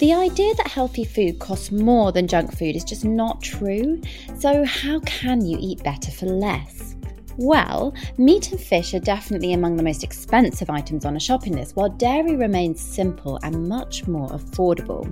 The 0.00 0.14
idea 0.14 0.54
that 0.54 0.66
healthy 0.66 1.04
food 1.04 1.38
costs 1.40 1.70
more 1.70 2.10
than 2.10 2.26
junk 2.26 2.56
food 2.56 2.74
is 2.74 2.84
just 2.84 3.04
not 3.04 3.42
true. 3.42 4.00
So, 4.38 4.64
how 4.64 5.00
can 5.00 5.44
you 5.44 5.58
eat 5.60 5.84
better 5.84 6.10
for 6.10 6.24
less? 6.24 6.96
Well, 7.36 7.92
meat 8.16 8.50
and 8.50 8.58
fish 8.58 8.94
are 8.94 9.00
definitely 9.00 9.52
among 9.52 9.76
the 9.76 9.82
most 9.82 10.02
expensive 10.02 10.70
items 10.70 11.04
on 11.04 11.16
a 11.16 11.20
shopping 11.20 11.52
list, 11.52 11.76
while 11.76 11.90
dairy 11.90 12.34
remains 12.34 12.80
simple 12.80 13.38
and 13.42 13.68
much 13.68 14.08
more 14.08 14.28
affordable. 14.30 15.04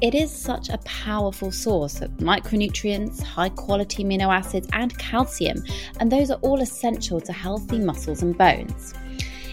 It 0.00 0.14
is 0.14 0.32
such 0.32 0.70
a 0.70 0.78
powerful 0.78 1.52
source 1.52 2.00
of 2.00 2.10
micronutrients, 2.12 3.22
high 3.22 3.50
quality 3.50 4.02
amino 4.02 4.34
acids, 4.34 4.66
and 4.72 4.96
calcium, 4.96 5.62
and 6.00 6.10
those 6.10 6.30
are 6.30 6.38
all 6.40 6.62
essential 6.62 7.20
to 7.20 7.34
healthy 7.34 7.78
muscles 7.78 8.22
and 8.22 8.36
bones. 8.38 8.94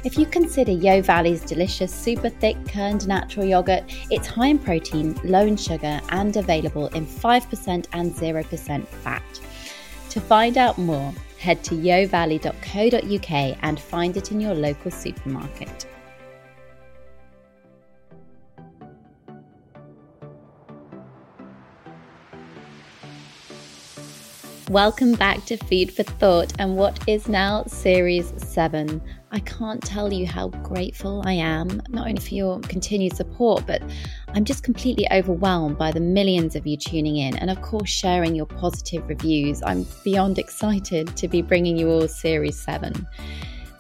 If 0.04 0.18
you 0.18 0.26
consider 0.26 0.74
Yeo 0.74 1.02
Valley's 1.02 1.40
delicious, 1.40 1.94
super 1.94 2.28
thick, 2.28 2.58
kerned 2.68 3.08
natural 3.08 3.46
yogurt, 3.46 3.84
it's 4.12 4.28
high 4.28 4.48
in 4.48 4.60
protein, 4.60 5.18
low 5.24 5.46
in 5.46 5.56
sugar, 5.56 6.02
and 6.10 6.36
available 6.36 6.88
in 6.88 7.06
5% 7.06 7.88
and 7.94 8.12
0% 8.12 8.88
fat. 8.88 9.24
To 10.10 10.20
find 10.20 10.58
out 10.58 10.78
more, 10.78 11.14
head 11.40 11.64
to 11.64 11.76
yeovalley.co.uk 11.76 13.58
and 13.62 13.80
find 13.80 14.18
it 14.18 14.32
in 14.34 14.42
your 14.42 14.54
local 14.54 14.92
supermarket. 14.92 15.88
Welcome 24.70 25.16
back 25.16 25.44
to 25.48 25.58
Food 25.58 25.92
for 25.92 26.04
Thought 26.04 26.54
and 26.58 26.78
what 26.78 26.98
is 27.06 27.28
now 27.28 27.66
Series 27.66 28.34
7. 28.38 29.02
I 29.32 29.40
can't 29.40 29.84
tell 29.84 30.14
you 30.14 30.26
how 30.26 30.48
grateful 30.48 31.22
I 31.26 31.34
am, 31.34 31.82
not 31.90 32.08
only 32.08 32.22
for 32.22 32.34
your 32.34 32.62
continued 32.62 33.14
support, 33.14 33.66
but 33.68 33.84
I'm 34.30 34.46
just 34.46 34.64
completely 34.64 35.06
overwhelmed 35.12 35.78
by 35.78 35.92
the 35.92 36.00
millions 36.00 36.56
of 36.56 36.66
you 36.66 36.78
tuning 36.78 37.18
in 37.18 37.36
and, 37.40 37.50
of 37.50 37.62
course, 37.62 37.90
sharing 37.90 38.36
your 38.36 38.46
positive 38.46 39.06
reviews. 39.10 39.62
I'm 39.64 39.86
beyond 40.02 40.40
excited 40.40 41.14
to 41.18 41.28
be 41.28 41.42
bringing 41.42 41.76
you 41.76 41.90
all 41.90 42.08
Series 42.08 42.58
7. 42.58 43.06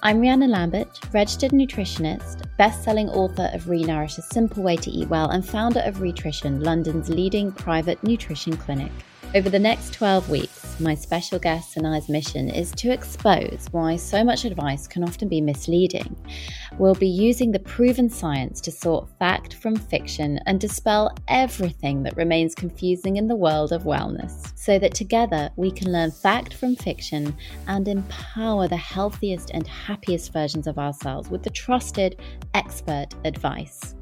I'm 0.01 0.19
Rhiannon 0.19 0.51
Lambert, 0.51 0.99
registered 1.13 1.51
nutritionist, 1.51 2.43
best 2.57 2.83
selling 2.83 3.07
author 3.07 3.49
of 3.53 3.63
Renourish 3.63 4.17
A 4.17 4.21
Simple 4.21 4.61
Way 4.61 4.75
to 4.75 4.91
Eat 4.91 5.07
Well, 5.07 5.29
and 5.29 5.47
founder 5.47 5.79
of 5.85 6.01
Rhitrition, 6.01 6.61
London's 6.61 7.07
leading 7.07 7.53
private 7.53 8.03
nutrition 8.03 8.57
clinic. 8.57 8.91
Over 9.35 9.49
the 9.49 9.57
next 9.57 9.93
12 9.93 10.29
weeks, 10.29 10.79
my 10.79 10.93
special 10.93 11.39
guest 11.39 11.75
and 11.75 11.87
I's 11.87 12.07
mission 12.07 12.51
is 12.51 12.69
to 12.73 12.91
expose 12.91 13.65
why 13.71 13.95
so 13.95 14.23
much 14.23 14.45
advice 14.45 14.87
can 14.87 15.03
often 15.03 15.27
be 15.27 15.41
misleading. 15.41 16.15
We'll 16.77 16.93
be 16.93 17.07
using 17.07 17.51
the 17.51 17.57
proven 17.57 18.11
science 18.11 18.61
to 18.61 18.69
sort 18.69 19.09
fact 19.17 19.55
from 19.55 19.75
fiction 19.75 20.39
and 20.45 20.59
dispel 20.59 21.15
everything 21.27 22.03
that 22.03 22.15
remains 22.15 22.53
confusing 22.53 23.15
in 23.15 23.27
the 23.27 23.35
world 23.35 23.71
of 23.71 23.85
wellness, 23.85 24.55
so 24.55 24.77
that 24.77 24.93
together 24.93 25.49
we 25.55 25.71
can 25.71 25.91
learn 25.91 26.11
fact 26.11 26.53
from 26.53 26.75
fiction 26.75 27.35
and 27.67 27.87
empower 27.87 28.67
the 28.67 28.77
healthiest 28.77 29.49
and 29.49 29.65
happiest 29.65 30.31
versions 30.31 30.67
of 30.67 30.77
ourselves 30.77 31.31
with 31.31 31.41
the 31.41 31.49
trusted 31.49 32.21
expert 32.53 33.07
advice. 33.25 33.95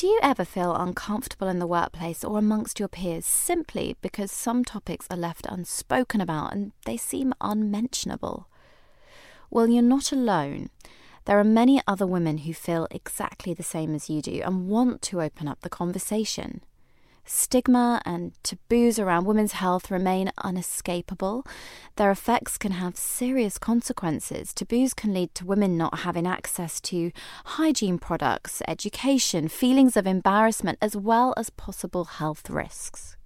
Do 0.00 0.06
you 0.06 0.18
ever 0.22 0.46
feel 0.46 0.74
uncomfortable 0.74 1.46
in 1.46 1.58
the 1.58 1.66
workplace 1.66 2.24
or 2.24 2.38
amongst 2.38 2.78
your 2.78 2.88
peers 2.88 3.26
simply 3.26 3.98
because 4.00 4.32
some 4.32 4.64
topics 4.64 5.06
are 5.10 5.16
left 5.18 5.44
unspoken 5.44 6.22
about 6.22 6.54
and 6.54 6.72
they 6.86 6.96
seem 6.96 7.34
unmentionable? 7.38 8.48
Well, 9.50 9.68
you're 9.68 9.82
not 9.82 10.10
alone. 10.10 10.70
There 11.26 11.38
are 11.38 11.44
many 11.44 11.82
other 11.86 12.06
women 12.06 12.38
who 12.38 12.54
feel 12.54 12.88
exactly 12.90 13.52
the 13.52 13.62
same 13.62 13.94
as 13.94 14.08
you 14.08 14.22
do 14.22 14.40
and 14.42 14.68
want 14.70 15.02
to 15.02 15.20
open 15.20 15.46
up 15.46 15.60
the 15.60 15.68
conversation. 15.68 16.62
Stigma 17.24 18.02
and 18.04 18.32
taboos 18.42 18.98
around 18.98 19.24
women's 19.24 19.52
health 19.52 19.90
remain 19.90 20.30
unescapable. 20.38 21.46
Their 21.96 22.10
effects 22.10 22.58
can 22.58 22.72
have 22.72 22.96
serious 22.96 23.58
consequences. 23.58 24.52
Taboos 24.52 24.94
can 24.94 25.14
lead 25.14 25.34
to 25.36 25.46
women 25.46 25.76
not 25.76 26.00
having 26.00 26.26
access 26.26 26.80
to 26.82 27.12
hygiene 27.44 27.98
products, 27.98 28.62
education, 28.66 29.48
feelings 29.48 29.96
of 29.96 30.06
embarrassment, 30.06 30.78
as 30.80 30.96
well 30.96 31.34
as 31.36 31.50
possible 31.50 32.04
health 32.04 32.50
risks. 32.50 33.16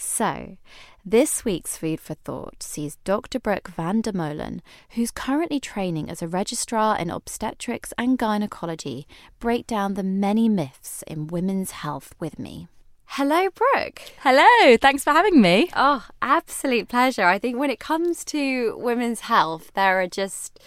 So, 0.00 0.56
this 1.04 1.44
week's 1.44 1.76
Food 1.76 1.98
for 1.98 2.14
Thought 2.14 2.62
sees 2.62 2.98
Dr. 3.02 3.40
Brooke 3.40 3.72
Vandermolen, 3.76 4.60
who's 4.90 5.10
currently 5.10 5.58
training 5.58 6.08
as 6.08 6.22
a 6.22 6.28
registrar 6.28 6.96
in 6.96 7.10
obstetrics 7.10 7.92
and 7.98 8.16
gynecology, 8.16 9.08
break 9.40 9.66
down 9.66 9.94
the 9.94 10.04
many 10.04 10.48
myths 10.48 11.02
in 11.08 11.26
women's 11.26 11.72
health 11.72 12.14
with 12.20 12.38
me. 12.38 12.68
Hello, 13.06 13.48
Brooke. 13.50 14.02
Hello, 14.20 14.76
thanks 14.76 15.02
for 15.02 15.10
having 15.10 15.40
me. 15.40 15.68
Oh, 15.74 16.06
absolute 16.22 16.88
pleasure. 16.88 17.24
I 17.24 17.40
think 17.40 17.58
when 17.58 17.70
it 17.70 17.80
comes 17.80 18.24
to 18.26 18.76
women's 18.78 19.20
health, 19.20 19.72
there 19.74 20.00
are 20.00 20.06
just 20.06 20.60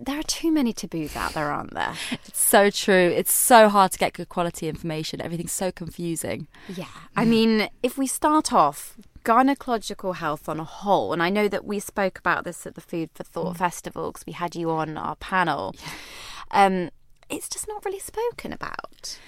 there 0.00 0.18
are 0.18 0.24
too 0.24 0.50
many 0.50 0.72
taboos 0.72 1.14
out 1.14 1.34
there, 1.34 1.50
aren't 1.50 1.74
there? 1.74 1.94
It's 2.26 2.40
so 2.40 2.70
true. 2.70 2.94
It's 2.94 3.32
so 3.32 3.68
hard 3.68 3.92
to 3.92 3.98
get 3.98 4.14
good 4.14 4.28
quality 4.28 4.68
information. 4.68 5.20
Everything's 5.20 5.52
so 5.52 5.70
confusing. 5.70 6.48
Yeah. 6.68 6.86
I 7.16 7.24
mean, 7.24 7.68
if 7.82 7.98
we 7.98 8.06
start 8.06 8.52
off 8.52 8.96
gynecological 9.24 10.16
health 10.16 10.48
on 10.48 10.58
a 10.58 10.64
whole, 10.64 11.12
and 11.12 11.22
I 11.22 11.28
know 11.28 11.48
that 11.48 11.64
we 11.64 11.78
spoke 11.80 12.18
about 12.18 12.44
this 12.44 12.66
at 12.66 12.74
the 12.74 12.80
Food 12.80 13.10
for 13.14 13.24
Thought 13.24 13.54
mm. 13.54 13.58
Festival 13.58 14.10
because 14.10 14.26
we 14.26 14.32
had 14.32 14.56
you 14.56 14.70
on 14.70 14.96
our 14.96 15.16
panel. 15.16 15.74
Yeah. 15.78 16.66
Um, 16.66 16.90
it's 17.28 17.48
just 17.48 17.68
not 17.68 17.84
really 17.84 18.00
spoken 18.00 18.52
about. 18.52 19.18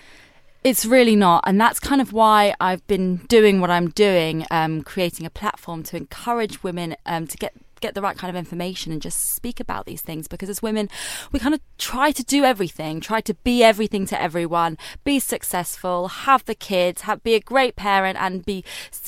It's 0.65 0.84
really 0.87 1.16
not. 1.16 1.44
And 1.47 1.61
that's 1.61 1.81
kind 1.81 2.00
of 2.00 2.12
why 2.12 2.55
I've 2.61 2.87
been 2.87 3.16
doing 3.28 3.61
what 3.61 3.71
I'm 3.71 3.91
doing, 3.91 4.47
um, 4.50 4.82
creating 4.82 5.27
a 5.27 5.31
platform 5.31 5.82
to 5.84 5.97
encourage 5.97 6.62
women 6.62 6.97
um, 7.05 7.27
to 7.27 7.37
get 7.37 7.55
get 7.82 7.94
the 7.94 8.00
right 8.00 8.16
kind 8.16 8.31
of 8.31 8.37
information 8.37 8.93
and 8.93 9.03
just 9.03 9.34
speak 9.34 9.60
about 9.60 9.84
these 9.84 10.00
things 10.00 10.28
because 10.28 10.48
as 10.48 10.62
women 10.62 10.88
we 11.32 11.38
kind 11.38 11.54
of 11.54 11.60
try 11.76 12.10
to 12.10 12.22
do 12.22 12.44
everything 12.44 13.00
try 13.00 13.20
to 13.20 13.34
be 13.34 13.62
everything 13.62 14.06
to 14.06 14.20
everyone 14.20 14.78
be 15.04 15.19
successful 15.19 16.09
have 16.09 16.44
the 16.47 16.54
kids 16.54 17.03
have 17.03 17.22
be 17.22 17.34
a 17.34 17.41
great 17.41 17.76
parent 17.76 18.16
and 18.19 18.47
be 18.47 18.65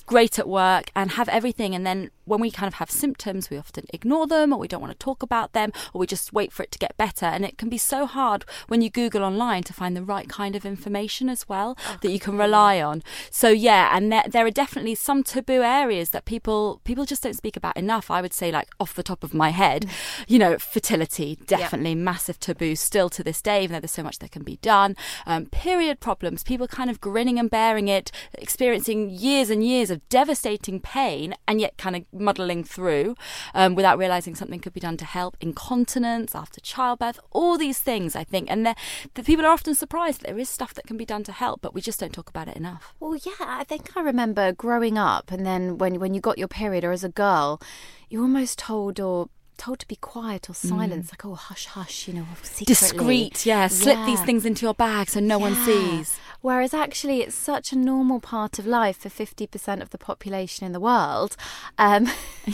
great 0.07 0.39
at 0.39 0.49
work 0.49 0.91
and 0.95 1.13
have 1.13 1.29
everything 1.29 1.75
and 1.75 1.87
then 1.87 2.11
when 2.25 2.41
we 2.41 2.51
kind 2.51 2.69
of 2.69 2.75
have 2.75 2.91
symptoms, 2.91 3.51
we 3.51 3.59
often 3.59 3.85
ignore 3.93 4.27
them 4.27 4.53
or 4.53 4.59
we 4.59 4.69
don't 4.69 4.81
want 4.81 4.93
to 4.93 5.05
talk 5.05 5.23
about 5.23 5.53
them 5.53 5.73
or 5.93 6.01
we 6.01 6.07
just 6.07 6.33
wait 6.33 6.53
for 6.53 6.63
it 6.63 6.73
to 6.73 6.79
get 6.79 6.97
better. 6.97 7.27
And 7.27 7.45
it 7.45 7.59
can 7.59 7.69
be 7.69 7.79
so 7.79 8.07
hard 8.07 8.45
when 8.69 8.83
you 8.83 8.91
Google 8.91 9.23
online 9.23 9.63
to 9.65 9.73
find 9.73 9.97
the 9.97 10.03
right 10.03 10.29
kind 10.29 10.57
of 10.57 10.65
information 10.65 11.29
as 11.29 11.49
well 11.49 11.77
oh, 11.87 11.99
that 12.01 12.11
you 12.11 12.19
can 12.19 12.37
rely 12.37 12.81
on. 12.81 13.03
So 13.31 13.49
yeah, 13.49 13.97
and 13.97 14.13
there, 14.13 14.25
there 14.29 14.47
are 14.47 14.51
definitely 14.51 14.95
some 14.95 15.23
taboo 15.23 15.63
areas 15.63 16.11
that 16.11 16.25
people 16.25 16.81
people 16.85 17.05
just 17.05 17.23
don't 17.23 17.35
speak 17.37 17.57
about 17.57 17.77
enough. 17.77 18.11
I 18.11 18.21
would 18.21 18.33
say 18.33 18.51
like 18.51 18.69
off 18.81 18.95
the 18.95 19.03
top 19.03 19.25
of 19.25 19.35
my 19.35 19.51
head, 19.51 19.87
mm. 19.87 20.25
you 20.29 20.39
know, 20.39 20.59
fertility 20.59 21.39
definitely 21.47 21.91
yep. 21.91 21.99
massive 21.99 22.39
taboo 22.41 22.77
still 22.77 23.09
to 23.11 23.23
this 23.23 23.43
day, 23.43 23.63
even 23.63 23.75
though 23.75 23.81
there's 23.81 23.91
so 23.91 24.03
much 24.03 24.19
that 24.19 24.31
can 24.31 24.43
be 24.43 24.57
done. 24.57 24.97
Um, 25.27 25.47
period 25.47 26.01
problems, 26.01 26.43
people 26.43 26.67
kind 26.67 26.91
of 26.91 27.01
grinning 27.01 27.39
and 27.39 27.51
bearing 27.51 27.89
it, 27.89 28.11
experiencing 28.35 29.11
years 29.11 29.51
and 29.51 29.65
years 29.65 29.91
of 29.91 30.07
devastating 30.09 30.81
pain, 30.81 31.35
and 31.47 31.61
yet 31.61 31.77
kind 31.77 31.97
of 31.97 32.05
muddling 32.15 32.65
through 32.65 33.15
um, 33.55 33.75
without 33.75 33.99
realizing 33.99 34.35
something 34.35 34.61
could 34.61 34.73
be 34.73 34.81
done 34.81 34.97
to 34.99 35.05
help. 35.05 35.37
Incontinence 35.41 36.35
after 36.35 36.61
childbirth, 36.61 37.21
all 37.31 37.59
these 37.59 37.79
things, 37.79 38.17
I 38.17 38.25
think. 38.25 38.51
And 38.51 38.75
the 39.15 39.23
people 39.23 39.45
are 39.45 39.53
often 39.53 39.75
surprised 39.75 40.23
there 40.23 40.39
is 40.39 40.49
stuff 40.49 40.75
that 40.75 40.87
can 40.87 40.97
be 40.97 41.05
done 41.05 41.25
to 41.25 41.33
help, 41.33 41.61
but 41.61 41.75
we 41.75 41.81
just 41.81 42.01
don't 42.01 42.13
talk 42.13 42.29
about 42.29 42.49
it 42.49 42.57
enough. 42.57 42.95
Well, 43.01 43.17
yeah, 43.17 43.33
I 43.41 43.65
think 43.65 43.97
I 43.97 44.01
remember 44.01 44.53
growing 44.53 44.99
up, 44.99 45.31
and 45.31 45.45
then 45.45 45.79
when, 45.79 46.01
when 46.01 46.15
you 46.15 46.21
got 46.21 46.39
your 46.39 46.49
period 46.49 46.85
or 46.85 46.93
as 46.93 47.05
a 47.05 47.09
girl, 47.09 47.61
you're 48.09 48.23
almost 48.23 48.59
told 48.59 49.01
or 49.01 49.29
told 49.57 49.79
to 49.81 49.89
be 49.89 49.97
quiet 49.97 50.49
or 50.51 50.55
silent. 50.55 51.07
Mm. 51.07 51.13
like, 51.13 51.25
oh, 51.25 51.35
hush, 51.35 51.67
hush, 51.67 52.09
you 52.09 52.15
know, 52.15 52.27
secretly. 52.43 52.65
Discreet, 52.67 53.47
yeah. 53.47 53.69
Slip 53.69 54.05
these 54.07 54.21
things 54.23 54.45
into 54.45 54.67
your 54.67 54.75
bag 54.75 55.11
so 55.11 55.21
no 55.21 55.39
one 55.39 55.55
sees. 55.55 56.19
Whereas 56.41 56.75
actually, 56.75 57.23
it's 57.23 57.35
such 57.35 57.73
a 57.73 57.77
normal 57.77 58.21
part 58.21 58.59
of 58.59 58.67
life 58.67 58.99
for 58.99 59.09
50% 59.09 59.81
of 59.81 59.91
the 59.91 59.99
population 59.99 60.67
in 60.67 60.73
the 60.73 60.81
world 60.81 61.37
um, 61.79 62.05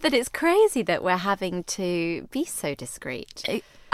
that 0.00 0.12
it's 0.12 0.28
crazy 0.28 0.82
that 0.82 1.04
we're 1.04 1.18
having 1.18 1.62
to 1.64 2.26
be 2.32 2.44
so 2.44 2.74
discreet. 2.74 3.44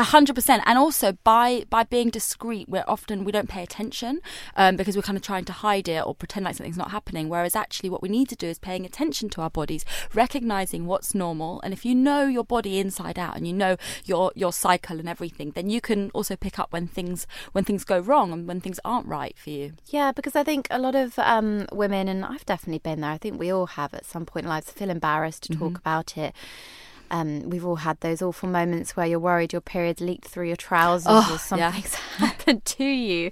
A 0.01 0.03
hundred 0.03 0.35
percent, 0.35 0.63
and 0.65 0.79
also 0.79 1.13
by 1.25 1.67
by 1.69 1.85
being 1.85 2.09
discreet, 2.09 2.71
we're 2.71 2.87
often 2.89 3.23
we 3.23 3.33
don't 3.33 3.51
pay 3.51 3.63
attention 3.63 4.23
um, 4.57 4.77
because 4.77 4.97
we're 4.97 5.03
kind 5.03 5.19
of 5.19 5.23
trying 5.23 5.45
to 5.45 5.53
hide 5.53 5.89
it 5.89 6.07
or 6.07 6.15
pretend 6.15 6.45
like 6.45 6.57
something's 6.57 6.79
not 6.79 6.91
happening. 6.91 7.29
Whereas 7.29 7.55
actually, 7.55 7.91
what 7.91 8.01
we 8.01 8.09
need 8.09 8.31
to 8.31 8.35
do 8.35 8.47
is 8.47 8.59
paying 8.59 8.87
attention 8.87 9.29
to 9.29 9.43
our 9.43 9.51
bodies, 9.51 9.85
recognizing 10.15 10.87
what's 10.87 11.15
normal, 11.15 11.61
and 11.61 11.75
if 11.75 11.85
you 11.85 11.95
know 11.95 12.27
your 12.27 12.45
body 12.45 12.79
inside 12.79 13.19
out 13.19 13.37
and 13.37 13.47
you 13.47 13.53
know 13.53 13.77
your 14.07 14.33
your 14.35 14.55
cycle 14.55 14.99
and 14.99 15.07
everything, 15.07 15.51
then 15.51 15.69
you 15.69 15.83
can 15.83 16.11
also 16.15 16.35
pick 16.35 16.59
up 16.59 16.73
when 16.73 16.87
things 16.87 17.27
when 17.53 17.65
things 17.65 17.85
go 17.85 17.99
wrong 17.99 18.33
and 18.33 18.49
when 18.49 18.59
things 18.59 18.81
aren't 18.87 19.07
right 19.07 19.37
for 19.37 19.51
you. 19.51 19.75
Yeah, 19.89 20.13
because 20.13 20.35
I 20.35 20.45
think 20.45 20.67
a 20.71 20.79
lot 20.79 20.95
of 20.95 21.19
um, 21.19 21.67
women, 21.73 22.09
and 22.09 22.25
I've 22.25 22.47
definitely 22.47 22.79
been 22.79 23.03
there, 23.03 23.11
I 23.11 23.19
think 23.19 23.39
we 23.39 23.53
all 23.53 23.67
have 23.67 23.93
at 23.93 24.07
some 24.07 24.25
point 24.25 24.45
in 24.45 24.49
lives, 24.49 24.71
feel 24.71 24.89
embarrassed 24.89 25.43
to 25.43 25.59
talk 25.59 25.77
about 25.77 26.17
it. 26.17 26.35
Um, 27.11 27.51
we've 27.51 27.65
all 27.67 27.77
had 27.77 27.99
those 28.01 28.23
awful 28.23 28.49
moments 28.49 28.97
where 28.97 29.07
you're 29.07 29.19
worried 29.19 29.53
your 29.53 29.61
period 29.63 30.01
leaked 30.01 30.29
through 30.29 30.47
your 30.47 30.57
trousers 30.57 31.07
Oh, 31.09 31.19
or 31.29 31.57
yeah. 31.59 31.73
something's 31.73 31.95
happened 32.19 32.65
to 32.65 32.85
you. 32.85 33.31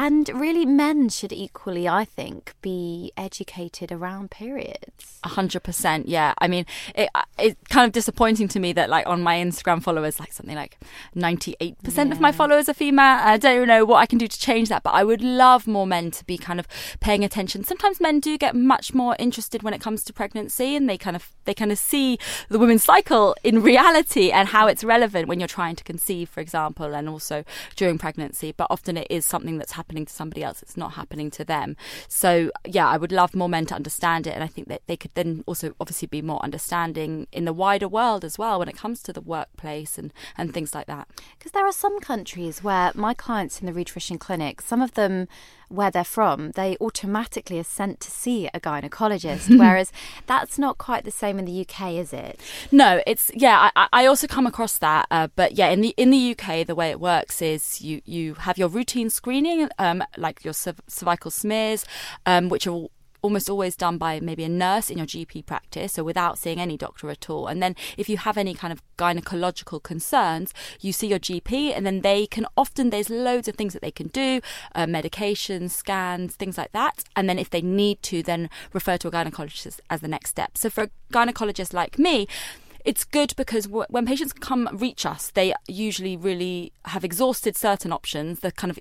And 0.00 0.28
really, 0.28 0.64
men 0.64 1.08
should 1.08 1.32
equally, 1.32 1.88
I 1.88 2.04
think, 2.04 2.54
be 2.62 3.10
educated 3.16 3.90
around 3.90 4.30
periods. 4.30 5.18
A 5.24 5.28
hundred 5.28 5.64
percent, 5.64 6.06
yeah. 6.06 6.34
I 6.38 6.46
mean, 6.46 6.66
it, 6.94 7.10
uh, 7.16 7.22
it's 7.36 7.60
kind 7.68 7.84
of 7.84 7.90
disappointing 7.90 8.46
to 8.48 8.60
me 8.60 8.72
that, 8.74 8.88
like, 8.88 9.08
on 9.08 9.22
my 9.22 9.38
Instagram 9.38 9.82
followers, 9.82 10.20
like 10.20 10.32
something 10.32 10.54
like 10.54 10.78
ninety-eight 11.16 11.82
percent 11.82 12.12
of 12.12 12.20
my 12.20 12.30
followers 12.30 12.68
are 12.68 12.74
female. 12.74 13.18
I 13.20 13.38
don't 13.38 13.66
know 13.66 13.84
what 13.84 13.96
I 13.96 14.06
can 14.06 14.18
do 14.18 14.28
to 14.28 14.38
change 14.38 14.68
that, 14.68 14.84
but 14.84 14.94
I 14.94 15.02
would 15.02 15.20
love 15.20 15.66
more 15.66 15.84
men 15.84 16.12
to 16.12 16.24
be 16.24 16.38
kind 16.38 16.60
of 16.60 16.68
paying 17.00 17.24
attention. 17.24 17.64
Sometimes 17.64 18.00
men 18.00 18.20
do 18.20 18.38
get 18.38 18.54
much 18.54 18.94
more 18.94 19.16
interested 19.18 19.64
when 19.64 19.74
it 19.74 19.80
comes 19.80 20.04
to 20.04 20.12
pregnancy, 20.12 20.76
and 20.76 20.88
they 20.88 20.96
kind 20.96 21.16
of 21.16 21.28
they 21.44 21.54
kind 21.54 21.72
of 21.72 21.78
see 21.78 22.18
the 22.48 22.60
women's 22.60 22.84
cycle 22.84 23.34
in 23.42 23.62
reality 23.62 24.30
and 24.30 24.46
how 24.46 24.68
it's 24.68 24.84
relevant 24.84 25.26
when 25.26 25.40
you're 25.40 25.48
trying 25.48 25.74
to 25.74 25.82
conceive, 25.82 26.28
for 26.28 26.40
example, 26.40 26.94
and 26.94 27.08
also 27.08 27.42
during 27.74 27.98
pregnancy. 27.98 28.52
But 28.56 28.68
often 28.70 28.96
it 28.96 29.08
is 29.10 29.26
something 29.26 29.58
that's 29.58 29.72
happening 29.72 29.87
to 29.88 30.12
somebody 30.12 30.42
else; 30.42 30.62
it's 30.62 30.76
not 30.76 30.94
happening 30.94 31.30
to 31.32 31.44
them. 31.44 31.76
So, 32.08 32.50
yeah, 32.66 32.88
I 32.88 32.96
would 32.96 33.12
love 33.12 33.34
more 33.34 33.48
men 33.48 33.66
to 33.66 33.74
understand 33.74 34.26
it, 34.26 34.34
and 34.34 34.44
I 34.44 34.46
think 34.46 34.68
that 34.68 34.82
they 34.86 34.96
could 34.96 35.12
then 35.14 35.42
also 35.46 35.74
obviously 35.80 36.06
be 36.06 36.22
more 36.22 36.42
understanding 36.42 37.26
in 37.32 37.44
the 37.44 37.52
wider 37.52 37.88
world 37.88 38.24
as 38.24 38.38
well 38.38 38.58
when 38.58 38.68
it 38.68 38.76
comes 38.76 39.02
to 39.04 39.12
the 39.12 39.20
workplace 39.20 39.98
and 39.98 40.12
and 40.36 40.52
things 40.52 40.74
like 40.74 40.86
that. 40.86 41.08
Because 41.38 41.52
there 41.52 41.66
are 41.66 41.72
some 41.72 42.00
countries 42.00 42.62
where 42.62 42.92
my 42.94 43.14
clients 43.14 43.60
in 43.60 43.66
the 43.66 43.72
nutrition 43.72 44.18
clinic, 44.18 44.60
some 44.60 44.82
of 44.82 44.94
them 44.94 45.28
where 45.68 45.90
they're 45.90 46.04
from, 46.04 46.52
they 46.52 46.76
automatically 46.80 47.58
are 47.58 47.64
sent 47.64 48.00
to 48.00 48.10
see 48.10 48.48
a 48.54 48.60
gynecologist, 48.60 49.56
whereas 49.58 49.92
that's 50.26 50.58
not 50.58 50.78
quite 50.78 51.04
the 51.04 51.10
same 51.10 51.38
in 51.38 51.44
the 51.44 51.60
UK, 51.60 51.92
is 51.92 52.12
it? 52.12 52.40
No, 52.72 53.00
it's 53.06 53.30
yeah. 53.34 53.70
I, 53.76 53.88
I 53.92 54.06
also 54.06 54.26
come 54.26 54.46
across 54.46 54.78
that, 54.78 55.06
uh, 55.10 55.28
but 55.36 55.52
yeah, 55.52 55.68
in 55.68 55.80
the 55.80 55.94
in 55.96 56.10
the 56.10 56.32
UK, 56.36 56.66
the 56.66 56.74
way 56.74 56.90
it 56.90 57.00
works 57.00 57.42
is 57.42 57.80
you 57.80 58.02
you 58.04 58.34
have 58.34 58.58
your 58.58 58.68
routine 58.68 59.10
screening, 59.10 59.68
um, 59.78 60.02
like 60.16 60.44
your 60.44 60.54
cerv- 60.54 60.80
cervical 60.86 61.30
smears, 61.30 61.84
um, 62.26 62.48
which 62.48 62.66
are 62.66 62.70
all 62.70 62.90
almost 63.22 63.50
always 63.50 63.76
done 63.76 63.98
by 63.98 64.20
maybe 64.20 64.44
a 64.44 64.48
nurse 64.48 64.90
in 64.90 64.98
your 64.98 65.06
GP 65.06 65.46
practice, 65.46 65.94
so 65.94 66.04
without 66.04 66.38
seeing 66.38 66.60
any 66.60 66.76
doctor 66.76 67.10
at 67.10 67.28
all. 67.28 67.46
And 67.46 67.62
then 67.62 67.74
if 67.96 68.08
you 68.08 68.16
have 68.18 68.36
any 68.36 68.54
kind 68.54 68.72
of 68.72 68.82
gynecological 68.96 69.82
concerns, 69.82 70.54
you 70.80 70.92
see 70.92 71.08
your 71.08 71.18
GP, 71.18 71.72
and 71.76 71.84
then 71.84 72.00
they 72.02 72.26
can 72.26 72.46
often 72.56 72.90
there's 72.90 73.10
loads 73.10 73.48
of 73.48 73.56
things 73.56 73.72
that 73.72 73.82
they 73.82 73.90
can 73.90 74.08
do, 74.08 74.40
uh, 74.74 74.86
medications, 74.86 75.70
scans, 75.70 76.36
things 76.36 76.58
like 76.58 76.72
that. 76.72 77.04
And 77.16 77.28
then 77.28 77.38
if 77.38 77.50
they 77.50 77.62
need 77.62 78.02
to, 78.04 78.22
then 78.22 78.50
refer 78.72 78.96
to 78.98 79.08
a 79.08 79.10
gynecologist 79.10 79.80
as 79.90 80.00
the 80.00 80.08
next 80.08 80.30
step. 80.30 80.56
So 80.56 80.70
for 80.70 80.84
a 80.84 80.90
gynecologist 81.12 81.72
like 81.72 81.98
me 81.98 82.26
it's 82.84 83.04
good 83.04 83.34
because 83.36 83.68
when 83.68 84.06
patients 84.06 84.32
come 84.32 84.66
reach 84.72 85.04
us, 85.04 85.30
they 85.32 85.52
usually 85.66 86.16
really 86.16 86.72
have 86.86 87.04
exhausted 87.04 87.54
certain 87.54 87.92
options, 87.92 88.40
the 88.40 88.50
kind 88.50 88.70
of 88.70 88.78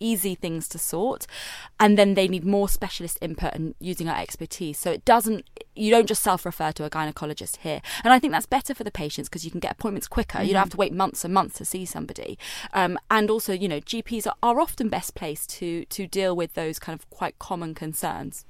easy 0.00 0.34
things 0.34 0.68
to 0.68 0.78
sort, 0.78 1.26
and 1.78 1.98
then 1.98 2.14
they 2.14 2.28
need 2.28 2.44
more 2.44 2.68
specialist 2.68 3.18
input 3.20 3.54
and 3.54 3.74
using 3.80 4.08
our 4.08 4.18
expertise. 4.18 4.78
So 4.78 4.90
it 4.90 5.04
doesn't, 5.04 5.44
you 5.76 5.90
don't 5.90 6.06
just 6.06 6.22
self 6.22 6.44
refer 6.44 6.72
to 6.72 6.84
a 6.84 6.90
gynecologist 6.90 7.58
here. 7.58 7.80
And 8.04 8.12
I 8.12 8.18
think 8.18 8.32
that's 8.32 8.46
better 8.46 8.74
for 8.74 8.84
the 8.84 8.90
patients 8.90 9.28
because 9.28 9.44
you 9.44 9.50
can 9.50 9.60
get 9.60 9.72
appointments 9.72 10.08
quicker. 10.08 10.42
You 10.42 10.52
don't 10.52 10.60
have 10.60 10.70
to 10.70 10.76
wait 10.76 10.92
months 10.92 11.24
and 11.24 11.32
months 11.32 11.56
to 11.58 11.64
see 11.64 11.84
somebody. 11.84 12.38
Um, 12.72 12.98
and 13.10 13.30
also, 13.30 13.52
you 13.52 13.68
know, 13.68 13.80
GPs 13.80 14.26
are, 14.26 14.34
are 14.42 14.60
often 14.60 14.88
best 14.88 15.14
placed 15.14 15.50
to, 15.50 15.84
to 15.86 16.06
deal 16.06 16.34
with 16.34 16.54
those 16.54 16.78
kind 16.78 16.98
of 16.98 17.08
quite 17.10 17.38
common 17.38 17.74
concerns. 17.74 18.44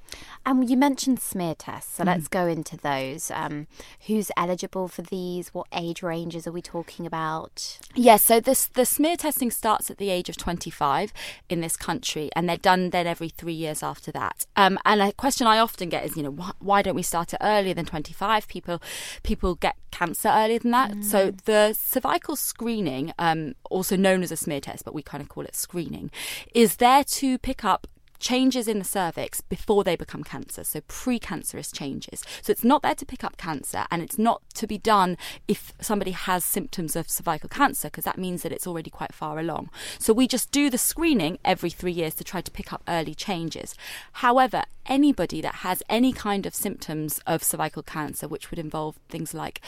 And 0.45 0.69
you 0.69 0.77
mentioned 0.77 1.19
smear 1.19 1.55
tests, 1.55 1.97
so 1.97 2.03
let's 2.03 2.27
go 2.27 2.47
into 2.47 2.77
those. 2.77 3.29
Um, 3.31 3.67
who's 4.07 4.31
eligible 4.37 4.87
for 4.87 5.01
these? 5.01 5.53
What 5.53 5.67
age 5.73 6.01
ranges 6.01 6.47
are 6.47 6.51
we 6.51 6.61
talking 6.61 7.05
about? 7.05 7.79
Yes, 7.93 8.23
so 8.23 8.39
this 8.39 8.67
the 8.67 8.85
smear 8.85 9.17
testing 9.17 9.51
starts 9.51 9.91
at 9.91 9.97
the 9.97 10.09
age 10.09 10.29
of 10.29 10.37
25 10.37 11.11
in 11.49 11.61
this 11.61 11.75
country, 11.75 12.29
and 12.35 12.47
they're 12.47 12.57
done 12.57 12.91
then 12.91 13.07
every 13.07 13.29
three 13.29 13.53
years 13.53 13.83
after 13.83 14.11
that. 14.13 14.45
Um, 14.55 14.79
and 14.85 15.01
a 15.01 15.11
question 15.11 15.47
I 15.47 15.59
often 15.59 15.89
get 15.89 16.05
is, 16.05 16.15
you 16.15 16.23
know, 16.23 16.31
why, 16.31 16.51
why 16.59 16.81
don't 16.81 16.95
we 16.95 17.03
start 17.03 17.16
it 17.21 17.39
earlier 17.41 17.73
than 17.73 17.85
25? 17.85 18.47
People 18.47 18.81
people 19.23 19.55
get 19.55 19.75
cancer 19.91 20.29
earlier 20.29 20.59
than 20.59 20.71
that. 20.71 21.03
So 21.03 21.31
the 21.45 21.73
cervical 21.73 22.35
screening, 22.35 23.13
um, 23.17 23.55
also 23.69 23.95
known 23.95 24.23
as 24.23 24.31
a 24.31 24.37
smear 24.37 24.61
test, 24.61 24.85
but 24.85 24.93
we 24.93 25.01
kind 25.01 25.21
of 25.21 25.29
call 25.29 25.43
it 25.43 25.55
screening, 25.55 26.11
is 26.53 26.77
there 26.77 27.03
to 27.03 27.37
pick 27.39 27.63
up 27.65 27.87
changes 28.19 28.67
in 28.67 28.79
the 28.79 28.85
cervix 28.85 29.41
before 29.41 29.83
they 29.83 29.95
become 29.95 30.23
cancer, 30.23 30.63
so 30.63 30.81
precancerous 30.81 31.73
changes. 31.73 32.23
So 32.41 32.51
it's 32.51 32.63
not 32.63 32.81
there 32.81 32.95
to 32.95 33.05
pick 33.05 33.23
up 33.23 33.37
cancer 33.37 33.85
and 33.91 34.01
it's 34.01 34.17
not 34.17 34.41
to 34.55 34.67
be 34.67 34.77
done 34.77 35.17
if 35.47 35.73
somebody 35.79 36.11
has 36.11 36.43
symptoms 36.43 36.95
of 36.95 37.09
cervical 37.09 37.49
cancer 37.49 37.87
because 37.87 38.05
that 38.05 38.17
means 38.17 38.43
that 38.43 38.51
it's 38.51 38.67
already 38.67 38.89
quite 38.89 39.13
far 39.13 39.39
along. 39.39 39.69
So 39.99 40.13
we 40.13 40.27
just 40.27 40.51
do 40.51 40.69
the 40.69 40.77
screening 40.77 41.39
every 41.45 41.69
3 41.69 41.91
years 41.91 42.15
to 42.15 42.23
try 42.23 42.41
to 42.41 42.51
pick 42.51 42.73
up 42.73 42.83
early 42.87 43.15
changes. 43.15 43.75
However, 44.13 44.63
anybody 44.85 45.41
that 45.41 45.55
has 45.55 45.83
any 45.89 46.13
kind 46.13 46.45
of 46.45 46.55
symptoms 46.55 47.19
of 47.27 47.43
cervical 47.43 47.83
cancer 47.83 48.27
which 48.27 48.49
would 48.49 48.59
involve 48.59 48.97
things 49.09 49.33
like 49.33 49.61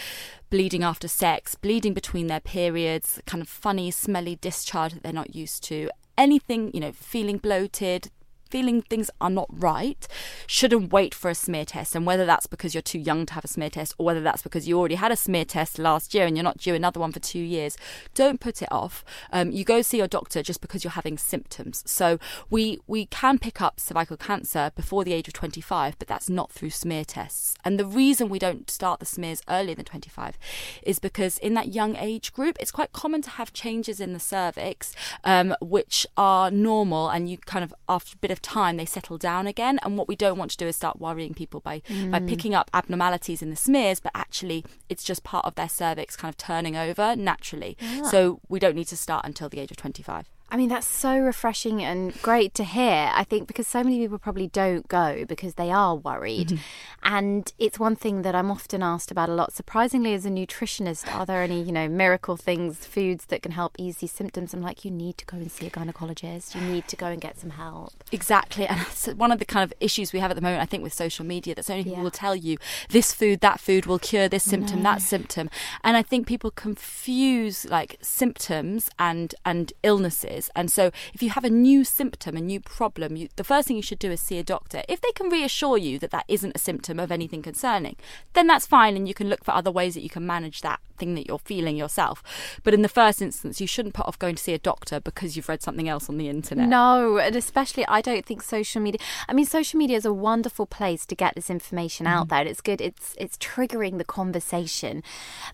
bleeding 0.49 0.83
after 0.83 1.07
sex, 1.07 1.55
bleeding 1.55 1.93
between 1.93 2.27
their 2.27 2.39
periods, 2.39 3.21
kind 3.25 3.41
of 3.41 3.49
funny 3.49 3.91
smelly 3.91 4.37
discharge 4.37 4.93
that 4.93 5.03
they're 5.03 5.13
not 5.13 5.35
used 5.35 5.63
to, 5.63 5.89
anything, 6.17 6.71
you 6.73 6.79
know, 6.79 6.91
feeling 6.91 7.37
bloated, 7.37 8.09
feeling 8.49 8.81
things 8.81 9.09
are 9.21 9.29
not 9.29 9.47
right 9.51 10.07
shouldn't 10.47 10.91
wait 10.91 11.13
for 11.13 11.29
a 11.29 11.35
smear 11.35 11.65
test. 11.65 11.95
And 11.95 12.05
whether 12.05 12.25
that's 12.25 12.47
because 12.47 12.73
you're 12.73 12.81
too 12.81 12.99
young 12.99 13.25
to 13.27 13.33
have 13.33 13.45
a 13.45 13.47
smear 13.47 13.69
test 13.69 13.93
or 13.97 14.05
whether 14.05 14.21
that's 14.21 14.41
because 14.41 14.67
you 14.67 14.77
already 14.77 14.95
had 14.95 15.11
a 15.11 15.15
smear 15.15 15.45
test 15.45 15.79
last 15.79 16.13
year 16.13 16.25
and 16.25 16.35
you're 16.35 16.43
not 16.43 16.57
due 16.57 16.75
another 16.75 16.99
one 16.99 17.11
for 17.11 17.19
two 17.19 17.39
years 17.39 17.77
don't 18.15 18.39
put 18.39 18.61
it 18.61 18.71
off. 18.71 19.03
Um, 19.31 19.51
you 19.51 19.63
go 19.63 19.81
see 19.81 19.97
your 19.97 20.07
doctor 20.07 20.41
just 20.41 20.61
because 20.61 20.83
you're 20.83 20.91
having 20.91 21.17
symptoms. 21.17 21.83
So 21.85 22.19
we 22.49 22.79
we 22.87 23.05
can 23.05 23.39
pick 23.39 23.61
up 23.61 23.79
cervical 23.79 24.17
cancer 24.17 24.71
before 24.75 25.03
the 25.03 25.13
age 25.13 25.27
of 25.27 25.33
25 25.33 25.97
but 25.99 26.07
that's 26.07 26.29
not 26.29 26.51
through 26.51 26.71
smear 26.71 27.05
tests. 27.05 27.55
And 27.63 27.79
the 27.79 27.85
reason 27.85 28.29
we 28.29 28.39
don't 28.39 28.69
start 28.69 28.99
the 28.99 29.05
smears 29.05 29.41
earlier 29.47 29.75
than 29.75 29.85
25 29.85 30.37
is 30.83 30.99
because 30.99 31.37
in 31.39 31.53
that 31.53 31.73
young 31.73 31.95
age 31.95 32.33
group 32.33 32.57
it's 32.59 32.71
quite 32.71 32.91
common 32.91 33.21
to 33.21 33.29
have 33.31 33.53
changes 33.53 33.99
in 33.99 34.13
the 34.13 34.19
cervix 34.19 34.93
um, 35.23 35.55
which 35.61 36.05
are 36.17 36.51
normal 36.51 37.09
and 37.09 37.29
you 37.29 37.37
kind 37.37 37.63
of 37.63 37.73
after 37.87 38.15
a 38.15 38.17
bit 38.17 38.31
of 38.31 38.38
time 38.41 38.77
they 38.77 38.85
settle 38.85 39.17
down 39.17 39.47
again. 39.47 39.79
And 39.83 39.97
what 39.97 40.07
we 40.07 40.15
don't 40.15 40.37
want 40.37 40.51
to 40.51 40.57
do 40.57 40.67
is 40.67 40.75
start 40.75 40.99
worrying 40.99 41.33
people 41.33 41.59
by 41.59 41.81
by 41.87 42.19
mm. 42.19 42.27
picking 42.27 42.55
up 42.55 42.69
abnormalities 42.73 43.41
in 43.41 43.49
the 43.49 43.55
smears 43.55 43.99
but 43.99 44.11
actually 44.15 44.65
it's 44.89 45.03
just 45.03 45.23
part 45.23 45.45
of 45.45 45.55
their 45.55 45.69
cervix 45.69 46.15
kind 46.15 46.31
of 46.31 46.37
turning 46.37 46.75
over 46.75 47.15
naturally. 47.15 47.77
Ah. 47.81 48.09
So 48.09 48.39
we 48.49 48.59
don't 48.59 48.75
need 48.75 48.87
to 48.87 48.97
start 48.97 49.25
until 49.25 49.49
the 49.49 49.59
age 49.59 49.71
of 49.71 49.77
25 49.77 50.29
I 50.51 50.57
mean, 50.57 50.69
that's 50.69 50.87
so 50.87 51.17
refreshing 51.19 51.83
and 51.83 52.19
great 52.21 52.53
to 52.55 52.63
hear. 52.63 53.11
I 53.13 53.23
think 53.23 53.47
because 53.47 53.67
so 53.67 53.83
many 53.83 53.99
people 53.99 54.17
probably 54.17 54.47
don't 54.47 54.87
go 54.87 55.23
because 55.27 55.53
they 55.55 55.71
are 55.71 55.95
worried. 55.95 56.49
Mm-hmm. 56.49 56.63
And 57.03 57.53
it's 57.59 57.79
one 57.79 57.95
thing 57.95 58.23
that 58.23 58.33
I'm 58.35 58.49
often 58.49 58.81
asked 58.81 59.11
about 59.11 59.29
a 59.29 59.33
lot. 59.33 59.53
Surprisingly, 59.53 60.13
as 60.13 60.25
a 60.25 60.29
nutritionist, 60.29 61.13
are 61.13 61.25
there 61.25 61.43
any, 61.43 61.61
you 61.61 61.71
know, 61.71 61.87
miracle 61.87 62.35
things, 62.35 62.85
foods 62.85 63.25
that 63.27 63.43
can 63.43 63.51
help 63.51 63.75
ease 63.77 63.97
these 63.97 64.11
symptoms? 64.11 64.53
I'm 64.53 64.61
like, 64.61 64.83
you 64.83 64.91
need 64.91 65.17
to 65.19 65.25
go 65.25 65.37
and 65.37 65.51
see 65.51 65.67
a 65.67 65.69
gynecologist. 65.69 66.55
You 66.55 66.61
need 66.61 66.87
to 66.87 66.95
go 66.95 67.07
and 67.07 67.21
get 67.21 67.39
some 67.39 67.51
help. 67.51 67.93
Exactly, 68.11 68.65
and 68.67 68.79
that's 68.79 69.07
one 69.07 69.31
of 69.31 69.39
the 69.39 69.45
kind 69.45 69.63
of 69.63 69.73
issues 69.79 70.11
we 70.13 70.19
have 70.19 70.31
at 70.31 70.35
the 70.35 70.41
moment. 70.41 70.61
I 70.61 70.65
think 70.65 70.83
with 70.83 70.93
social 70.93 71.25
media, 71.25 71.55
that 71.55 71.65
so 71.65 71.73
many 71.73 71.83
people 71.83 71.99
Yeah. 71.99 72.03
will 72.03 72.11
tell 72.11 72.35
you 72.35 72.57
this 72.89 73.13
food, 73.13 73.41
that 73.41 73.59
food 73.59 73.85
will 73.85 73.99
cure 73.99 74.27
this 74.27 74.43
symptom, 74.43 74.83
that 74.83 75.01
symptom, 75.01 75.49
and 75.83 75.95
I 75.95 76.01
think 76.01 76.25
people 76.27 76.51
confuse 76.51 77.65
like 77.65 77.97
symptoms 78.01 78.89
and 78.97 79.33
and 79.45 79.71
illnesses 79.83 80.38
is. 80.39 80.49
And 80.55 80.71
so 80.71 80.91
if 81.13 81.21
you 81.21 81.29
have 81.29 81.43
a 81.43 81.49
new 81.49 81.83
symptom, 81.83 82.35
a 82.35 82.41
new 82.41 82.59
problem, 82.59 83.15
you, 83.15 83.29
the 83.35 83.43
first 83.43 83.67
thing 83.67 83.77
you 83.77 83.83
should 83.83 83.99
do 83.99 84.11
is 84.11 84.19
see 84.19 84.39
a 84.39 84.43
doctor. 84.43 84.81
If 84.89 85.01
they 85.01 85.11
can 85.11 85.29
reassure 85.29 85.77
you 85.77 85.99
that 85.99 86.11
that 86.11 86.25
isn't 86.27 86.55
a 86.55 86.59
symptom 86.59 86.99
of 86.99 87.11
anything 87.11 87.41
concerning, 87.41 87.95
then 88.33 88.47
that's 88.47 88.65
fine 88.65 88.95
and 88.95 89.07
you 89.07 89.13
can 89.13 89.29
look 89.29 89.43
for 89.43 89.51
other 89.51 89.71
ways 89.71 89.93
that 89.93 90.01
you 90.01 90.09
can 90.09 90.25
manage 90.25 90.61
that 90.61 90.79
thing 90.97 91.15
that 91.15 91.27
you're 91.27 91.39
feeling 91.39 91.77
yourself. 91.77 92.23
But 92.63 92.73
in 92.73 92.81
the 92.81 92.89
first 92.89 93.21
instance, 93.21 93.61
you 93.61 93.67
shouldn't 93.67 93.93
put 93.93 94.07
off 94.07 94.19
going 94.19 94.35
to 94.35 94.43
see 94.43 94.53
a 94.53 94.59
doctor 94.59 94.99
because 94.99 95.35
you've 95.35 95.49
read 95.49 95.61
something 95.61 95.87
else 95.87 96.09
on 96.09 96.17
the 96.17 96.29
internet. 96.29 96.67
No, 96.67 97.17
and 97.17 97.35
especially 97.35 97.85
I 97.87 98.01
don't 98.01 98.25
think 98.25 98.41
social 98.41 98.81
media. 98.81 98.99
I 99.27 99.33
mean, 99.33 99.45
social 99.45 99.77
media 99.77 99.97
is 99.97 100.05
a 100.05 100.13
wonderful 100.13 100.65
place 100.65 101.05
to 101.07 101.15
get 101.15 101.35
this 101.35 101.49
information 101.49 102.07
out 102.07 102.27
mm. 102.27 102.29
there. 102.29 102.47
It's 102.47 102.61
good. 102.61 102.81
It's 102.81 103.15
it's 103.17 103.37
triggering 103.37 103.97
the 103.97 104.05
conversation, 104.05 105.03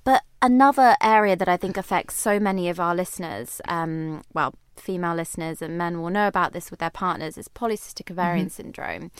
but 0.03 0.23
another 0.41 0.95
area 1.01 1.35
that 1.35 1.47
I 1.47 1.57
think 1.57 1.77
affects 1.77 2.15
so 2.15 2.39
many 2.39 2.69
of 2.69 2.79
our 2.79 2.95
listeners, 2.95 3.61
um, 3.67 4.21
well, 4.33 4.53
female 4.79 5.15
listeners 5.15 5.61
and 5.61 5.77
men 5.77 6.01
will 6.01 6.09
know 6.09 6.27
about 6.27 6.53
this 6.53 6.71
with 6.71 6.79
their 6.79 6.89
partners 6.89 7.37
is 7.37 7.47
polycystic 7.47 8.11
ovarian 8.11 8.47
mm-hmm. 8.47 8.61
syndrome. 8.61 9.11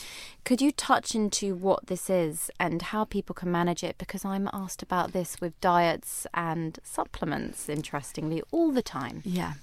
Could 0.43 0.62
you 0.62 0.71
touch 0.71 1.15
into 1.15 1.55
what 1.55 1.88
this 1.88 2.09
is 2.09 2.51
and 2.59 2.81
how 2.81 3.03
people 3.03 3.33
can 3.33 3.51
manage 3.51 3.83
it? 3.83 3.97
Because 3.97 4.24
I'm 4.24 4.47
asked 4.53 4.83
about 4.83 5.12
this 5.12 5.41
with 5.41 5.59
diets 5.59 6.27
and 6.33 6.77
supplements, 6.83 7.67
interestingly, 7.67 8.43
all 8.51 8.71
the 8.71 8.83
time. 8.83 9.21
Yeah. 9.25 9.53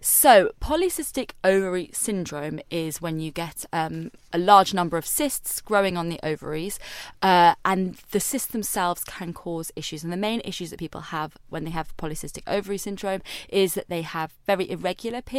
So, 0.00 0.50
polycystic 0.60 1.32
ovary 1.42 1.90
syndrome 1.92 2.60
is 2.70 3.00
when 3.00 3.18
you 3.18 3.30
get 3.32 3.64
um, 3.72 4.12
a 4.32 4.38
large 4.38 4.72
number 4.72 4.96
of 4.96 5.06
cysts 5.06 5.60
growing 5.60 5.96
on 5.96 6.08
the 6.08 6.20
ovaries, 6.22 6.78
uh, 7.22 7.54
and 7.64 7.96
the 8.12 8.20
cysts 8.20 8.52
themselves 8.52 9.02
can 9.04 9.32
cause 9.32 9.72
issues. 9.74 10.04
And 10.04 10.12
the 10.12 10.16
main 10.16 10.40
issues 10.44 10.70
that 10.70 10.78
people 10.78 11.00
have 11.00 11.36
when 11.48 11.64
they 11.64 11.70
have 11.70 11.96
polycystic 11.96 12.42
ovary 12.46 12.78
syndrome 12.78 13.22
is 13.48 13.74
that 13.74 13.88
they 13.88 14.02
have 14.02 14.34
very 14.46 14.70
irregular 14.70 15.22
periods. 15.22 15.37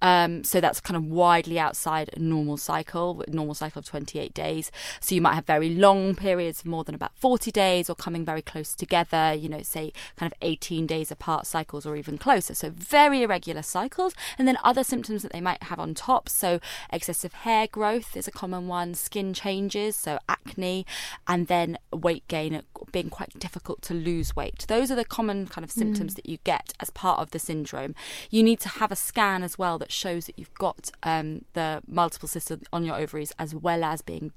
Um, 0.00 0.44
so, 0.44 0.60
that's 0.60 0.80
kind 0.80 0.96
of 0.96 1.04
widely 1.04 1.58
outside 1.58 2.10
a 2.14 2.18
normal 2.18 2.56
cycle, 2.56 3.22
normal 3.28 3.54
cycle 3.54 3.80
of 3.80 3.86
28 3.86 4.32
days. 4.32 4.70
So 5.00 5.14
you 5.14 5.20
might 5.20 5.34
have 5.34 5.46
very 5.46 5.70
long 5.70 6.14
periods 6.14 6.60
of 6.60 6.66
more 6.66 6.84
than 6.84 6.94
about 6.94 7.12
40 7.16 7.50
days 7.50 7.90
or 7.90 7.94
coming 7.94 8.24
very 8.24 8.42
close 8.42 8.74
together, 8.74 9.34
you 9.34 9.48
know, 9.48 9.62
say 9.62 9.92
kind 10.16 10.30
of 10.30 10.38
18 10.42 10.86
days 10.86 11.10
apart 11.10 11.46
cycles 11.46 11.84
or 11.86 11.96
even 11.96 12.18
closer. 12.18 12.54
So 12.54 12.70
very 12.70 13.22
irregular 13.22 13.62
cycles. 13.62 14.14
And 14.38 14.46
then 14.46 14.58
other 14.64 14.84
symptoms 14.84 15.22
that 15.22 15.32
they 15.32 15.40
might 15.40 15.64
have 15.64 15.78
on 15.78 15.94
top. 15.94 16.28
So 16.28 16.60
excessive 16.92 17.32
hair 17.32 17.66
growth 17.66 18.16
is 18.16 18.28
a 18.28 18.32
common 18.32 18.68
one, 18.68 18.94
skin 18.94 19.34
changes, 19.34 19.96
so 19.96 20.18
acne, 20.28 20.86
and 21.26 21.46
then 21.46 21.78
weight 21.92 22.26
gain 22.28 22.62
being 22.90 23.10
quite 23.10 23.38
difficult 23.38 23.82
to 23.82 23.94
lose 23.94 24.36
weight. 24.36 24.64
Those 24.68 24.90
are 24.90 24.96
the 24.96 25.04
common 25.04 25.46
kind 25.46 25.64
of 25.64 25.70
symptoms 25.70 26.12
mm. 26.12 26.16
that 26.16 26.28
you 26.28 26.38
get 26.44 26.74
as 26.80 26.90
part 26.90 27.20
of 27.20 27.30
the 27.30 27.38
syndrome. 27.38 27.94
You 28.30 28.42
need 28.42 28.60
to 28.60 28.68
have 28.68 28.92
a 28.92 28.96
scan 29.12 29.42
as 29.42 29.58
well 29.58 29.78
that 29.78 29.92
shows 29.92 30.24
that 30.26 30.38
you've 30.38 30.54
got 30.54 30.90
um, 31.02 31.44
the 31.52 31.82
multiple 31.86 32.28
cysts 32.28 32.50
on 32.72 32.84
your 32.84 32.96
ovaries 32.96 33.32
as 33.38 33.54
well 33.54 33.84
as 33.84 34.00
being 34.00 34.32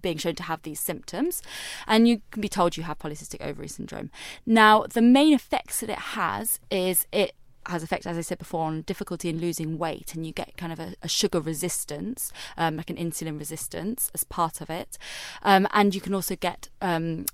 being 0.00 0.18
shown 0.18 0.34
to 0.36 0.44
have 0.44 0.62
these 0.62 0.80
symptoms, 0.80 1.42
and 1.86 2.06
you 2.08 2.20
can 2.30 2.40
be 2.40 2.48
told 2.48 2.76
you 2.76 2.84
have 2.84 2.98
polycystic 2.98 3.40
ovary 3.40 3.68
syndrome. 3.68 4.10
Now, 4.46 4.84
the 4.84 5.02
main 5.02 5.32
effects 5.34 5.80
that 5.80 5.90
it 5.90 5.98
has 5.98 6.60
is 6.70 7.06
it 7.10 7.32
has 7.66 7.82
effect, 7.82 8.06
as 8.06 8.16
I 8.16 8.22
said 8.22 8.38
before, 8.38 8.64
on 8.66 8.82
difficulty 8.82 9.28
in 9.28 9.40
losing 9.40 9.76
weight, 9.76 10.14
and 10.14 10.24
you 10.26 10.32
get 10.32 10.56
kind 10.56 10.72
of 10.72 10.80
a, 10.80 10.94
a 11.02 11.08
sugar 11.08 11.40
resistance, 11.40 12.32
um, 12.56 12.76
like 12.76 12.90
an 12.90 12.96
insulin 12.96 13.38
resistance, 13.38 14.10
as 14.14 14.24
part 14.24 14.60
of 14.60 14.70
it, 14.70 14.98
um, 15.42 15.66
and 15.72 15.94
you 15.94 16.00
can 16.00 16.14
also 16.14 16.36
get 16.36 16.68
um, 16.80 17.26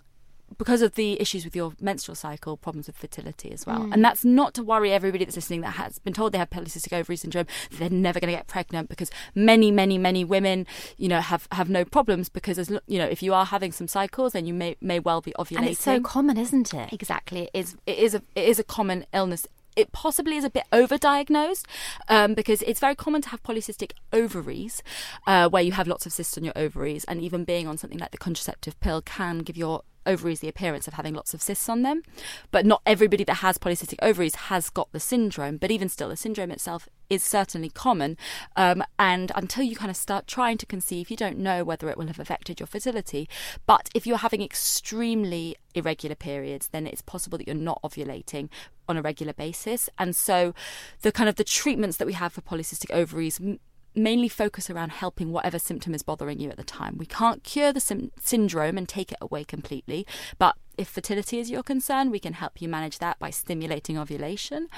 because 0.59 0.83
of 0.83 0.95
the 0.95 1.21
issues 1.21 1.45
with 1.45 1.57
your 1.57 1.73
menstrual 1.81 2.15
cycle, 2.15 2.57
problems 2.57 2.87
with 2.87 2.97
fertility 2.97 3.51
as 3.53 3.67
well. 3.67 3.81
Mm. 3.81 3.95
And 3.95 4.05
that's 4.05 4.25
not 4.25 4.55
to 4.55 4.63
worry 4.63 4.93
everybody 4.93 5.25
that's 5.25 5.37
listening 5.37 5.63
that 5.63 5.73
has 5.73 5.99
been 5.99 6.13
told 6.13 6.33
they 6.33 6.39
have 6.39 6.51
polycystic 6.51 6.93
ovary 6.93 7.17
syndrome 7.17 7.47
they're 7.73 7.91
never 7.91 8.21
going 8.21 8.31
to 8.31 8.37
get 8.37 8.47
pregnant 8.47 8.89
because 8.89 9.11
many, 9.35 9.71
many, 9.71 9.99
many 9.99 10.25
women, 10.25 10.67
you 10.97 11.09
know, 11.09 11.21
have, 11.21 11.49
have 11.53 11.69
no 11.69 11.85
problems 11.85 12.29
because 12.29 12.59
as 12.59 12.71
you 12.87 12.99
know, 12.99 13.07
if 13.07 13.23
you 13.23 13.35
are 13.35 13.45
having 13.45 13.73
some 13.73 13.89
cycles, 13.89 14.33
then 14.33 14.47
you 14.47 14.55
may 14.55 14.77
may 14.81 14.99
well 14.99 15.21
be 15.21 15.33
ovulating. 15.39 15.59
And 15.59 15.69
it's 15.69 15.83
so 15.83 16.01
common, 16.01 16.37
isn't 16.37 16.73
it? 16.73 16.93
Exactly. 16.93 17.43
It 17.43 17.51
is. 17.55 17.77
It 17.87 17.99
is 17.99 18.15
a 18.15 18.23
it 18.35 18.49
is 18.49 18.59
a 18.59 18.65
common 18.65 19.07
illness 19.13 19.47
it 19.77 19.93
possibly 19.93 20.37
is 20.37 20.45
a 20.45 20.51
bit 20.51 20.65
overdiagnosed 20.73 21.65
um, 22.09 22.35
because 22.35 22.63
it's 22.63 22.81
very 22.81 22.95
common 22.95 23.23
to 23.23 23.29
have 23.31 23.43
polycystic 23.43 23.93
ovaries 24.13 24.83
uh, 25.27 25.49
where 25.49 25.63
you 25.63 25.73
have 25.73 25.89
lots 25.89 26.07
of 26.07 26.13
cysts 26.13 26.37
on 26.39 26.45
your 26.45 26.57
ovaries 26.57 27.05
and 27.05 27.21
even 27.21 27.45
being 27.45 27.67
on 27.67 27.79
something 27.79 27.99
like 27.99 28.11
the 28.11 28.19
contraceptive 28.19 28.79
pill 28.81 29.03
can 29.03 29.39
give 29.39 29.57
your 29.57 29.83
ovaries 30.07 30.41
the 30.41 30.49
appearance 30.49 30.87
of 30.87 30.95
having 30.95 31.15
lots 31.15 31.35
of 31.35 31.43
cysts 31.43 31.69
on 31.69 31.83
them. 31.83 32.03
But 32.51 32.67
not 32.67 32.83
everybody 32.87 33.25
that 33.25 33.35
has 33.35 33.59
polycystic 33.59 33.99
ovaries 34.03 34.35
has 34.35 34.71
got 34.71 34.93
the 34.93 35.01
syndrome. 35.01 35.57
But 35.57 35.71
even 35.71 35.89
still, 35.89 36.09
the 36.09 36.17
syndrome 36.17 36.51
itself 36.51 36.89
is 37.11 37.23
certainly 37.23 37.71
common. 37.71 38.17
Um, 38.57 38.83
and 38.99 39.31
until 39.35 39.63
you 39.65 39.77
kind 39.77 39.91
of 39.91 39.97
start 39.97 40.27
trying 40.27 40.59
to 40.59 40.67
conceive, 40.67 41.11
you 41.11 41.17
don't 41.17 41.39
know 41.39 41.65
whether 41.65 41.89
it 41.89 41.99
will 41.99 42.07
have 42.07 42.19
affected 42.19 42.61
your 42.61 42.67
fertility. 42.67 43.29
But 43.67 43.89
if 43.95 44.07
you're 44.07 44.19
having 44.19 44.43
extremely 44.43 45.57
irregular 45.75 46.15
periods, 46.15 46.69
then 46.69 46.87
it's 46.87 47.03
possible 47.03 47.39
that 47.39 47.47
you're 47.47 47.57
not 47.57 47.81
ovulating 47.83 48.49
on 48.89 48.97
a 48.97 49.03
regular 49.03 49.33
basis. 49.33 49.89
And 49.99 50.15
so 50.15 50.55
the 51.03 51.13
kind 51.13 51.29
of 51.29 51.37
the 51.37 51.45
treatments 51.45 51.97
that 51.99 52.07
we 52.07 52.13
have 52.15 52.33
for 52.33 52.41
polycystic 52.41 52.91
ovaries 52.91 53.41
mainly 53.97 54.29
focus 54.29 54.69
around 54.71 54.91
helping 54.91 55.31
whatever 55.31 55.59
symptom 55.59 55.95
is 55.95 56.03
bothering 56.03 56.41
you 56.41 56.51
at 56.51 56.57
the 56.57 56.65
time. 56.65 56.97
We 56.99 57.07
can't 57.07 57.45
cure 57.45 57.73
the 57.73 57.81
sim- 57.81 58.11
syndrome 58.21 58.77
and 58.77 58.89
take 58.89 59.13
it 59.13 59.19
away 59.21 59.45
completely, 59.45 60.07
but 60.39 60.57
if 60.77 60.89
fertility 60.89 61.39
is 61.39 61.51
your 61.51 61.63
concern, 61.63 62.11
we 62.11 62.19
can 62.19 62.33
help 62.33 62.61
you 62.61 62.69
manage 62.69 62.99
that 62.99 63.19
by 63.21 63.31
stimulating 63.31 63.97
ovulation. 63.97 64.69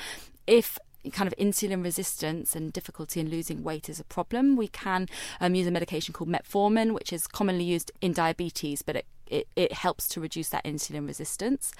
If 0.46 0.78
kind 1.12 1.26
of 1.26 1.34
insulin 1.38 1.82
resistance 1.82 2.54
and 2.54 2.72
difficulty 2.72 3.20
in 3.20 3.30
losing 3.30 3.62
weight 3.62 3.88
is 3.88 4.00
a 4.00 4.04
problem, 4.04 4.56
we 4.56 4.68
can 4.68 5.08
um, 5.40 5.54
use 5.54 5.66
a 5.66 5.70
medication 5.70 6.12
called 6.12 6.28
metformin, 6.28 6.92
which 6.92 7.12
is 7.12 7.26
commonly 7.26 7.64
used 7.64 7.92
in 8.02 8.12
diabetes, 8.12 8.82
but 8.82 8.96
it 8.96 9.06
it, 9.28 9.48
it 9.56 9.72
helps 9.72 10.08
to 10.08 10.20
reduce 10.20 10.50
that 10.50 10.64
insulin 10.64 11.06
resistance. 11.06 11.72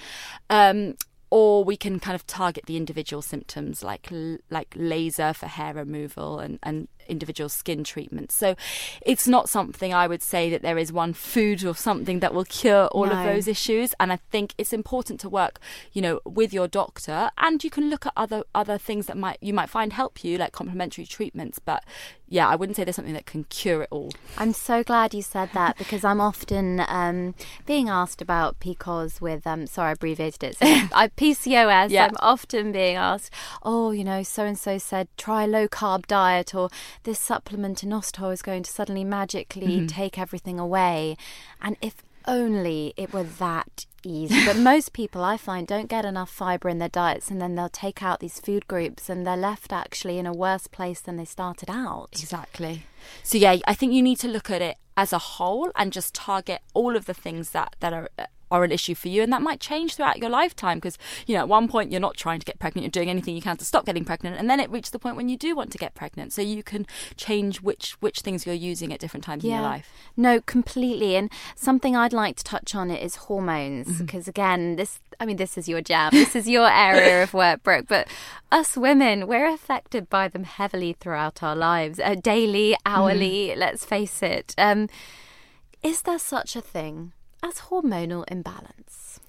Um, 0.51 0.97
or 1.37 1.63
we 1.65 1.77
can 1.77 2.01
kind 2.01 2.15
of 2.15 2.27
target 2.27 2.65
the 2.65 2.79
individual 2.79 3.21
symptoms 3.21 3.85
like 3.85 4.09
like 4.49 4.73
laser 4.75 5.35
for 5.35 5.45
hair 5.45 5.75
removal 5.75 6.39
and, 6.39 6.59
and 6.63 6.89
individual 7.09 7.49
skin 7.49 7.85
treatments. 7.85 8.35
So 8.35 8.55
it's 9.03 9.27
not 9.27 9.49
something 9.49 9.93
I 9.93 10.07
would 10.07 10.23
say 10.23 10.51
that 10.51 10.63
there 10.63 10.79
is 10.79 10.93
one 10.93 11.13
food 11.13 11.65
or 11.65 11.75
something 11.75 12.21
that 12.21 12.35
will 12.35 12.45
cure 12.45 12.87
all 12.89 13.07
no. 13.07 13.13
of 13.13 13.25
those 13.25 13.49
issues. 13.49 13.95
And 13.99 14.13
I 14.13 14.17
think 14.31 14.55
it's 14.59 14.73
important 14.73 15.21
to 15.21 15.29
work, 15.29 15.61
you 15.93 16.03
know, 16.03 16.21
with 16.25 16.53
your 16.53 16.69
doctor 16.69 17.31
and 17.39 17.63
you 17.63 17.71
can 17.71 17.91
look 17.91 18.07
at 18.07 18.13
other 18.17 18.45
other 18.55 18.79
things 18.79 19.07
that 19.07 19.17
might 19.17 19.39
you 19.41 19.53
might 19.53 19.71
find 19.71 19.93
help 19.93 20.25
you, 20.25 20.39
like 20.39 20.53
complementary 20.53 21.07
treatments. 21.07 21.59
But 21.59 21.85
yeah, 22.29 22.49
I 22.49 22.57
wouldn't 22.57 22.77
say 22.77 22.83
there's 22.85 22.97
something 22.97 23.15
that 23.15 23.27
can 23.27 23.45
cure 23.45 23.83
it 23.83 23.89
all. 23.91 24.11
I'm 24.37 24.53
so 24.53 24.83
glad 24.83 25.15
you 25.15 25.23
said 25.23 25.51
that 25.55 25.79
because 25.79 26.05
I'm 26.05 26.21
often 26.21 26.83
um, 26.89 27.35
being 27.67 27.89
asked 27.89 28.21
about 28.21 28.59
PCOS 28.59 29.21
with, 29.21 29.47
um, 29.47 29.67
sorry, 29.69 29.91
I 29.91 29.93
abbreviated 29.93 30.43
it. 30.43 30.57
So 30.59 30.67
I, 30.93 31.09
PCOS. 31.09 31.91
Yeah. 31.91 32.07
I'm 32.07 32.17
often 32.19 32.73
being 32.73 32.97
asked, 32.97 33.33
oh, 33.63 33.93
you 33.93 34.03
know, 34.03 34.25
so 34.25 34.45
and 34.45 34.59
so 34.59 34.77
said 34.79 35.09
try 35.17 35.45
a 35.45 35.47
low 35.47 35.69
carb 35.69 36.07
diet 36.07 36.55
or 36.55 36.69
this 37.05 37.19
supplement 37.19 37.83
in 37.83 37.91
inositol 37.91 38.33
is 38.33 38.43
going 38.43 38.63
to 38.63 38.71
suddenly 38.71 39.05
magically 39.05 39.79
mm-hmm. 39.79 39.87
take 39.87 40.19
everything 40.19 40.59
away. 40.59 41.17
And 41.61 41.77
if 41.81 42.03
only 42.27 42.93
it 42.97 43.13
were 43.13 43.23
that 43.23 43.87
easy. 44.05 44.45
But 44.45 44.57
most 44.73 44.93
people 44.93 45.23
I 45.23 45.37
find 45.37 45.67
don't 45.67 45.89
get 45.89 46.05
enough 46.05 46.31
fibre 46.31 46.69
in 46.69 46.79
their 46.79 46.89
diets 46.89 47.31
and 47.31 47.41
then 47.41 47.55
they'll 47.55 47.69
take 47.69 48.03
out 48.03 48.21
these 48.21 48.41
food 48.41 48.67
groups 48.67 49.09
and 49.09 49.27
they're 49.27 49.37
left 49.37 49.73
actually 49.73 50.19
in 50.19 50.27
a 50.27 50.33
worse 50.33 50.67
place 50.67 51.01
than 51.01 51.17
they 51.17 51.25
started 51.25 51.71
out. 51.71 52.09
Exactly. 52.13 52.85
So 53.23 53.39
yeah, 53.39 53.57
I 53.67 53.75
think 53.75 53.93
you 53.93 54.03
need 54.03 54.19
to 54.21 54.29
look 54.29 54.51
at 54.51 54.63
it 54.63 54.77
as 54.97 55.13
a 55.13 55.19
whole 55.19 55.71
and 55.77 55.93
just 55.93 56.15
target 56.15 56.63
all 56.75 56.97
of 56.97 57.07
the 57.07 57.15
things 57.15 57.51
that, 57.51 57.77
that 57.81 57.93
are 57.93 58.09
are 58.51 58.65
an 58.65 58.73
issue 58.73 58.95
for 58.95 59.09
you 59.09 59.23
and 59.23 59.33
that 59.33 59.43
might 59.43 59.61
change 59.61 59.95
throughout 59.95 60.19
your 60.19 60.31
lifetime 60.31 60.79
because 60.79 60.99
you 61.27 61.35
know 61.35 61.41
at 61.41 61.49
one 61.49 61.69
point 61.69 61.91
you're 61.91 62.01
not 62.01 62.17
trying 62.17 62.39
to 62.39 62.45
get 62.45 62.59
pregnant 62.59 62.85
you're 62.85 62.91
doing 62.91 63.11
anything 63.11 63.35
you 63.35 63.43
can 63.43 63.57
to 63.57 63.65
stop 63.65 63.85
getting 63.85 64.05
pregnant 64.05 64.37
and 64.37 64.49
then 64.49 64.61
it 64.61 64.71
reaches 64.71 64.91
the 64.91 64.99
point 64.99 65.17
when 65.17 65.29
you 65.29 65.37
do 65.37 65.55
want 65.55 65.71
to 65.73 65.79
get 65.79 65.95
pregnant 65.95 66.33
so 66.33 66.41
you 66.41 66.63
can 66.63 66.87
change 67.17 67.61
which 67.61 67.93
which 68.01 68.21
things 68.21 68.47
you're 68.47 68.55
using 68.55 68.93
at 68.93 69.01
different 69.01 69.25
times 69.25 69.45
yeah. 69.45 69.57
in 69.57 69.61
your 69.61 69.69
life 69.69 69.91
no 70.17 70.41
completely 70.41 71.17
and 71.17 71.31
something 71.55 71.97
i'd 71.97 72.13
like 72.13 72.37
to 72.37 72.45
touch 72.45 72.75
on 72.75 72.91
it 72.91 73.03
is 73.03 73.17
hormones 73.17 74.01
because 74.01 74.23
mm-hmm. 74.23 74.31
again 74.31 74.77
this 74.77 75.01
i 75.19 75.27
mean 75.27 75.37
this 75.37 75.59
is 75.59 75.69
your 75.69 75.81
jam 75.81 76.11
this 76.13 76.37
is 76.37 76.49
your 76.49 76.69
area 76.71 77.23
of 77.23 77.35
work 77.35 77.63
brooke 77.63 77.87
but 77.89 78.07
us 78.53 78.77
women 78.77 79.27
we're 79.27 79.47
affected 79.53 80.09
by 80.09 80.29
them 80.29 80.45
heavily 80.45 80.93
throughout 80.93 81.43
our 81.43 81.57
lives 81.57 81.99
uh, 82.01 82.15
daily 82.15 82.77
hourly 82.87 83.49
mm. 83.49 83.57
let's 83.57 83.85
face 83.85 84.23
it 84.23 84.55
um, 84.59 84.89
is 85.83 86.03
there 86.03 86.19
such 86.19 86.57
a 86.57 86.61
thing 86.61 87.13
as 87.47 87.55
hormonal 87.61 88.25
imbalance? 88.29 89.21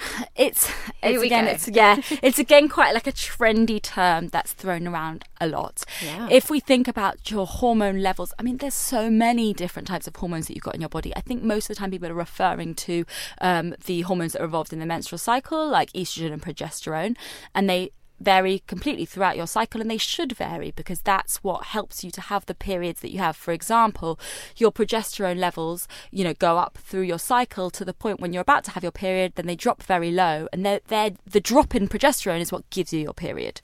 It's, 0.36 0.70
it's 1.02 1.22
again, 1.22 1.44
go. 1.44 1.50
it's 1.50 1.68
yeah, 1.68 2.00
it's 2.22 2.38
again 2.38 2.68
quite 2.68 2.94
like 2.94 3.06
a 3.06 3.12
trendy 3.12 3.82
term 3.82 4.28
that's 4.28 4.52
thrown 4.52 4.86
around 4.86 5.24
a 5.40 5.46
lot. 5.46 5.84
Yeah. 6.02 6.28
If 6.30 6.48
we 6.48 6.60
think 6.60 6.88
about 6.88 7.30
your 7.30 7.46
hormone 7.46 8.00
levels, 8.00 8.32
I 8.38 8.42
mean, 8.42 8.56
there's 8.56 8.74
so 8.74 9.10
many 9.10 9.52
different 9.52 9.88
types 9.88 10.06
of 10.06 10.16
hormones 10.16 10.46
that 10.46 10.54
you've 10.54 10.64
got 10.64 10.74
in 10.74 10.80
your 10.80 10.88
body. 10.88 11.14
I 11.14 11.20
think 11.20 11.42
most 11.42 11.68
of 11.68 11.76
the 11.76 11.80
time 11.80 11.90
people 11.90 12.08
are 12.08 12.14
referring 12.14 12.74
to 12.76 13.04
um, 13.42 13.74
the 13.84 14.00
hormones 14.02 14.32
that 14.32 14.40
are 14.40 14.46
involved 14.46 14.72
in 14.72 14.78
the 14.78 14.86
menstrual 14.86 15.18
cycle, 15.18 15.68
like 15.68 15.92
estrogen 15.92 16.32
and 16.32 16.40
progesterone, 16.40 17.16
and 17.54 17.68
they 17.68 17.90
vary 18.20 18.62
completely 18.66 19.04
throughout 19.04 19.36
your 19.36 19.46
cycle 19.46 19.80
and 19.80 19.90
they 19.90 19.96
should 19.96 20.32
vary 20.32 20.70
because 20.70 21.00
that's 21.00 21.42
what 21.42 21.64
helps 21.66 22.04
you 22.04 22.10
to 22.10 22.20
have 22.20 22.46
the 22.46 22.54
periods 22.54 23.00
that 23.00 23.10
you 23.10 23.18
have 23.18 23.36
for 23.36 23.52
example 23.52 24.18
your 24.56 24.70
progesterone 24.70 25.38
levels 25.38 25.88
you 26.10 26.22
know 26.22 26.34
go 26.34 26.58
up 26.58 26.78
through 26.78 27.02
your 27.02 27.18
cycle 27.18 27.70
to 27.70 27.84
the 27.84 27.94
point 27.94 28.20
when 28.20 28.32
you're 28.32 28.42
about 28.42 28.64
to 28.64 28.70
have 28.72 28.82
your 28.82 28.92
period 28.92 29.32
then 29.34 29.46
they 29.46 29.56
drop 29.56 29.82
very 29.82 30.10
low 30.10 30.46
and 30.52 30.64
they're, 30.64 30.80
they're 30.88 31.12
the 31.26 31.40
drop 31.40 31.74
in 31.74 31.88
progesterone 31.88 32.40
is 32.40 32.52
what 32.52 32.68
gives 32.70 32.92
you 32.92 33.00
your 33.00 33.14
period 33.14 33.60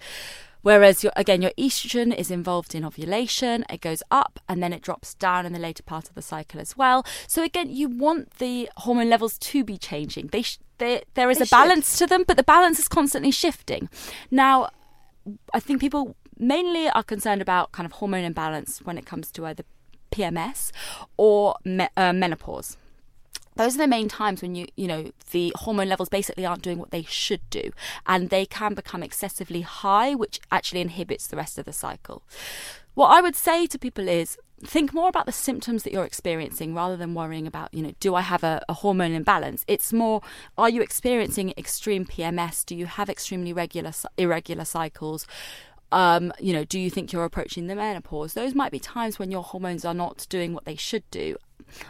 Whereas, 0.67 1.05
your, 1.05 1.13
again, 1.15 1.43
your 1.43 1.53
estrogen 1.57 2.13
is 2.13 2.29
involved 2.29 2.75
in 2.75 2.85
ovulation, 2.85 3.65
it 3.71 3.81
goes 3.81 4.03
up 4.11 4.41
and 4.49 4.61
then 4.61 4.73
it 4.73 4.83
drops 4.83 5.15
down 5.15 5.47
in 5.47 5.53
the 5.53 5.61
later 5.61 5.85
part 5.85 6.09
of 6.09 6.17
the 6.17 6.23
cycle 6.23 6.61
as 6.61 6.77
well. 6.77 7.07
So, 7.29 7.45
again, 7.45 7.71
you 7.71 7.89
want 7.89 8.39
the 8.39 8.69
hormone 8.79 9.09
levels 9.09 9.39
to 9.39 9.63
be 9.63 9.79
changing. 9.79 10.31
They, 10.33 10.43
sh- 10.43 10.59
they 10.79 11.03
there 11.15 11.31
is 11.31 11.39
They 11.39 11.45
a 11.45 11.49
balance 11.49 11.99
to 11.99 12.07
them, 12.07 12.25
but 12.27 12.37
the 12.37 12.43
balance 12.43 12.79
is 12.79 12.89
constantly 12.89 13.31
shifting. 13.31 13.89
Now, 14.31 14.69
I 15.53 15.61
think 15.61 15.81
people 15.81 16.17
mainly 16.39 16.89
are 16.91 17.03
concerned 17.03 17.43
about 17.43 17.73
kind 17.73 17.87
of 17.87 17.93
hormone 17.93 18.25
imbalance 18.25 18.81
when 18.83 18.99
it 18.99 19.07
comes 19.07 19.31
to 19.33 19.47
either 19.47 19.65
PMS 20.11 20.73
or 21.17 21.57
me- 21.65 21.89
uh, 21.97 22.13
menopause. 22.13 22.77
Those 23.57 23.75
are 23.77 23.79
the 23.79 23.87
main 23.89 24.09
times 24.09 24.43
when 24.43 24.55
you 24.55 24.67
you 24.77 24.87
know 24.87 25.13
the 25.31 25.53
hormone 25.57 25.89
levels 25.89 26.11
basically 26.11 26.45
aren't 26.45 26.63
doing 26.63 26.79
what 26.79 26.91
they 26.91 27.03
should 27.05 27.41
do 27.49 27.71
and 28.07 28.29
they 28.29 28.45
can 28.45 28.75
become 28.75 29.03
excessively 29.03 29.63
high 29.63 30.15
which 30.15 30.41
actually 30.53 30.83
inhibits 30.83 31.27
the 31.27 31.37
rest 31.37 31.59
of 31.59 31.65
the 31.65 31.73
cycle. 31.73 32.23
What 32.95 33.09
i 33.09 33.21
would 33.21 33.37
say 33.37 33.67
to 33.67 33.79
people 33.79 34.09
is 34.09 34.39
think 34.65 34.95
more 34.95 35.09
about 35.09 35.27
the 35.27 35.33
symptoms 35.33 35.83
that 35.83 35.93
you're 35.93 36.05
experiencing 36.05 36.75
rather 36.75 36.97
than 36.97 37.13
worrying 37.13 37.47
about 37.47 37.73
you 37.75 37.83
know 37.83 37.93
do 38.01 38.15
i 38.15 38.23
have 38.23 38.43
a, 38.43 38.65
a 38.69 38.73
hormone 38.75 39.13
imbalance 39.13 39.65
it's 39.69 39.93
more 39.93 40.23
are 40.57 40.71
you 40.71 40.81
experiencing 40.81 41.53
extreme 41.59 42.07
pms 42.07 42.65
do 42.65 42.75
you 42.75 42.87
have 42.87 43.11
extremely 43.11 43.53
regular 43.53 43.93
irregular 44.17 44.65
cycles 44.65 45.27
um, 45.93 46.33
you 46.41 46.53
know, 46.53 46.65
do 46.65 46.81
you 46.81 46.91
think 46.91 47.13
you're 47.13 47.25
approaching 47.25 47.69
the 47.69 47.77
menopause? 47.77 48.35
Those 48.35 48.55
might 48.55 48.73
be 48.73 48.81
times 48.81 49.19
when 49.19 49.31
your 49.31 49.43
hormones 49.43 49.85
are 49.85 49.95
not 49.95 50.27
doing 50.29 50.53
what 50.53 50.65
they 50.65 50.75
should 50.75 51.09
do. 51.11 51.37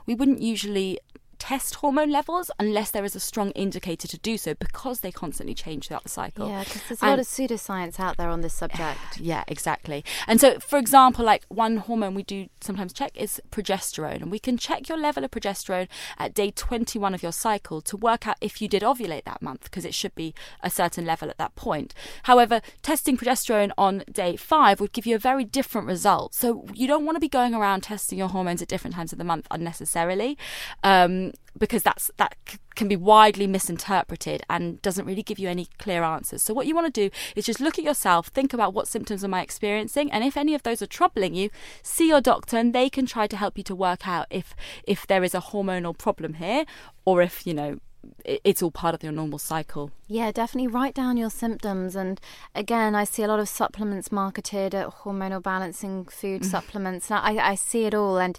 We 0.07 0.15
wouldn't 0.15 0.43
usually 0.43 0.99
test 1.39 1.77
hormone 1.77 2.11
levels 2.11 2.51
unless 2.59 2.91
there 2.91 3.05
is 3.05 3.15
a 3.15 3.21
strong 3.21 3.51
indicator 3.53 4.09
to 4.09 4.19
do 4.19 4.37
so 4.37 4.55
because 4.55 5.01
they 5.01 5.13
constantly 5.13 5.55
change 5.55 5.89
throughout 5.89 6.03
the 6.03 6.09
cycle. 6.09 6.49
Yeah, 6.49 6.65
because 6.65 6.83
there's 6.89 7.03
a 7.03 7.07
lot 7.07 7.19
of 7.19 7.27
pseudoscience 7.27 8.01
out 8.01 8.17
there 8.17 8.29
on 8.29 8.41
this 8.41 8.55
subject. 8.55 8.99
Yeah, 9.27 9.45
exactly. 9.49 10.05
And 10.27 10.41
so, 10.41 10.59
for 10.61 10.79
example, 10.79 11.25
like 11.25 11.45
one 11.49 11.79
hormone 11.79 12.15
we 12.15 12.23
do 12.23 12.49
sometimes 12.61 12.93
check 12.93 13.11
is 13.17 13.41
progesterone, 13.51 14.23
and 14.23 14.31
we 14.31 14.39
can 14.39 14.57
check 14.57 14.89
your 14.89 14.99
level 14.99 15.25
of 15.25 15.31
progesterone 15.31 15.89
at 16.19 16.35
day 16.35 16.51
21 16.51 17.15
of 17.15 17.23
your 17.23 17.33
cycle 17.33 17.81
to 17.81 17.97
work 17.97 18.27
out 18.27 18.37
if 18.41 18.63
you 18.63 18.69
did 18.69 18.83
ovulate 18.83 19.25
that 19.25 19.43
month, 19.43 19.65
because 19.65 19.85
it 19.85 19.95
should 19.95 20.15
be 20.15 20.35
a 20.63 20.71
certain 20.71 21.05
level 21.05 21.29
at 21.29 21.39
that 21.39 21.57
point. 21.57 21.95
However, 22.25 22.61
testing 22.83 23.17
progesterone 23.17 23.73
on 23.77 24.05
day 24.11 24.37
five 24.37 24.81
would 24.81 24.93
give 24.93 25.07
you 25.07 25.17
a 25.17 25.19
very 25.19 25.45
different 25.45 25.87
result. 25.87 26.35
So, 26.35 26.67
you 26.73 26.87
don't 26.87 27.05
want 27.05 27.17
to 27.17 27.21
be 27.21 27.29
going 27.29 27.55
around 27.55 27.83
testing 27.83 28.19
your 28.19 28.29
hormones 28.29 28.63
at 28.63 28.69
different 28.69 28.95
times 28.95 29.13
of 29.13 29.19
the 29.19 29.25
month 29.25 29.47
unnecessarily. 29.51 30.39
Um, 30.85 31.26
because 31.59 31.83
that's 31.83 32.11
that 32.17 32.37
c- 32.49 32.59
can 32.75 32.89
be 32.89 32.97
widely 32.97 33.47
misinterpreted 33.47 34.43
and 34.51 34.81
doesn't 34.83 35.07
really 35.07 35.23
give 35.23 35.39
you 35.39 35.49
any 35.49 35.67
clear 35.79 36.03
answers. 36.03 36.43
So 36.43 36.53
what 36.53 36.67
you 36.67 36.75
want 36.75 36.93
to 36.93 37.09
do 37.09 37.15
is 37.35 37.47
just 37.47 37.61
look 37.61 37.79
at 37.79 37.85
yourself, 37.85 38.29
think 38.29 38.53
about 38.53 38.75
what 38.75 38.89
symptoms 38.89 39.25
am 39.25 39.35
I 39.35 39.41
experiencing, 39.43 40.11
and 40.13 40.25
if 40.25 40.37
any 40.37 40.55
of 40.55 40.63
those 40.63 40.83
are 40.83 40.87
troubling 40.87 41.35
you, 41.35 41.51
see 41.83 42.09
your 42.09 42.21
doctor, 42.21 42.57
and 42.59 42.75
they 42.75 42.91
can 42.91 43.07
try 43.07 43.27
to 43.27 43.37
help 43.37 43.57
you 43.57 43.65
to 43.65 43.75
work 43.75 44.07
out 44.07 44.27
if 44.31 44.55
if 44.87 45.07
there 45.07 45.25
is 45.25 45.35
a 45.35 45.41
hormonal 45.41 45.97
problem 45.97 46.35
here, 46.35 46.65
or 47.05 47.23
if 47.23 47.47
you 47.47 47.55
know 47.55 47.79
it's 48.25 48.63
all 48.63 48.71
part 48.71 48.95
of 48.95 49.03
your 49.03 49.13
normal 49.13 49.39
cycle. 49.39 49.91
Yeah, 50.09 50.31
definitely 50.31 50.69
write 50.69 50.95
down 50.95 51.17
your 51.17 51.31
symptoms. 51.31 51.97
And 51.97 52.21
again, 52.55 52.95
I 52.95 53.05
see 53.05 53.23
a 53.23 53.29
lot 53.29 53.41
of 53.41 53.49
supplements 53.49 54.13
marketed 54.13 54.75
at 54.75 54.89
hormonal 54.89 55.43
balancing 55.43 56.05
food 56.05 56.43
mm. 56.43 56.45
supplements. 56.45 57.11
And 57.11 57.19
I, 57.21 57.53
I 57.53 57.55
see 57.57 57.85
it 57.85 57.95
all. 57.95 58.19
And 58.19 58.39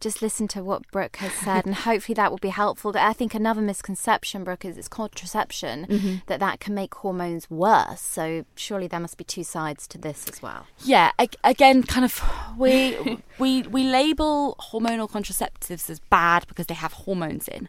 just 0.00 0.20
listen 0.20 0.46
to 0.48 0.62
what 0.62 0.90
Brooke 0.90 1.16
has 1.16 1.32
said, 1.32 1.64
and 1.64 1.74
hopefully 1.74 2.14
that 2.14 2.30
will 2.30 2.38
be 2.38 2.50
helpful. 2.50 2.92
I 2.94 3.12
think 3.12 3.34
another 3.34 3.62
misconception, 3.62 4.44
Brooke, 4.44 4.64
is 4.64 4.76
it's 4.76 4.88
contraception 4.88 5.86
mm-hmm. 5.86 6.16
that 6.26 6.38
that 6.40 6.60
can 6.60 6.74
make 6.74 6.94
hormones 6.96 7.50
worse. 7.50 8.00
So 8.00 8.44
surely 8.56 8.88
there 8.88 9.00
must 9.00 9.16
be 9.16 9.24
two 9.24 9.44
sides 9.44 9.86
to 9.88 9.98
this 9.98 10.28
as 10.28 10.42
well. 10.42 10.66
Yeah, 10.84 11.12
again, 11.42 11.82
kind 11.82 12.04
of 12.04 12.22
we 12.58 13.22
we 13.38 13.62
we 13.62 13.84
label 13.84 14.56
hormonal 14.70 15.10
contraceptives 15.10 15.88
as 15.88 15.98
bad 15.98 16.46
because 16.46 16.66
they 16.66 16.74
have 16.74 16.92
hormones 16.92 17.48
in. 17.48 17.68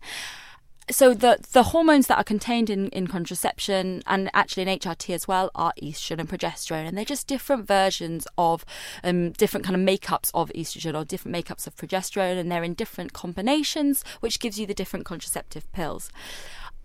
So 0.89 1.13
the 1.13 1.37
the 1.51 1.63
hormones 1.63 2.07
that 2.07 2.17
are 2.17 2.23
contained 2.23 2.69
in, 2.69 2.87
in 2.89 3.07
contraception 3.07 4.03
and 4.07 4.29
actually 4.33 4.63
in 4.63 4.79
HRT 4.79 5.13
as 5.13 5.27
well 5.27 5.51
are 5.53 5.73
estrogen 5.83 6.19
and 6.19 6.29
progesterone, 6.29 6.87
and 6.87 6.97
they're 6.97 7.03
just 7.03 7.27
different 7.27 7.67
versions 7.67 8.25
of 8.37 8.63
um, 9.03 9.31
different 9.31 9.65
kind 9.65 9.75
of 9.75 9.81
makeups 9.81 10.31
of 10.33 10.49
estrogen 10.55 10.95
or 10.95 11.03
different 11.03 11.35
makeups 11.35 11.67
of 11.67 11.75
progesterone, 11.75 12.39
and 12.39 12.49
they're 12.49 12.63
in 12.63 12.73
different 12.73 13.11
combinations, 13.11 14.05
which 14.21 14.39
gives 14.39 14.57
you 14.57 14.65
the 14.65 14.73
different 14.73 15.05
contraceptive 15.05 15.69
pills. 15.73 16.09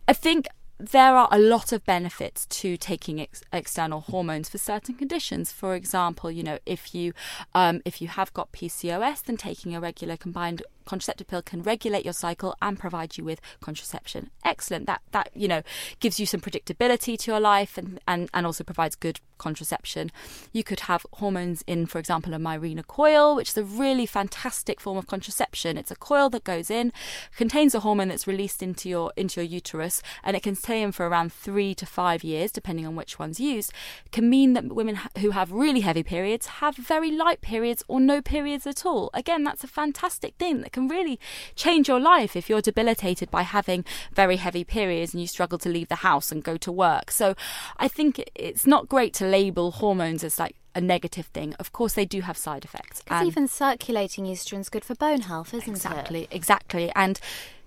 I 0.09 0.15
think 0.15 0.49
there 0.91 1.15
are 1.15 1.29
a 1.31 1.39
lot 1.39 1.71
of 1.71 1.85
benefits 1.85 2.45
to 2.47 2.77
taking 2.77 3.21
ex- 3.21 3.43
external 3.53 4.01
hormones 4.01 4.49
for 4.49 4.59
certain 4.59 4.97
conditions. 4.97 5.53
For 5.53 5.77
example, 5.77 6.29
you 6.31 6.43
know, 6.43 6.59
if 6.67 6.93
you 6.93 7.13
um, 7.55 7.83
if 7.85 8.03
you 8.03 8.09
have 8.09 8.35
got 8.35 8.51
PCOS, 8.51 9.23
then 9.23 9.37
taking 9.37 9.77
a 9.77 9.81
regular 9.81 10.17
combined 10.17 10.63
contraceptive 10.85 11.27
pill 11.27 11.43
can 11.43 11.63
regulate 11.63 12.05
your 12.05 12.13
cycle 12.13 12.55
and 12.61 12.79
provide 12.79 13.17
you 13.17 13.25
with 13.25 13.41
contraception. 13.61 14.31
Excellent. 14.45 14.87
That 14.87 15.03
that 15.13 15.31
you 15.35 15.49
know 15.49 15.63
gives 16.01 16.19
you 16.21 16.27
some 16.27 16.41
predictability 16.41 17.19
to 17.19 17.31
your 17.31 17.41
life 17.41 17.79
and 17.79 18.01
and, 18.07 18.29
and 18.35 18.47
also 18.47 18.65
provides 18.65 18.95
good 18.95 19.21
contraception. 19.43 20.11
You 20.53 20.65
could 20.65 20.81
have 20.81 21.05
hormones 21.15 21.63
in, 21.67 21.87
for 21.87 21.99
example, 21.99 22.33
a 22.33 22.39
Mirena 22.39 22.87
coil, 22.87 23.37
which 23.37 23.51
is 23.51 23.59
a 23.59 23.65
really 23.65 24.07
fantastic 24.07 24.81
form 24.81 24.97
of 24.97 25.07
contraception. 25.07 25.77
It's 25.77 25.91
a 25.91 25.97
coil 25.97 26.31
that 26.31 26.45
goes 26.45 26.71
in, 26.71 26.93
contains 27.37 27.75
a 27.75 27.81
hormone 27.81 28.09
that's 28.09 28.27
released 28.27 28.63
into 28.63 28.89
your 28.89 29.13
into 29.17 29.41
your 29.41 29.49
uterus, 29.49 30.03
and 30.23 30.37
it 30.37 30.43
can 30.43 30.55
stay 30.55 30.81
in 30.81 30.93
for 30.93 31.07
around 31.07 31.33
three 31.33 31.75
to 31.75 31.87
five 31.87 32.25
years, 32.25 32.53
depending 32.53 32.87
on 32.87 32.97
which 32.97 33.19
one's 33.19 33.41
used. 33.41 33.73
Can 34.13 34.31
mean 34.31 34.53
that 34.55 34.73
women 34.73 34.99
who 35.19 35.31
have 35.31 35.53
really 35.53 35.81
heavy 35.81 36.03
periods 36.03 36.47
have 36.63 36.77
very 36.77 37.11
light 37.11 37.41
periods 37.41 37.85
or 37.89 38.01
no 38.01 38.23
periods 38.23 38.67
at 38.67 38.87
all. 38.87 39.11
Again, 39.13 39.43
that's 39.45 39.65
a 39.65 39.69
fantastic 39.69 40.35
thing 40.37 40.61
that 40.63 40.73
can 40.73 40.89
really 40.89 41.19
change 41.57 41.89
your 41.89 42.01
life 42.01 42.37
if 42.37 42.49
you're 42.49 42.61
debilitated 42.61 43.31
by 43.31 43.43
having 43.43 43.85
very 44.13 44.37
heavy 44.37 44.65
periods 44.65 45.13
and 45.13 45.21
you 45.21 45.27
struggle 45.27 45.59
to 45.59 45.69
leave 45.69 45.89
the 45.89 45.97
house 45.97 46.31
and 46.31 46.45
go 46.45 46.57
to 46.57 46.71
work. 46.71 47.11
So 47.11 47.35
I 47.79 47.89
think 47.89 48.23
it's 48.35 48.67
not 48.67 48.89
great 48.89 49.13
to 49.15 49.27
label 49.33 49.73
hormones 49.73 50.23
as 50.23 50.39
like 50.39 50.55
a 50.75 50.81
negative 50.81 51.27
thing. 51.27 51.55
Of 51.59 51.73
course, 51.73 51.95
they 51.95 52.05
do 52.05 52.21
have 52.21 52.37
side 52.37 52.65
effects. 52.65 53.03
Because 53.03 53.27
even 53.27 53.49
circulating 53.49 54.27
estrogen's 54.27 54.69
good 54.69 54.85
for 54.85 54.95
bone 54.95 55.23
health, 55.23 55.55
isn't 55.55 55.69
it? 55.69 55.77
Exactly, 55.77 56.29
exactly. 56.31 56.93
And 56.95 57.19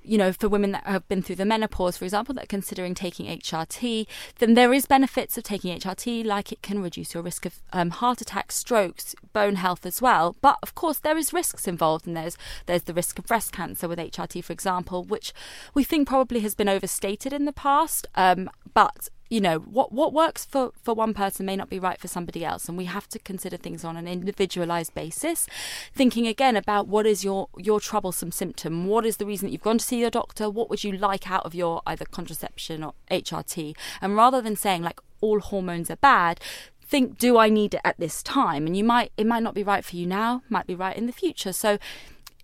you 0.07 0.17
know, 0.17 0.31
for 0.31 0.47
women 0.47 0.71
that 0.71 0.85
have 0.85 1.07
been 1.07 1.21
through 1.21 1.37
the 1.37 1.45
menopause, 1.45 1.97
for 1.97 2.05
example, 2.05 2.35
that 2.35 2.43
are 2.43 2.47
considering 2.47 2.93
taking 2.93 3.25
HRT, 3.25 4.05
then 4.39 4.53
there 4.53 4.73
is 4.73 4.85
benefits 4.85 5.37
of 5.37 5.43
taking 5.43 5.77
HRT, 5.77 6.23
like 6.23 6.51
it 6.51 6.61
can 6.61 6.81
reduce 6.81 7.13
your 7.13 7.23
risk 7.23 7.45
of 7.45 7.59
um, 7.73 7.89
heart 7.89 8.21
attack, 8.21 8.51
strokes, 8.51 9.15
bone 9.33 9.55
health 9.55 9.85
as 9.85 10.01
well. 10.01 10.35
But 10.41 10.57
of 10.61 10.75
course, 10.75 10.99
there 10.99 11.17
is 11.17 11.33
risks 11.33 11.67
involved, 11.67 12.05
and 12.07 12.15
there's 12.15 12.37
there's 12.67 12.83
the 12.83 12.93
risk 12.93 13.19
of 13.19 13.25
breast 13.25 13.51
cancer 13.51 13.87
with 13.87 13.99
HRT, 13.99 14.43
for 14.43 14.53
example, 14.53 15.03
which 15.03 15.33
we 15.73 15.83
think 15.83 16.07
probably 16.07 16.41
has 16.41 16.55
been 16.55 16.69
overstated 16.69 17.33
in 17.33 17.45
the 17.45 17.53
past. 17.53 18.07
Um, 18.15 18.49
but 18.73 19.09
you 19.35 19.41
know 19.41 19.57
what 19.59 19.91
what 19.91 20.13
works 20.13 20.45
for 20.45 20.71
for 20.81 20.93
one 20.93 21.13
person 21.13 21.45
may 21.45 21.57
not 21.57 21.69
be 21.69 21.77
right 21.77 21.99
for 21.99 22.07
somebody 22.07 22.45
else 22.45 22.69
and 22.69 22.77
we 22.77 22.85
have 22.85 23.09
to 23.09 23.19
consider 23.19 23.57
things 23.57 23.83
on 23.83 23.97
an 23.97 24.07
individualized 24.07 24.93
basis. 24.93 25.45
Thinking 25.93 26.25
again 26.25 26.55
about 26.55 26.87
what 26.87 27.05
is 27.05 27.25
your 27.25 27.49
your 27.57 27.81
troublesome 27.81 28.31
symptom 28.31 28.87
what 28.87 29.05
is 29.05 29.17
the 29.17 29.25
reason 29.25 29.47
that 29.47 29.51
you've 29.51 29.61
gone 29.61 29.77
to 29.77 29.83
see 29.83 29.99
your 29.99 30.09
doctor 30.09 30.49
what 30.49 30.69
would 30.69 30.85
you 30.85 30.93
like 30.93 31.29
out 31.29 31.45
of 31.45 31.53
your 31.53 31.81
either 31.85 32.05
contraception 32.05 32.81
or 32.81 32.93
HRT 33.11 33.75
and 33.99 34.15
rather 34.15 34.41
than 34.41 34.55
saying 34.55 34.81
like 34.83 35.01
all 35.19 35.41
hormones 35.41 35.91
are 35.91 35.97
bad 35.97 36.39
think 36.81 37.17
do 37.17 37.37
I 37.37 37.49
need 37.49 37.73
it 37.73 37.81
at 37.83 37.99
this 37.99 38.23
time? 38.23 38.65
And 38.65 38.77
you 38.77 38.85
might 38.85 39.11
it 39.17 39.27
might 39.27 39.43
not 39.43 39.53
be 39.53 39.63
right 39.63 39.83
for 39.83 39.97
you 39.97 40.05
now 40.05 40.43
might 40.49 40.67
be 40.67 40.75
right 40.75 40.95
in 40.95 41.07
the 41.07 41.11
future. 41.11 41.51
So 41.51 41.77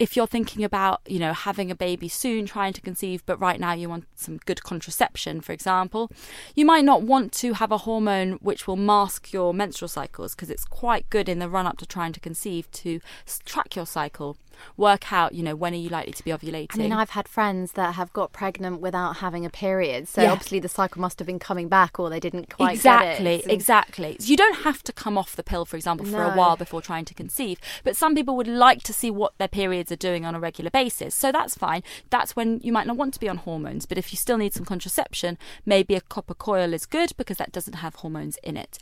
if 0.02 0.16
you're 0.16 0.26
thinking 0.26 0.64
about, 0.64 1.00
you 1.06 1.20
know, 1.20 1.32
having 1.32 1.70
a 1.70 1.76
baby 1.76 2.08
soon, 2.08 2.48
trying 2.48 2.74
to 2.74 2.82
conceive, 2.82 3.24
but 3.28 3.40
right 3.40 3.60
now 3.60 3.72
you 3.74 3.88
want 3.88 4.06
some 4.16 4.40
good 4.48 4.64
contraception, 4.64 5.42
for 5.42 5.52
example, 5.52 6.10
you 6.56 6.66
might 6.66 6.84
not 6.84 7.04
want 7.04 7.32
to 7.34 7.54
have 7.54 7.72
a 7.72 7.78
hormone 7.78 8.32
which 8.42 8.66
will 8.66 8.76
mask 8.76 9.32
your 9.32 9.54
menstrual 9.54 9.88
cycles 9.88 10.34
because 10.34 10.50
it's 10.50 10.66
quite 10.66 11.08
good 11.12 11.30
in 11.30 11.38
the 11.38 11.48
run 11.48 11.68
up 11.68 11.78
to 11.78 11.86
trying 11.86 12.14
to 12.14 12.20
conceive 12.20 12.70
to 12.72 13.00
track 13.46 13.76
your 13.76 13.86
cycle. 13.86 14.38
Work 14.78 15.12
out, 15.12 15.34
you 15.34 15.44
know, 15.44 15.56
when 15.56 15.74
are 15.74 15.78
you 15.78 15.90
likely 15.90 16.14
to 16.14 16.24
be 16.24 16.32
ovulating. 16.32 16.76
I 16.76 16.78
mean, 16.78 16.92
I've 16.94 17.12
had 17.12 17.28
friends 17.28 17.74
that 17.74 17.96
have 17.96 18.12
got 18.14 18.32
pregnant 18.32 18.82
without 18.82 19.18
having 19.18 19.46
a 19.46 19.50
period, 19.50 20.08
so 20.08 20.22
Yeah. 20.22 20.32
obviously 20.32 20.60
the 20.60 20.70
cycle 20.70 21.02
must 21.02 21.20
have 21.20 21.26
been 21.26 21.40
coming 21.40 21.68
back, 21.68 22.00
or 22.00 22.10
they 22.10 22.20
didn't 22.20 22.56
quite 22.56 22.76
exactly, 22.76 23.38
get 23.38 23.48
it. 23.48 23.52
Exactly. 23.52 24.18
So 24.20 24.28
you 24.28 24.38
don't 24.38 24.58
have 24.58 24.84
to 24.84 24.94
come 24.94 25.18
off 25.18 25.36
the 25.36 25.44
pill, 25.44 25.66
for 25.66 25.76
example, 25.76 26.06
for 26.06 26.24
a 26.24 26.32
while 26.32 26.56
before 26.56 26.82
trying 26.82 27.06
to 27.06 27.14
conceive. 27.14 27.60
But 27.84 27.96
some 27.96 28.16
people 28.16 28.36
would 28.38 28.48
like 28.48 28.84
to 28.84 28.94
see 28.94 29.12
what 29.12 29.38
their 29.38 29.48
periods 29.48 29.92
are 29.92 29.96
doing 29.98 30.26
on 30.26 30.36
a 30.36 30.40
regular 30.40 30.70
basis. 30.70 31.16
So 31.16 31.32
that's 31.32 31.56
fine. 31.56 31.84
That's 32.10 32.36
when 32.36 32.60
you 32.64 32.72
might 32.72 32.88
not 32.88 32.98
want 32.98 33.14
to 33.14 33.20
be 33.20 33.30
on 33.30 33.38
hormones. 33.38 33.86
But 33.86 33.98
if 33.98 34.12
you 34.12 34.18
still 34.18 34.38
need 34.38 34.54
some 34.54 34.66
contraception, 34.66 35.38
maybe 35.66 35.96
a 35.96 36.02
copper 36.02 36.34
coil 36.34 36.74
is 36.74 36.86
good 36.86 37.12
because 37.18 37.38
that 37.38 37.52
doesn't 37.52 37.76
have 37.76 37.96
hormones 37.96 38.38
in 38.44 38.58
it. 38.58 38.78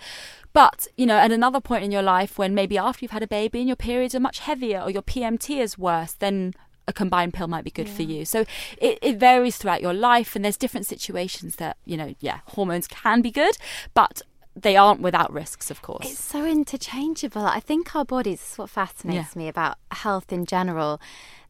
But, 0.53 0.88
you 0.97 1.05
know, 1.05 1.17
at 1.17 1.31
another 1.31 1.62
point 1.62 1.83
in 1.83 1.91
your 1.91 2.01
life 2.01 2.38
when 2.38 2.55
maybe 2.55 2.77
after 2.77 3.03
you've 3.03 3.12
had 3.12 3.23
a 3.23 3.27
baby 3.27 3.59
and 3.59 3.67
your 3.67 3.75
periods 3.75 4.15
are 4.15 4.19
much 4.19 4.39
heavier 4.39 4.81
or 4.81 4.89
your 4.89 5.03
PMT 5.03 5.59
is 5.59 5.77
worse, 5.77 6.13
then 6.13 6.53
a 6.88 6.93
combined 6.93 7.33
pill 7.33 7.47
might 7.47 7.63
be 7.63 7.71
good 7.71 7.88
for 7.88 8.01
you. 8.01 8.25
So 8.25 8.45
it, 8.79 8.97
it 9.01 9.17
varies 9.17 9.57
throughout 9.57 9.81
your 9.81 9.93
life 9.93 10.35
and 10.35 10.43
there's 10.43 10.57
different 10.57 10.88
situations 10.88 11.57
that, 11.57 11.77
you 11.85 11.95
know, 11.95 12.15
yeah, 12.19 12.39
hormones 12.47 12.88
can 12.88 13.21
be 13.21 13.31
good, 13.31 13.55
but 13.93 14.23
they 14.62 14.76
aren't 14.76 15.02
without 15.02 15.32
risks, 15.32 15.72
of 15.72 15.82
course. 15.82 16.10
It's 16.10 16.24
so 16.24 16.45
interchangeable. 16.45 17.45
I 17.45 17.60
think 17.60 17.95
our 17.95 18.06
bodies 18.06 18.41
is 18.41 18.58
what 18.58 18.69
fascinates 18.69 19.36
me 19.36 19.48
about 19.48 19.78
health 19.91 20.32
in 20.32 20.45
general. 20.45 21.00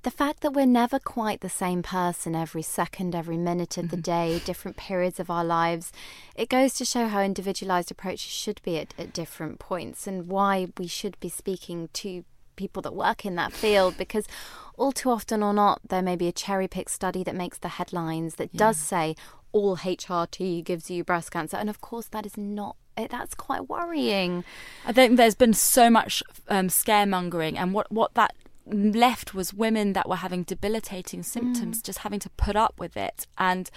The 0.04 0.12
fact 0.12 0.42
that 0.42 0.52
we're 0.52 0.66
never 0.66 0.98
quite 0.98 1.42
the 1.42 1.50
same 1.50 1.84
person 1.84 2.34
every 2.34 2.62
second, 2.62 3.14
every 3.14 3.38
minute 3.38 3.78
of 3.78 3.90
the 3.90 3.98
mm-hmm. 3.98 4.34
day, 4.36 4.42
different 4.46 4.78
periods 4.78 5.20
of 5.20 5.30
our 5.30 5.44
lives, 5.44 5.92
it 6.36 6.48
goes 6.48 6.74
to 6.76 6.86
show 6.86 7.08
how 7.08 7.22
individualized 7.22 7.92
approaches 7.92 8.32
should 8.32 8.62
be 8.64 8.78
at, 8.78 8.94
at 8.98 9.12
different 9.12 9.60
points 9.60 10.08
and 10.08 10.28
why 10.28 10.68
we 10.78 10.88
should 10.88 11.20
be 11.20 11.28
speaking 11.28 11.90
to 11.94 12.24
people 12.56 12.82
that 12.82 12.96
work 12.96 13.26
in 13.26 13.36
that 13.36 13.54
field 13.54 13.98
because 13.98 14.26
all 14.78 14.92
too 14.92 15.10
often 15.10 15.44
or 15.44 15.54
not, 15.54 15.82
there 15.88 16.02
may 16.02 16.16
be 16.16 16.28
a 16.28 16.32
cherry 16.32 16.68
picked 16.68 16.92
study 16.92 17.24
that 17.24 17.36
makes 17.36 17.58
the 17.58 17.70
headlines 17.70 18.36
that 18.36 18.56
does 18.56 18.78
say 18.78 19.16
all 19.52 19.78
HRT 19.78 20.64
gives 20.64 20.90
you 20.90 21.04
breast 21.04 21.32
cancer. 21.32 21.58
And 21.58 21.70
of 21.70 21.82
course, 21.82 22.08
that 22.08 22.26
is 22.26 22.38
not, 22.38 22.76
eh, 23.04 23.08
that's 23.10 23.36
quite 23.36 23.70
worrying. 23.70 24.44
I 24.86 24.92
think 24.92 25.18
there's 25.18 25.36
been 25.36 25.54
so 25.54 25.90
much 25.90 26.24
um, 26.48 26.68
scaremongering, 26.68 27.58
and 27.58 27.74
what 27.74 27.92
what 27.92 28.14
that 28.16 28.34
left 28.72 29.34
was 29.34 29.54
women 29.54 29.94
that 29.94 30.08
were 30.08 30.18
having 30.18 30.44
debilitating 30.44 31.24
symptoms, 31.24 31.82
just 31.82 32.00
having 32.00 32.20
to 32.20 32.30
put 32.32 32.56
up 32.56 32.80
with 32.80 32.96
it 32.96 33.26
and 33.38 33.70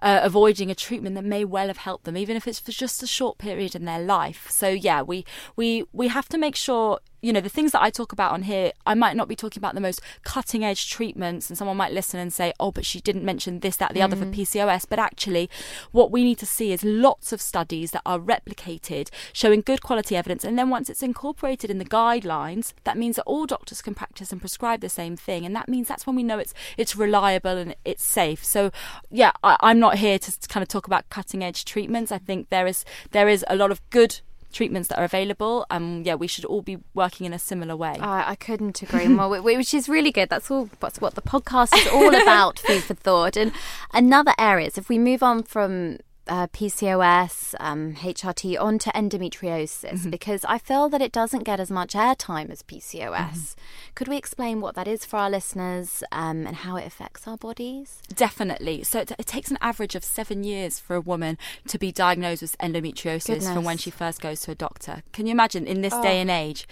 uh, 0.00 0.20
avoiding 0.22 0.70
a 0.70 0.74
treatment 0.74 1.14
that 1.16 1.24
may 1.24 1.44
well 1.44 1.66
have 1.68 1.78
helped 1.78 2.04
them, 2.04 2.16
even 2.16 2.36
if 2.36 2.46
it's 2.48 2.60
for 2.60 2.72
just 2.72 3.02
a 3.02 3.06
short 3.06 3.38
period 3.38 3.74
in 3.74 3.84
their 3.84 4.00
life. 4.00 4.48
So 4.50 4.68
yeah, 4.68 5.02
we 5.02 5.24
we 5.56 5.84
we 5.92 6.08
have 6.08 6.28
to 6.30 6.38
make 6.38 6.56
sure. 6.56 7.00
You 7.20 7.32
know, 7.32 7.40
the 7.40 7.48
things 7.48 7.72
that 7.72 7.82
I 7.82 7.90
talk 7.90 8.12
about 8.12 8.32
on 8.32 8.42
here, 8.42 8.72
I 8.86 8.94
might 8.94 9.16
not 9.16 9.28
be 9.28 9.36
talking 9.36 9.60
about 9.60 9.74
the 9.74 9.80
most 9.80 10.00
cutting 10.22 10.64
edge 10.64 10.90
treatments, 10.90 11.48
and 11.48 11.58
someone 11.58 11.76
might 11.76 11.92
listen 11.92 12.20
and 12.20 12.32
say, 12.32 12.52
oh, 12.60 12.70
but 12.70 12.86
she 12.86 13.00
didn't 13.00 13.24
mention 13.24 13.60
this, 13.60 13.76
that, 13.76 13.94
the 13.94 14.02
other 14.02 14.16
for 14.16 14.24
mm. 14.24 14.34
PCOS. 14.34 14.86
But 14.88 14.98
actually, 14.98 15.50
what 15.92 16.10
we 16.10 16.24
need 16.24 16.38
to 16.38 16.46
see 16.46 16.72
is 16.72 16.84
lots 16.84 17.32
of 17.32 17.40
studies 17.40 17.90
that 17.90 18.02
are 18.06 18.18
replicated, 18.18 19.10
showing 19.32 19.62
good 19.62 19.82
quality 19.82 20.16
evidence. 20.16 20.44
And 20.44 20.58
then 20.58 20.70
once 20.70 20.88
it's 20.88 21.02
incorporated 21.02 21.70
in 21.70 21.78
the 21.78 21.84
guidelines, 21.84 22.72
that 22.84 22.96
means 22.96 23.16
that 23.16 23.24
all 23.24 23.46
doctors 23.46 23.82
can 23.82 23.94
practice 23.94 24.32
and 24.32 24.40
prescribe 24.40 24.80
the 24.80 24.88
same 24.88 25.16
thing. 25.16 25.44
And 25.44 25.54
that 25.56 25.68
means 25.68 25.88
that's 25.88 26.06
when 26.06 26.16
we 26.16 26.22
know 26.22 26.38
it's 26.38 26.54
it's 26.76 26.96
reliable 26.96 27.56
and 27.56 27.74
it's 27.84 28.04
safe. 28.04 28.44
So, 28.44 28.70
yeah, 29.10 29.32
I, 29.42 29.56
I'm 29.60 29.78
not 29.78 29.98
here 29.98 30.18
to 30.18 30.48
kind 30.48 30.62
of 30.62 30.68
talk 30.68 30.86
about 30.86 31.08
cutting 31.08 31.42
edge 31.42 31.64
treatments. 31.64 32.12
I 32.12 32.18
think 32.18 32.50
there 32.50 32.66
is 32.66 32.84
there 33.10 33.28
is 33.28 33.44
a 33.48 33.56
lot 33.56 33.70
of 33.70 33.80
good 33.90 34.20
treatments 34.52 34.88
that 34.88 34.98
are 34.98 35.04
available 35.04 35.66
and 35.70 36.06
yeah 36.06 36.14
we 36.14 36.26
should 36.26 36.44
all 36.46 36.62
be 36.62 36.78
working 36.94 37.26
in 37.26 37.32
a 37.32 37.38
similar 37.38 37.76
way 37.76 37.96
I, 38.00 38.30
I 38.30 38.34
couldn't 38.34 38.82
agree 38.82 39.08
more, 39.08 39.40
which 39.40 39.74
is 39.74 39.88
really 39.88 40.10
good. 40.10 40.28
That's 40.30 40.50
all. 40.50 40.70
That's 40.80 41.00
what 41.00 41.14
the 41.14 41.22
podcast 41.22 41.76
is 41.76 41.86
all 41.88 42.14
about. 42.22 42.58
food 42.60 42.82
for 42.82 42.94
thought. 42.94 43.36
And 43.36 43.52
another 43.92 44.32
areas. 44.38 44.78
If 44.78 44.88
we 44.88 44.98
move 44.98 45.22
on 45.22 45.42
from 45.42 45.98
uh, 46.28 46.46
PCOS, 46.48 47.54
um, 47.60 47.94
HRT, 47.94 48.60
onto 48.60 48.90
endometriosis, 48.90 50.10
because 50.10 50.44
I 50.44 50.58
feel 50.58 50.88
that 50.88 51.00
it 51.02 51.12
doesn't 51.12 51.44
get 51.44 51.60
as 51.60 51.70
much 51.70 51.94
airtime 51.94 52.50
as 52.50 52.62
PCOS. 52.62 53.54
Could 53.94 54.08
we 54.08 54.16
explain 54.16 54.60
what 54.60 54.74
that 54.74 54.86
is 54.86 55.04
for 55.04 55.16
our 55.16 55.30
listeners 55.30 56.02
um, 56.12 56.46
and 56.46 56.56
how 56.56 56.76
it 56.76 56.86
affects 56.86 57.26
our 57.26 57.36
bodies? 57.36 58.02
Definitely. 58.14 58.84
So 58.84 59.00
it, 59.00 59.12
it 59.18 59.26
takes 59.26 59.50
an 59.50 59.58
average 59.60 59.94
of 59.94 60.04
seven 60.04 60.44
years 60.44 60.78
for 60.78 60.94
a 60.94 61.00
woman 61.00 61.38
to 61.68 61.78
be 61.78 61.92
diagnosed 61.92 62.42
with 62.42 62.58
endometriosis 62.58 63.52
from 63.52 63.64
when 63.64 63.78
she 63.78 63.90
first 63.90 64.20
goes 64.20 64.40
to 64.42 64.52
a 64.52 64.54
doctor. 64.54 65.02
Can 65.12 65.26
you 65.26 65.32
imagine 65.32 65.66
in 65.66 65.82
this 65.82 65.94
day 65.98 66.20
and 66.20 66.30
age? 66.30 66.66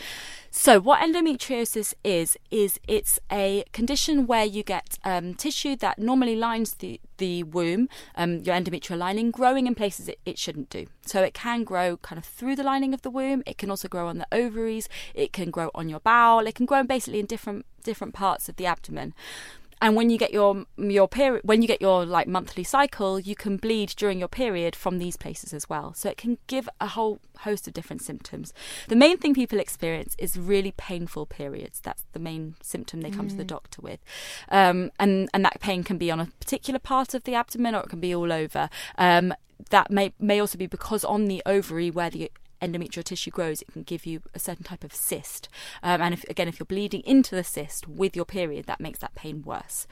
So 0.59 0.81
what 0.81 1.01
endometriosis 1.01 1.93
is 2.03 2.39
is 2.51 2.81
it's 2.89 3.21
a 3.31 3.63
condition 3.73 4.27
where 4.27 4.47
you 4.47 4.63
get 4.63 4.99
um, 5.05 5.35
tissue 5.35 5.77
that 5.77 5.99
normally 5.99 6.35
lines 6.35 6.75
the 6.79 6.99
the 7.19 7.43
womb, 7.43 7.91
um, 8.17 8.39
your 8.39 8.57
endometrial 8.57 8.97
lining, 8.97 9.31
growing 9.31 9.67
in 9.67 9.75
places 9.75 10.09
it, 10.09 10.19
it 10.25 10.39
shouldn't 10.39 10.71
do. 10.71 10.87
So 11.05 11.23
it 11.23 11.35
can 11.35 11.63
grow 11.63 11.99
kind 11.99 12.19
of 12.19 12.25
through 12.25 12.57
the 12.57 12.65
lining 12.65 12.95
of 12.95 13.03
the 13.03 13.11
womb. 13.11 13.43
It 13.47 13.59
can 13.59 13.69
also 13.69 13.87
grow 13.87 14.09
on 14.09 14.17
the 14.17 14.27
ovaries. 14.33 14.89
It 15.15 15.33
can 15.35 15.51
grow 15.51 15.71
on 15.75 15.91
your 15.91 16.01
bowel. 16.01 16.47
It 16.47 16.55
can 16.55 16.65
grow 16.65 16.83
basically 16.83 17.21
in 17.21 17.27
different 17.27 17.67
different 17.85 18.15
parts 18.15 18.49
of 18.49 18.57
the 18.57 18.67
abdomen 18.67 19.15
and 19.81 19.95
when 19.95 20.11
you 20.11 20.19
get 20.19 20.33
your 20.33 20.65
your 20.77 21.09
period 21.09 21.43
when 21.45 21.63
you 21.63 21.69
get 21.69 21.81
your 21.81 22.07
like 22.07 22.27
monthly 22.27 22.65
cycle 22.65 23.21
you 23.21 23.35
can 23.35 23.57
bleed 23.57 23.89
during 23.97 24.19
your 24.19 24.29
period 24.29 24.75
from 24.75 24.99
these 24.99 25.17
places 25.17 25.53
as 25.53 25.69
well. 25.69 25.93
So 25.95 26.09
it 26.09 26.17
can 26.17 26.39
give 26.47 26.69
a 26.81 26.89
whole 26.89 27.21
host 27.41 27.69
of 27.69 27.75
different 27.75 28.03
symptoms. 28.03 28.53
The 28.89 28.97
main 28.97 29.19
thing 29.19 29.35
people 29.35 29.61
experience 29.61 30.15
is 30.19 30.39
really 30.39 30.73
painful 30.77 31.27
periods. 31.27 31.81
That's 31.81 32.05
the 32.13 32.19
main 32.19 32.57
symptom 32.63 33.01
they 33.01 33.11
come 33.11 33.29
to 33.29 33.37
the 33.37 33.45
doctor 33.45 33.83
with. 33.83 34.01
Um, 34.49 34.91
and 34.99 35.29
and 35.35 35.45
that 35.45 35.61
pain 35.61 35.85
can 35.85 35.99
be 35.99 36.11
on 36.11 36.21
a 36.21 36.27
particular 36.41 36.79
part 36.79 37.15
of 37.15 37.25
the 37.25 37.35
abdomen 37.35 37.75
or 37.75 37.81
it 37.81 37.89
can 37.89 38.01
be 38.01 38.15
all 38.15 38.33
over. 38.33 38.69
Um, 38.99 39.35
that 39.71 39.91
may 39.91 40.13
may 40.19 40.41
also 40.41 40.59
be 40.59 40.67
because 40.67 41.05
on 41.05 41.27
the 41.27 41.43
ovary 41.47 41.91
where 41.91 42.11
the 42.11 42.31
endometrial 42.61 43.05
tissue 43.05 43.31
grows, 43.31 43.63
it 43.63 43.73
can 43.73 43.83
give 43.83 44.07
you 44.07 44.23
a 44.35 44.39
certain 44.39 44.65
type 44.65 44.85
of 44.85 44.95
cyst. 44.95 45.49
Um, 45.83 46.01
and 46.01 46.15
if, 46.15 46.25
again, 46.25 46.49
if 46.49 46.59
you're 46.59 46.67
bleeding 46.67 47.03
into 47.05 47.35
the 47.35 47.45
cyst 47.45 47.87
with 47.87 48.17
your 48.17 48.25
period, 48.25 48.67
that 48.67 48.81
makes 48.81 48.99
that 49.01 49.15
pain 49.15 49.43
worse. 49.43 49.87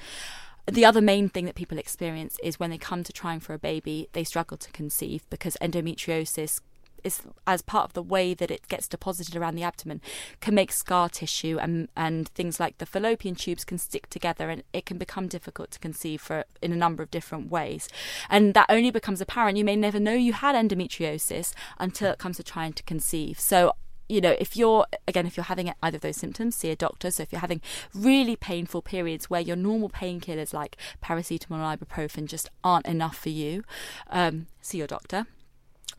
The 0.66 0.84
other 0.86 1.02
main 1.02 1.28
thing 1.28 1.44
that 1.44 1.56
people 1.56 1.78
experience 1.78 2.38
is 2.42 2.58
when 2.58 2.70
they 2.70 2.78
come 2.78 3.04
to 3.04 3.12
trying 3.12 3.40
for 3.40 3.52
a 3.52 3.58
baby, 3.58 4.08
they 4.12 4.24
struggle 4.24 4.56
to 4.56 4.72
conceive 4.72 5.28
because 5.28 5.58
endometriosis 5.60 6.60
is 7.04 7.22
as 7.46 7.62
part 7.62 7.84
of 7.84 7.92
the 7.92 8.02
way 8.02 8.34
that 8.34 8.50
it 8.50 8.66
gets 8.68 8.88
deposited 8.88 9.36
around 9.36 9.54
the 9.54 9.62
abdomen 9.62 10.00
can 10.40 10.54
make 10.54 10.72
scar 10.72 11.08
tissue 11.08 11.58
and 11.60 11.88
and 11.96 12.28
things 12.30 12.58
like 12.58 12.78
the 12.78 12.86
fallopian 12.86 13.34
tubes 13.34 13.64
can 13.64 13.78
stick 13.78 14.08
together 14.08 14.50
and 14.50 14.64
it 14.72 14.86
can 14.86 14.98
become 14.98 15.28
difficult 15.28 15.70
to 15.70 15.78
conceive 15.78 16.20
for 16.20 16.44
in 16.62 16.72
a 16.72 16.76
number 16.76 17.02
of 17.02 17.10
different 17.10 17.50
ways 17.50 17.88
and 18.28 18.54
that 18.54 18.66
only 18.68 18.90
becomes 18.90 19.20
apparent 19.20 19.58
you 19.58 19.64
may 19.64 19.76
never 19.76 20.00
know 20.00 20.14
you 20.14 20.32
had 20.32 20.56
endometriosis 20.56 21.52
until 21.78 22.10
it 22.10 22.18
comes 22.18 22.36
to 22.36 22.42
trying 22.42 22.72
to 22.72 22.82
conceive 22.82 23.38
so 23.38 23.74
you 24.08 24.20
know, 24.20 24.36
if 24.38 24.56
you're 24.56 24.86
again, 25.08 25.26
if 25.26 25.36
you're 25.36 25.44
having 25.44 25.72
either 25.82 25.96
of 25.96 26.02
those 26.02 26.16
symptoms, 26.16 26.56
see 26.56 26.70
a 26.70 26.76
doctor. 26.76 27.10
So 27.10 27.22
if 27.22 27.32
you're 27.32 27.40
having 27.40 27.62
really 27.94 28.36
painful 28.36 28.82
periods 28.82 29.30
where 29.30 29.40
your 29.40 29.56
normal 29.56 29.88
painkillers 29.88 30.52
like 30.52 30.76
paracetamol 31.02 31.56
and 31.56 31.80
ibuprofen 31.80 32.26
just 32.26 32.50
aren't 32.62 32.86
enough 32.86 33.16
for 33.16 33.30
you, 33.30 33.64
um, 34.10 34.46
see 34.60 34.78
your 34.78 34.86
doctor. 34.86 35.26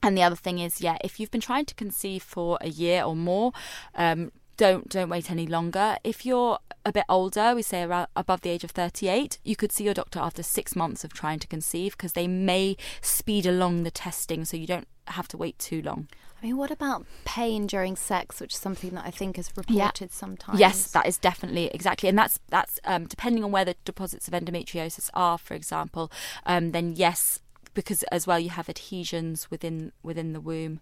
And 0.06 0.16
the 0.16 0.22
other 0.22 0.36
thing 0.36 0.60
is, 0.60 0.82
yeah, 0.82 0.98
if 1.04 1.20
you've 1.20 1.32
been 1.32 1.42
trying 1.42 1.66
to 1.66 1.74
conceive 1.74 2.22
for 2.22 2.60
a 2.62 2.70
year 2.70 3.04
or 3.04 3.16
more, 3.16 3.54
um, 3.96 4.32
don't 4.56 4.88
don't 4.88 5.10
wait 5.10 5.32
any 5.32 5.48
longer. 5.48 5.98
If 6.04 6.28
you're 6.28 6.60
a 6.86 6.92
bit 6.92 7.06
older, 7.10 7.56
we 7.56 7.64
say 7.64 7.82
around 7.82 8.08
above 8.16 8.42
the 8.42 8.52
age 8.52 8.64
of 8.64 8.70
38, 8.70 9.40
you 9.44 9.56
could 9.56 9.72
see 9.72 9.84
your 9.84 9.96
doctor 9.96 10.20
after 10.20 10.44
six 10.44 10.76
months 10.76 11.04
of 11.04 11.12
trying 11.12 11.40
to 11.40 11.48
conceive 11.48 11.98
because 11.98 12.14
they 12.14 12.28
may 12.28 12.78
speed 13.02 13.48
along 13.48 13.82
the 13.82 13.90
testing, 13.90 14.46
so 14.46 14.56
you 14.56 14.68
don't 14.68 14.88
have 15.08 15.28
to 15.30 15.38
wait 15.38 15.58
too 15.58 15.82
long. 15.82 16.08
I 16.40 16.46
mean, 16.46 16.58
what 16.58 16.70
about 16.70 17.08
pain 17.24 17.66
during 17.66 17.96
sex, 17.96 18.40
which 18.40 18.54
is 18.54 18.60
something 18.60 18.92
that 18.92 19.06
I 19.06 19.10
think 19.10 19.40
is 19.40 19.52
reported 19.56 20.12
sometimes? 20.12 20.60
Yes, 20.60 20.92
that 20.92 21.08
is 21.08 21.18
definitely 21.18 21.72
exactly, 21.74 22.10
and 22.10 22.18
that's 22.18 22.40
that's 22.50 22.80
um, 22.86 23.08
depending 23.08 23.44
on 23.44 23.52
where 23.52 23.66
the 23.66 23.76
deposits 23.84 24.28
of 24.28 24.36
endometriosis 24.36 25.10
are, 25.16 25.40
for 25.40 25.56
example. 25.56 26.12
Um, 26.46 26.72
then 26.74 26.94
yes, 26.96 27.40
because 27.76 28.02
as 28.12 28.26
well 28.26 28.40
you 28.40 28.50
have 28.50 28.68
adhesions 28.68 29.52
within 29.52 29.92
within 30.02 30.34
the 30.34 30.42
womb. 30.42 30.80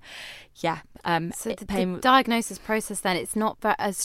Yeah, 0.56 0.80
um, 1.04 1.34
So 1.36 1.50
the, 1.50 1.66
pain. 1.66 1.94
the 1.94 2.00
diagnosis 2.00 2.58
process 2.58 3.02
then 3.02 3.18
it's 3.18 3.36
not 3.36 3.60
ve- 3.62 3.76
as 3.78 3.98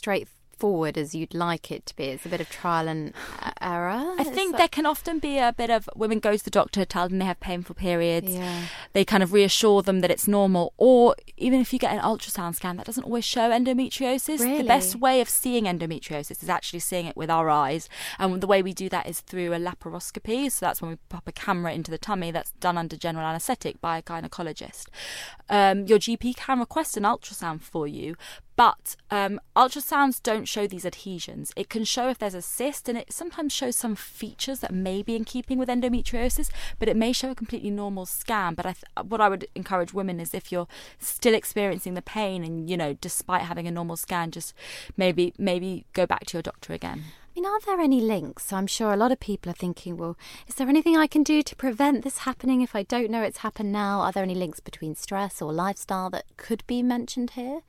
straightforward 0.58 0.98
as 0.98 1.14
you'd 1.14 1.34
like 1.34 1.70
it 1.70 1.86
to 1.86 1.96
be. 1.96 2.04
It's 2.04 2.26
a 2.26 2.28
bit 2.28 2.40
of 2.40 2.50
trial 2.50 2.88
and 2.88 3.12
uh, 3.42 3.52
error. 3.60 4.14
I 4.18 4.24
think 4.24 4.52
that- 4.52 4.58
there 4.58 4.68
can 4.68 4.86
often 4.86 5.18
be 5.20 5.38
a 5.38 5.52
bit 5.56 5.70
of 5.70 5.88
women 5.94 6.18
go 6.18 6.36
to 6.36 6.44
the 6.44 6.50
doctor, 6.50 6.84
tell 6.84 7.08
them 7.08 7.18
they 7.18 7.24
have 7.24 7.40
painful 7.40 7.74
periods. 7.74 8.32
Yeah. 8.32 8.64
They 8.92 9.04
kind 9.04 9.22
of 9.22 9.32
reassure 9.32 9.82
them 9.82 10.00
that 10.00 10.10
it's 10.10 10.26
normal, 10.26 10.72
or 10.76 11.14
even 11.36 11.60
if 11.60 11.72
you 11.72 11.78
get 11.78 11.92
an 11.92 12.00
ultrasound 12.00 12.56
scan, 12.56 12.76
that 12.76 12.86
doesn't 12.86 13.04
always 13.04 13.24
show 13.24 13.50
endometriosis. 13.50 14.40
Really? 14.40 14.58
The 14.58 14.64
best 14.64 14.96
way 14.96 15.20
of 15.20 15.28
seeing 15.28 15.64
endometriosis 15.64 16.42
is 16.42 16.48
actually 16.48 16.80
seeing 16.80 17.06
it 17.06 17.16
with 17.16 17.30
our 17.30 17.48
eyes, 17.48 17.88
and 18.18 18.40
the 18.40 18.46
way 18.46 18.62
we 18.62 18.72
do 18.74 18.88
that 18.88 19.06
is 19.08 19.20
through 19.20 19.52
a 19.52 19.58
laparoscopy. 19.58 20.50
So 20.50 20.66
that's 20.66 20.82
when 20.82 20.90
we 20.90 20.96
pop 21.08 21.28
a 21.28 21.32
camera 21.32 21.72
into 21.72 21.90
the 21.90 21.98
tummy. 21.98 22.30
That's 22.30 22.50
done 22.52 22.76
under 22.76 22.96
general 22.96 23.26
anaesthetic 23.26 23.80
by 23.80 23.98
a 23.98 24.02
gynecologist. 24.02 24.86
Um, 25.48 25.86
your 25.86 25.98
GP 25.98 26.36
can 26.36 26.58
request 26.58 26.96
an 26.96 27.04
ultrasound 27.04 27.60
for 27.62 27.86
you. 27.86 28.16
But 28.58 28.96
um, 29.12 29.38
ultrasounds 29.54 30.20
don't 30.20 30.48
show 30.48 30.66
these 30.66 30.84
adhesions. 30.84 31.52
It 31.54 31.68
can 31.68 31.84
show 31.84 32.08
if 32.08 32.18
there's 32.18 32.34
a 32.34 32.42
cyst, 32.42 32.88
and 32.88 32.98
it 32.98 33.12
sometimes 33.12 33.52
shows 33.52 33.76
some 33.76 33.94
features 33.94 34.58
that 34.58 34.74
may 34.74 35.00
be 35.00 35.14
in 35.14 35.24
keeping 35.24 35.58
with 35.58 35.68
endometriosis, 35.68 36.50
but 36.80 36.88
it 36.88 36.96
may 36.96 37.12
show 37.12 37.30
a 37.30 37.36
completely 37.36 37.70
normal 37.70 38.04
scan. 38.04 38.54
But 38.54 38.66
I 38.66 38.72
th- 38.72 39.06
what 39.06 39.20
I 39.20 39.28
would 39.28 39.46
encourage 39.54 39.94
women 39.94 40.18
is 40.18 40.34
if 40.34 40.50
you're 40.50 40.66
still 40.98 41.34
experiencing 41.34 41.94
the 41.94 42.02
pain, 42.02 42.42
and 42.42 42.68
you 42.68 42.76
know, 42.76 42.94
despite 42.94 43.42
having 43.42 43.68
a 43.68 43.70
normal 43.70 43.96
scan, 43.96 44.32
just 44.32 44.52
maybe 44.96 45.32
maybe 45.38 45.84
go 45.92 46.04
back 46.04 46.26
to 46.26 46.36
your 46.36 46.42
doctor 46.42 46.72
again. 46.72 47.04
Mean, 47.38 47.46
are 47.46 47.60
there 47.60 47.78
any 47.80 48.00
links? 48.00 48.46
So 48.46 48.56
I'm 48.56 48.66
sure 48.66 48.92
a 48.92 48.96
lot 48.96 49.12
of 49.12 49.20
people 49.20 49.48
are 49.48 49.54
thinking, 49.54 49.96
well, 49.96 50.16
is 50.48 50.56
there 50.56 50.68
anything 50.68 50.96
I 50.96 51.06
can 51.06 51.22
do 51.22 51.40
to 51.40 51.54
prevent 51.54 52.02
this 52.02 52.18
happening 52.18 52.62
if 52.62 52.74
I 52.74 52.82
don't 52.82 53.12
know 53.12 53.22
it's 53.22 53.38
happened 53.38 53.70
now? 53.70 54.00
Are 54.00 54.10
there 54.10 54.24
any 54.24 54.34
links 54.34 54.58
between 54.58 54.96
stress 54.96 55.40
or 55.40 55.52
lifestyle 55.52 56.10
that 56.10 56.24
could 56.36 56.66
be 56.66 56.82
mentioned 56.82 57.30
here? 57.30 57.60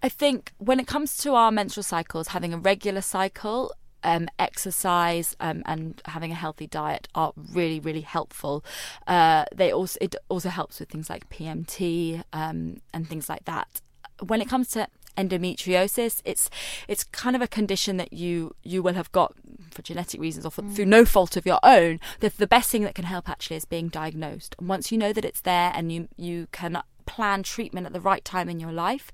I 0.00 0.08
think 0.08 0.52
when 0.58 0.78
it 0.78 0.86
comes 0.86 1.16
to 1.24 1.34
our 1.34 1.50
menstrual 1.50 1.82
cycles, 1.82 2.28
having 2.28 2.54
a 2.54 2.58
regular 2.58 3.00
cycle, 3.00 3.72
um, 4.04 4.28
exercise 4.38 5.34
um, 5.40 5.64
and 5.66 6.00
having 6.04 6.30
a 6.30 6.36
healthy 6.36 6.68
diet 6.68 7.08
are 7.16 7.32
really 7.52 7.80
really 7.80 8.02
helpful. 8.02 8.64
Uh, 9.08 9.44
they 9.52 9.72
also 9.72 9.98
it 10.00 10.14
also 10.28 10.50
helps 10.50 10.78
with 10.78 10.88
things 10.88 11.10
like 11.10 11.28
PMT 11.30 12.22
um, 12.32 12.76
and 12.94 13.08
things 13.08 13.28
like 13.28 13.44
that. 13.46 13.80
When 14.24 14.40
it 14.40 14.48
comes 14.48 14.68
to 14.68 14.86
endometriosis 15.28 16.20
it's 16.24 16.50
it's 16.88 17.04
kind 17.04 17.36
of 17.36 17.42
a 17.42 17.48
condition 17.48 17.96
that 17.96 18.12
you 18.12 18.54
you 18.62 18.82
will 18.82 18.94
have 18.94 19.10
got 19.12 19.34
for 19.70 19.82
genetic 19.82 20.20
reasons 20.20 20.44
or 20.44 20.50
for, 20.50 20.62
mm. 20.62 20.74
through 20.74 20.86
no 20.86 21.04
fault 21.04 21.36
of 21.36 21.46
your 21.46 21.60
own 21.62 22.00
the, 22.20 22.28
the 22.30 22.46
best 22.46 22.70
thing 22.70 22.82
that 22.82 22.94
can 22.94 23.04
help 23.04 23.28
actually 23.28 23.56
is 23.56 23.64
being 23.64 23.88
diagnosed 23.88 24.54
and 24.58 24.68
once 24.68 24.90
you 24.90 24.98
know 24.98 25.12
that 25.12 25.24
it's 25.24 25.40
there 25.40 25.72
and 25.74 25.92
you 25.92 26.08
you 26.16 26.48
can 26.52 26.80
plan 27.06 27.42
treatment 27.42 27.86
at 27.86 27.92
the 27.92 28.00
right 28.00 28.24
time 28.24 28.48
in 28.48 28.60
your 28.60 28.72
life 28.72 29.10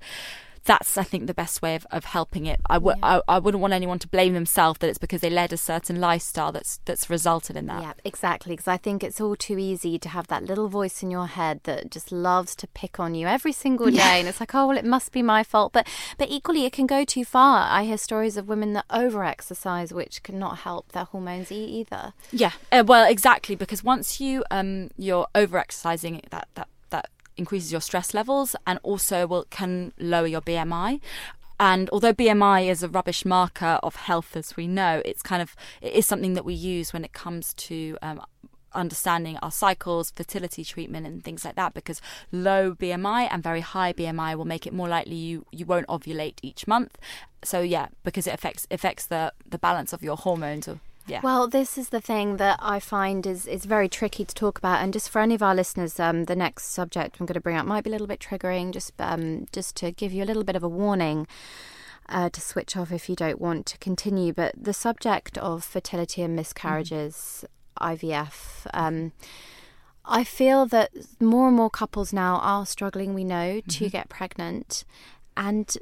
that's 0.67 0.97
I 0.97 1.03
think 1.03 1.25
the 1.25 1.33
best 1.33 1.61
way 1.61 1.75
of, 1.75 1.87
of 1.89 2.05
helping 2.05 2.45
it. 2.45 2.59
I 2.69 2.75
w- 2.75 2.95
yeah. 2.99 3.21
I, 3.27 3.35
I 3.35 3.39
wouldn't 3.39 3.61
want 3.61 3.73
anyone 3.73 3.99
to 3.99 4.07
blame 4.07 4.33
themselves 4.33 4.79
that 4.79 4.89
it's 4.89 4.99
because 4.99 5.21
they 5.21 5.29
led 5.29 5.51
a 5.51 5.57
certain 5.57 5.99
lifestyle 5.99 6.51
that's 6.51 6.79
that's 6.85 7.09
resulted 7.09 7.55
in 7.55 7.65
that. 7.67 7.81
Yeah, 7.81 7.93
exactly. 8.05 8.53
Because 8.53 8.67
I 8.67 8.77
think 8.77 9.03
it's 9.03 9.19
all 9.19 9.35
too 9.35 9.57
easy 9.57 9.97
to 9.97 10.09
have 10.09 10.27
that 10.27 10.43
little 10.43 10.67
voice 10.67 11.01
in 11.01 11.09
your 11.09 11.27
head 11.27 11.61
that 11.63 11.89
just 11.89 12.11
loves 12.11 12.55
to 12.57 12.67
pick 12.67 12.99
on 12.99 13.15
you 13.15 13.27
every 13.27 13.53
single 13.53 13.87
day, 13.87 13.95
yeah. 13.95 14.15
and 14.15 14.27
it's 14.27 14.39
like, 14.39 14.53
oh 14.53 14.67
well, 14.67 14.77
it 14.77 14.85
must 14.85 15.11
be 15.11 15.23
my 15.23 15.43
fault. 15.43 15.73
But 15.73 15.87
but 16.17 16.29
equally, 16.29 16.65
it 16.65 16.73
can 16.73 16.85
go 16.85 17.03
too 17.03 17.25
far. 17.25 17.67
I 17.69 17.85
hear 17.85 17.97
stories 17.97 18.37
of 18.37 18.47
women 18.47 18.73
that 18.73 18.85
over 18.91 19.23
exercise, 19.23 19.93
which 19.93 20.21
cannot 20.21 20.59
help 20.59 20.91
their 20.91 21.05
hormones 21.05 21.51
either. 21.51 22.13
Yeah, 22.31 22.51
uh, 22.71 22.83
well, 22.85 23.09
exactly. 23.09 23.55
Because 23.55 23.83
once 23.83 24.19
you 24.19 24.43
um 24.51 24.89
you're 24.97 25.27
over 25.33 25.57
exercising, 25.57 26.21
that 26.29 26.31
that 26.31 26.47
that 26.55 26.67
increases 27.37 27.71
your 27.71 27.81
stress 27.81 28.13
levels 28.13 28.55
and 28.65 28.79
also 28.83 29.27
will 29.27 29.45
can 29.49 29.93
lower 29.99 30.27
your 30.27 30.41
BMI. 30.41 30.99
And 31.59 31.89
although 31.89 32.13
BMI 32.13 32.69
is 32.69 32.83
a 32.83 32.87
rubbish 32.89 33.25
marker 33.25 33.79
of 33.81 33.95
health, 33.95 34.35
as 34.35 34.55
we 34.55 34.67
know, 34.67 35.01
it's 35.05 35.23
kind 35.23 35.41
of 35.41 35.55
it 35.81 35.93
is 35.93 36.05
something 36.05 36.33
that 36.35 36.45
we 36.45 36.53
use 36.53 36.93
when 36.93 37.03
it 37.03 37.13
comes 37.13 37.53
to 37.55 37.97
um, 38.01 38.21
understanding 38.73 39.37
our 39.37 39.51
cycles, 39.51 40.11
fertility 40.11 40.63
treatment, 40.63 41.07
and 41.07 41.23
things 41.23 41.43
like 41.43 41.55
that. 41.55 41.73
Because 41.73 41.99
low 42.31 42.75
BMI 42.75 43.27
and 43.31 43.41
very 43.41 43.61
high 43.61 43.91
BMI 43.91 44.35
will 44.35 44.45
make 44.45 44.67
it 44.67 44.73
more 44.73 44.87
likely 44.87 45.15
you 45.15 45.45
you 45.51 45.65
won't 45.65 45.87
ovulate 45.87 46.37
each 46.43 46.67
month. 46.67 46.97
So 47.43 47.61
yeah, 47.61 47.87
because 48.03 48.27
it 48.27 48.33
affects 48.33 48.67
affects 48.69 49.07
the 49.07 49.33
the 49.49 49.57
balance 49.57 49.93
of 49.93 50.03
your 50.03 50.15
hormones. 50.15 50.67
Or, 50.67 50.79
yeah. 51.07 51.21
Well, 51.23 51.47
this 51.47 51.77
is 51.77 51.89
the 51.89 52.01
thing 52.01 52.37
that 52.37 52.59
I 52.61 52.79
find 52.79 53.25
is 53.25 53.45
is 53.47 53.65
very 53.65 53.89
tricky 53.89 54.25
to 54.25 54.35
talk 54.35 54.57
about, 54.57 54.81
and 54.81 54.93
just 54.93 55.09
for 55.09 55.19
any 55.19 55.35
of 55.35 55.43
our 55.43 55.55
listeners, 55.55 55.99
um, 55.99 56.25
the 56.25 56.35
next 56.35 56.65
subject 56.65 57.17
I'm 57.19 57.25
going 57.25 57.35
to 57.35 57.41
bring 57.41 57.57
up 57.57 57.65
might 57.65 57.83
be 57.83 57.89
a 57.89 57.91
little 57.91 58.07
bit 58.07 58.19
triggering. 58.19 58.71
Just 58.71 58.93
um, 58.99 59.47
just 59.51 59.75
to 59.77 59.91
give 59.91 60.13
you 60.13 60.23
a 60.23 60.25
little 60.25 60.43
bit 60.43 60.55
of 60.55 60.63
a 60.63 60.69
warning. 60.69 61.27
Uh, 62.09 62.29
to 62.29 62.39
switch 62.39 62.77
off 62.77 62.89
if 62.89 63.09
you 63.09 63.17
don't 63.17 63.41
want 63.41 63.65
to 63.65 63.77
continue, 63.79 64.31
but 64.31 64.55
the 64.57 64.71
subject 64.71 65.37
of 65.39 65.61
fertility 65.61 66.21
and 66.21 66.37
miscarriages, 66.37 67.43
mm. 67.77 67.97
IVF, 67.99 68.65
um, 68.73 69.11
I 70.05 70.23
feel 70.23 70.65
that 70.67 70.91
more 71.19 71.49
and 71.49 71.57
more 71.57 71.69
couples 71.69 72.13
now 72.13 72.37
are 72.37 72.65
struggling, 72.65 73.13
we 73.13 73.25
know, 73.25 73.59
to 73.59 73.67
mm-hmm. 73.67 73.87
get 73.87 74.07
pregnant. 74.07 74.85
And 75.35 75.75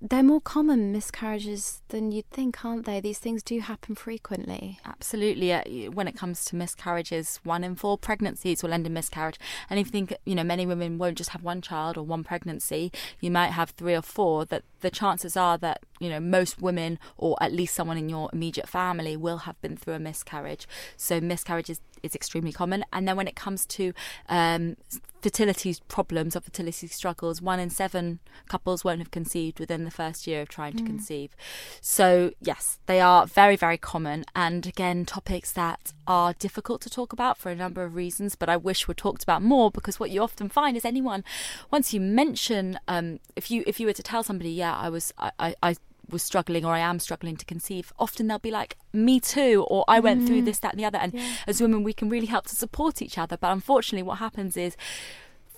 they're 0.00 0.22
more 0.22 0.40
common 0.40 0.92
miscarriages 0.92 1.82
than 1.88 2.12
you'd 2.12 2.30
think, 2.30 2.64
aren't 2.64 2.86
they? 2.86 3.00
These 3.00 3.18
things 3.18 3.42
do 3.42 3.60
happen 3.60 3.94
frequently. 3.94 4.78
Absolutely. 4.84 5.52
Uh, 5.52 5.90
when 5.90 6.06
it 6.06 6.16
comes 6.16 6.44
to 6.46 6.56
miscarriages, 6.56 7.40
one 7.42 7.64
in 7.64 7.74
four 7.74 7.98
pregnancies 7.98 8.62
will 8.62 8.72
end 8.72 8.86
in 8.86 8.92
miscarriage. 8.92 9.38
And 9.68 9.80
if 9.80 9.86
you 9.86 9.92
think, 9.92 10.14
you 10.24 10.34
know, 10.34 10.44
many 10.44 10.66
women 10.66 10.98
won't 10.98 11.18
just 11.18 11.30
have 11.30 11.42
one 11.42 11.60
child 11.60 11.96
or 11.96 12.02
one 12.02 12.22
pregnancy, 12.22 12.92
you 13.20 13.30
might 13.30 13.50
have 13.50 13.70
three 13.70 13.94
or 13.94 14.02
four, 14.02 14.44
that 14.46 14.62
the 14.80 14.90
chances 14.90 15.36
are 15.36 15.58
that, 15.58 15.82
you 15.98 16.08
know, 16.08 16.20
most 16.20 16.60
women 16.60 16.98
or 17.16 17.36
at 17.40 17.52
least 17.52 17.74
someone 17.74 17.98
in 17.98 18.08
your 18.08 18.30
immediate 18.32 18.68
family 18.68 19.16
will 19.16 19.38
have 19.38 19.60
been 19.60 19.76
through 19.76 19.94
a 19.94 19.98
miscarriage. 19.98 20.66
So 20.96 21.20
miscarriage 21.20 21.70
is, 21.70 21.80
is 22.02 22.14
extremely 22.14 22.52
common. 22.52 22.84
And 22.92 23.06
then 23.06 23.16
when 23.16 23.28
it 23.28 23.36
comes 23.36 23.66
to 23.66 23.92
um, 24.28 24.76
fertility 25.20 25.76
problems 25.88 26.36
or 26.36 26.40
fertility 26.40 26.86
struggles, 26.86 27.42
one 27.42 27.58
in 27.58 27.70
seven 27.70 28.20
couples 28.48 28.84
won't 28.84 29.00
have 29.00 29.10
conceived 29.10 29.58
within 29.58 29.84
the 29.84 29.90
first 29.90 30.26
year 30.26 30.42
of 30.42 30.48
trying 30.48 30.74
to 30.74 30.82
mm. 30.82 30.86
conceive. 30.86 31.34
So, 31.80 32.32
yes, 32.40 32.78
they 32.86 33.00
are 33.00 33.26
very, 33.26 33.56
very 33.56 33.78
common. 33.78 34.24
And 34.36 34.66
again, 34.66 35.04
topics 35.04 35.52
that 35.52 35.92
are 36.06 36.32
difficult 36.34 36.80
to 36.82 36.90
talk 36.90 37.12
about 37.12 37.36
for 37.36 37.50
a 37.50 37.56
number 37.56 37.82
of 37.82 37.94
reasons, 37.94 38.36
but 38.36 38.48
I 38.48 38.56
wish 38.56 38.86
were 38.86 38.94
talked 38.94 39.22
about 39.22 39.42
more 39.42 39.70
because 39.70 40.00
what 40.00 40.10
you 40.10 40.22
often 40.22 40.48
find 40.48 40.76
is 40.76 40.84
anyone, 40.84 41.24
once 41.70 41.92
you 41.92 42.00
mention, 42.00 42.78
um, 42.88 43.20
if 43.36 43.50
you 43.50 43.64
if 43.66 43.78
you 43.78 43.86
were 43.86 43.92
to 43.92 44.02
tell 44.02 44.22
somebody, 44.22 44.50
yeah, 44.50 44.67
I 44.76 44.88
was, 44.88 45.12
I, 45.18 45.32
I, 45.38 45.54
I 45.62 45.76
was 46.10 46.22
struggling 46.22 46.64
or 46.64 46.72
I 46.72 46.78
am 46.78 46.98
struggling 46.98 47.36
to 47.36 47.44
conceive, 47.44 47.92
often 47.98 48.26
they'll 48.26 48.38
be 48.38 48.50
like, 48.50 48.76
me 48.92 49.20
too, 49.20 49.66
or 49.68 49.84
I 49.88 50.00
went 50.00 50.22
mm. 50.22 50.26
through 50.26 50.42
this, 50.42 50.58
that, 50.60 50.72
and 50.72 50.80
the 50.80 50.84
other. 50.84 50.98
And 50.98 51.14
yeah. 51.14 51.36
as 51.46 51.60
women, 51.60 51.82
we 51.82 51.92
can 51.92 52.08
really 52.08 52.26
help 52.26 52.46
to 52.46 52.54
support 52.54 53.02
each 53.02 53.18
other. 53.18 53.36
But 53.36 53.52
unfortunately, 53.52 54.02
what 54.02 54.18
happens 54.18 54.56
is, 54.56 54.76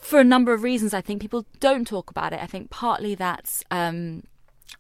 for 0.01 0.19
a 0.19 0.25
number 0.25 0.53
of 0.53 0.63
reasons, 0.63 0.95
I 0.95 1.01
think 1.01 1.21
people 1.21 1.47
don't 1.61 1.87
talk 1.87 2.11
about 2.11 2.33
it. 2.33 2.41
I 2.43 2.47
think 2.47 2.71
partly 2.71 3.15
that's 3.15 3.63
um, 3.71 4.23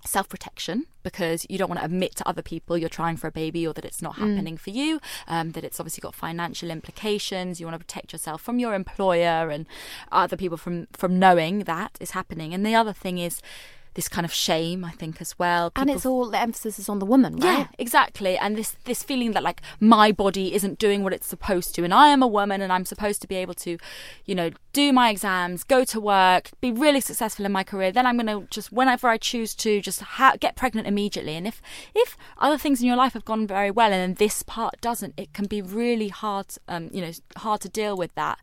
self 0.06 0.28
protection 0.28 0.86
because 1.02 1.46
you 1.50 1.58
don't 1.58 1.68
want 1.68 1.78
to 1.78 1.84
admit 1.84 2.16
to 2.16 2.28
other 2.28 2.42
people 2.42 2.76
you're 2.76 2.88
trying 2.88 3.16
for 3.16 3.26
a 3.26 3.32
baby 3.32 3.66
or 3.66 3.74
that 3.74 3.84
it's 3.84 4.00
not 4.00 4.14
mm. 4.16 4.18
happening 4.18 4.56
mm. 4.56 4.60
for 4.60 4.70
you, 4.70 5.00
um, 5.28 5.52
that 5.52 5.64
it's 5.64 5.78
obviously 5.78 6.00
got 6.00 6.14
financial 6.14 6.70
implications. 6.70 7.60
You 7.60 7.66
want 7.66 7.78
to 7.78 7.84
protect 7.84 8.12
yourself 8.12 8.40
from 8.40 8.58
your 8.58 8.74
employer 8.74 9.50
and 9.50 9.66
other 10.10 10.36
people 10.36 10.56
from, 10.56 10.88
from 10.92 11.18
knowing 11.18 11.60
that 11.60 11.96
is 12.00 12.12
happening. 12.12 12.54
And 12.54 12.64
the 12.64 12.74
other 12.74 12.92
thing 12.92 13.18
is, 13.18 13.42
this 14.00 14.08
kind 14.08 14.24
of 14.24 14.32
shame, 14.32 14.82
I 14.82 14.92
think, 14.92 15.20
as 15.20 15.38
well. 15.38 15.68
People 15.68 15.82
and 15.82 15.90
it's 15.90 16.06
all 16.06 16.30
the 16.30 16.40
emphasis 16.40 16.78
is 16.78 16.88
on 16.88 17.00
the 17.00 17.04
woman, 17.04 17.36
right? 17.36 17.58
Yeah, 17.58 17.66
exactly. 17.78 18.38
And 18.38 18.56
this 18.56 18.74
this 18.84 19.02
feeling 19.02 19.32
that 19.32 19.42
like 19.42 19.60
my 19.78 20.10
body 20.10 20.54
isn't 20.54 20.78
doing 20.78 21.02
what 21.04 21.12
it's 21.12 21.26
supposed 21.26 21.74
to, 21.74 21.84
and 21.84 21.92
I 21.92 22.08
am 22.08 22.22
a 22.22 22.26
woman, 22.26 22.62
and 22.62 22.72
I'm 22.72 22.86
supposed 22.86 23.20
to 23.20 23.28
be 23.28 23.36
able 23.36 23.52
to, 23.66 23.76
you 24.24 24.34
know, 24.34 24.52
do 24.72 24.92
my 24.92 25.10
exams, 25.10 25.64
go 25.64 25.84
to 25.84 26.00
work, 26.00 26.50
be 26.60 26.70
really 26.70 27.00
successful 27.00 27.44
in 27.44 27.52
my 27.52 27.64
career. 27.64 27.92
Then 27.92 28.06
I'm 28.06 28.16
going 28.16 28.26
to 28.26 28.46
just 28.50 28.72
whenever 28.72 29.08
I 29.08 29.16
choose 29.16 29.54
to 29.56 29.80
just 29.80 30.00
ha- 30.00 30.36
get 30.38 30.56
pregnant 30.56 30.86
immediately. 30.86 31.34
And 31.34 31.46
if 31.46 31.60
if 31.94 32.16
other 32.38 32.58
things 32.58 32.80
in 32.80 32.86
your 32.86 32.96
life 32.96 33.14
have 33.14 33.24
gone 33.24 33.46
very 33.46 33.70
well, 33.70 33.92
and 33.92 34.00
then 34.00 34.14
this 34.14 34.42
part 34.42 34.80
doesn't, 34.80 35.14
it 35.16 35.32
can 35.32 35.46
be 35.46 35.62
really 35.62 36.08
hard, 36.08 36.46
um, 36.68 36.90
you 36.92 37.00
know, 37.00 37.12
hard 37.36 37.60
to 37.62 37.68
deal 37.68 37.96
with 37.96 38.14
that. 38.14 38.38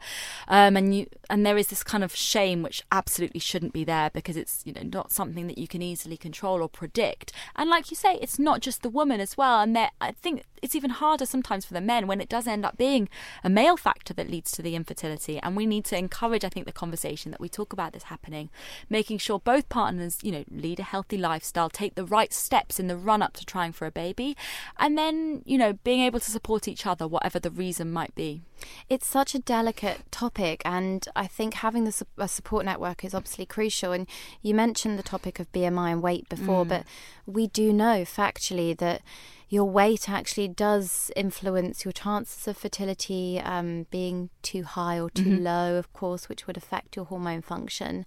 Um, 0.48 0.76
and 0.78 0.96
you 0.96 1.08
and 1.30 1.46
there 1.46 1.58
is 1.58 1.68
this 1.68 1.84
kind 1.84 2.04
of 2.04 2.16
shame 2.16 2.62
which 2.62 2.84
absolutely 2.92 3.40
shouldn't 3.40 3.74
be 3.74 3.84
there 3.84 4.10
because 4.10 4.38
it's 4.38 4.62
you 4.66 4.74
know 4.74 4.84
not 4.84 5.12
something 5.12 5.48
that 5.48 5.58
you 5.58 5.68
can 5.68 5.82
easily 5.82 6.18
control 6.18 6.62
or 6.62 6.70
predict. 6.70 7.32
And 7.56 7.70
like 7.70 7.90
you 7.90 7.96
say, 7.96 8.18
it's 8.22 8.40
not 8.40 8.62
just 8.62 8.82
the 8.82 8.90
woman 8.90 9.20
as 9.20 9.38
well. 9.38 9.62
And 9.62 9.78
I 9.78 10.12
think 10.12 10.44
it's 10.62 10.76
even 10.76 10.90
harder 10.90 11.26
sometimes 11.26 11.66
for 11.66 11.74
the 11.74 11.82
men 11.82 12.08
when 12.08 12.22
it 12.22 12.30
does 12.30 12.48
end 12.48 12.66
up 12.66 12.78
being 12.78 13.10
a 13.44 13.50
male 13.50 13.78
factor 13.78 14.13
that 14.13 14.30
leads 14.30 14.52
to 14.52 14.62
the 14.62 14.76
infertility. 14.76 15.40
And 15.40 15.56
we 15.56 15.66
need 15.66 15.86
to 15.86 15.98
encourage, 15.98 16.16
I 16.45 16.49
think, 16.49 16.65
the 16.65 16.71
conversation 16.71 17.32
that 17.32 17.39
we 17.39 17.49
talk 17.49 17.73
about 17.73 17.93
this 17.93 18.03
happening, 18.03 18.49
making 18.89 19.19
sure 19.19 19.39
both 19.39 19.69
partners, 19.69 20.19
you 20.21 20.32
know, 20.32 20.43
lead 20.49 20.80
a 20.80 20.84
healthy 20.84 21.17
lifestyle, 21.17 21.69
take 21.69 21.95
the 21.95 22.06
right 22.06 22.34
steps 22.34 22.80
in 22.80 22.88
the 22.88 22.97
run 22.97 23.21
up 23.21 23.34
to 23.34 23.45
trying 23.45 23.71
for 23.71 23.86
a 23.86 23.91
baby, 23.91 24.36
and 24.77 24.97
then, 24.97 25.41
you 25.45 25.58
know, 25.58 25.73
being 25.84 26.01
able 26.01 26.19
to 26.19 26.32
support 26.32 26.67
each 26.67 26.86
other, 26.86 27.08
whatever 27.08 27.39
the 27.39 27.51
reason 27.51 27.91
might 27.91 28.13
be. 28.15 28.41
It's 28.89 29.08
such 29.08 29.36
a 29.36 29.39
delicate 29.39 30.12
topic, 30.12 30.62
and 30.65 31.08
I 31.15 31.27
think 31.27 31.56
having 31.56 31.86
the 31.86 32.06
a 32.17 32.27
support 32.27 32.65
network 32.65 33.03
is 33.03 33.13
obviously 33.13 33.45
crucial. 33.45 33.91
And 33.91 34.08
you 34.41 34.53
mentioned 34.53 34.97
the 34.97 35.03
topic 35.03 35.39
of 35.39 35.51
BMI 35.51 35.91
and 35.91 36.01
weight 36.01 36.27
before, 36.30 36.65
mm. 36.65 36.69
but 36.69 36.84
we 37.25 37.47
do 37.47 37.71
know 37.71 38.03
factually 38.03 38.77
that 38.77 39.01
your 39.49 39.65
weight 39.65 40.10
actually 40.10 40.47
does 40.47 41.12
influence 41.15 41.86
your 41.86 41.91
chances 41.93 42.47
of 42.47 42.57
fertility 42.57 43.39
um, 43.39 43.88
being 43.89 44.29
too 44.41 44.63
high 44.63 44.99
or 44.99 45.10
too 45.10 45.23
mm-hmm. 45.23 45.43
low, 45.43 45.75
of 45.77 45.91
course, 45.93 46.27
which 46.27 46.47
would 46.47 46.57
affect 46.57 46.95
your 46.95 47.05
hormone 47.05 47.41
function. 47.41 48.05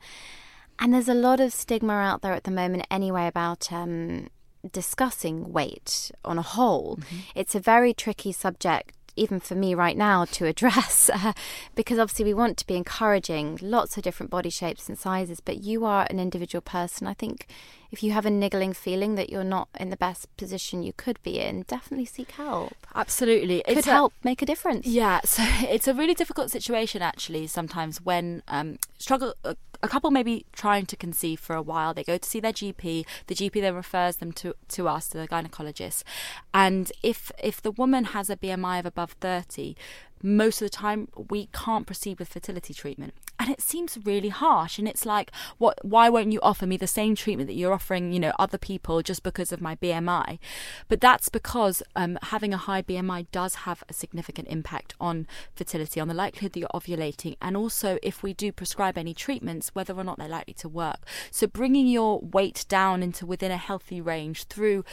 And 0.79 0.93
there's 0.93 1.09
a 1.09 1.15
lot 1.15 1.41
of 1.41 1.53
stigma 1.53 1.95
out 1.95 2.23
there 2.23 2.33
at 2.33 2.45
the 2.45 2.51
moment, 2.51 2.87
anyway, 2.91 3.27
about 3.27 3.73
um, 3.73 4.29
discussing 4.71 5.53
weight 5.53 6.11
on 6.25 6.39
a 6.39 6.43
whole. 6.43 6.97
Mm-hmm. 6.97 7.17
It's 7.35 7.55
a 7.55 7.61
very 7.61 7.95
tricky 7.95 8.33
subject 8.33 8.97
even 9.17 9.41
for 9.41 9.55
me 9.55 9.75
right 9.75 9.97
now 9.97 10.25
to 10.25 10.47
address 10.53 11.11
uh, 11.13 11.33
because 11.75 11.99
obviously 11.99 12.25
we 12.25 12.35
want 12.35 12.57
to 12.59 12.67
be 12.67 12.77
encouraging 12.77 13.59
lots 13.61 13.97
of 13.97 14.03
different 14.03 14.31
body 14.31 14.51
shapes 14.51 14.89
and 14.89 14.99
sizes 14.99 15.41
but 15.41 15.59
you 15.59 15.85
are 15.85 16.07
an 16.11 16.21
individual 16.21 16.63
person 16.63 17.07
i 17.07 17.13
think 17.13 17.47
if 17.91 18.03
you 18.03 18.13
have 18.13 18.27
a 18.27 18.31
niggling 18.31 18.73
feeling 18.73 19.15
that 19.15 19.31
you're 19.31 19.45
not 19.45 19.69
in 19.79 19.91
the 19.91 19.97
best 19.97 20.35
position 20.37 20.83
you 20.83 20.93
could 20.97 21.21
be 21.23 21.39
in 21.39 21.63
definitely 21.63 22.05
seek 22.05 22.31
help 22.33 22.75
absolutely 22.95 23.63
it 23.67 23.75
could 23.75 23.85
help 23.85 24.13
make 24.25 24.43
a 24.43 24.47
difference 24.47 24.87
yeah 24.87 25.21
so 25.25 25.43
it's 25.69 25.89
a 25.89 25.95
really 25.95 26.15
difficult 26.15 26.51
situation 26.51 27.03
actually 27.03 27.47
sometimes 27.47 28.01
when 28.01 28.43
um, 28.49 28.79
struggle 28.99 29.35
uh, 29.45 29.55
a 29.83 29.89
couple 29.89 30.11
may 30.11 30.23
be 30.23 30.45
trying 30.53 30.87
to 30.87 30.97
conceive 30.97 31.41
for 31.41 31.57
a 31.57 31.63
while. 31.63 31.95
They 31.95 32.05
go 32.05 32.19
to 32.19 32.29
see 32.29 32.41
their 32.41 32.53
GP. 32.53 33.07
The 33.27 33.35
GP 33.35 33.61
then 33.61 33.75
refers 33.75 34.17
them 34.17 34.33
to, 34.33 34.55
to 34.69 34.89
us, 34.89 35.09
to 35.09 35.19
the 35.19 35.29
gynecologist. 35.29 36.03
And 36.53 36.93
if 37.03 37.33
if 37.43 37.63
the 37.63 37.71
woman 37.71 38.05
has 38.05 38.29
a 38.31 38.37
BMI 38.37 38.81
of 38.81 38.87
above 38.87 39.13
30, 39.21 39.75
most 40.23 40.61
of 40.61 40.67
the 40.67 40.77
time 40.77 41.09
we 41.31 41.49
can't 41.53 41.87
proceed 41.87 42.19
with 42.19 42.29
fertility 42.29 42.75
treatment. 42.75 43.15
And 43.39 43.49
it 43.49 43.61
seems 43.61 43.99
really 44.05 44.29
harsh. 44.29 44.79
And 44.79 44.87
it's 44.87 45.07
like 45.07 45.31
what 45.59 45.85
why 45.85 46.09
won't 46.09 46.33
you 46.33 46.41
offer 46.43 46.67
me 46.67 46.77
the 46.77 46.87
same 46.87 47.15
treatment 47.15 47.49
that 47.49 47.55
you're 47.55 47.73
offering 47.73 48.13
you 48.13 48.21
know 48.21 48.33
other 48.39 48.59
people 48.59 49.03
just 49.03 49.23
because 49.23 49.53
of 49.53 49.61
my 49.61 49.77
bmi 49.77 50.39
but 50.89 51.01
that's 51.01 51.29
because 51.29 51.83
um, 51.97 52.19
having 52.25 52.53
a 52.53 52.57
high 52.57 52.83
bmi 52.83 53.27
does 53.33 53.55
have 53.67 53.83
a 53.89 53.93
significant 53.93 54.49
impact 54.49 54.95
on 55.01 55.27
fertility 55.55 56.01
on 56.01 56.09
the 56.09 56.15
likelihood 56.15 56.53
that 56.53 56.61
you're 56.61 56.69
ovulating 56.75 57.37
and 57.41 57.57
also 57.57 57.99
if 58.03 58.23
we 58.23 58.33
do 58.35 58.53
prescribe 58.53 58.97
any 58.97 59.15
treatments 59.15 59.75
whether 59.75 59.95
or 59.95 60.05
not 60.05 60.19
they're 60.19 60.29
likely 60.29 60.55
to 60.55 60.69
work. 60.69 61.01
So 61.31 61.47
bringing 61.47 61.87
your 61.87 62.21
weight 62.21 62.65
down 62.69 63.03
into 63.03 63.27
within 63.27 63.51
a 63.51 63.57
healthy 63.57 64.01
range 64.01 64.45
through 64.45 64.85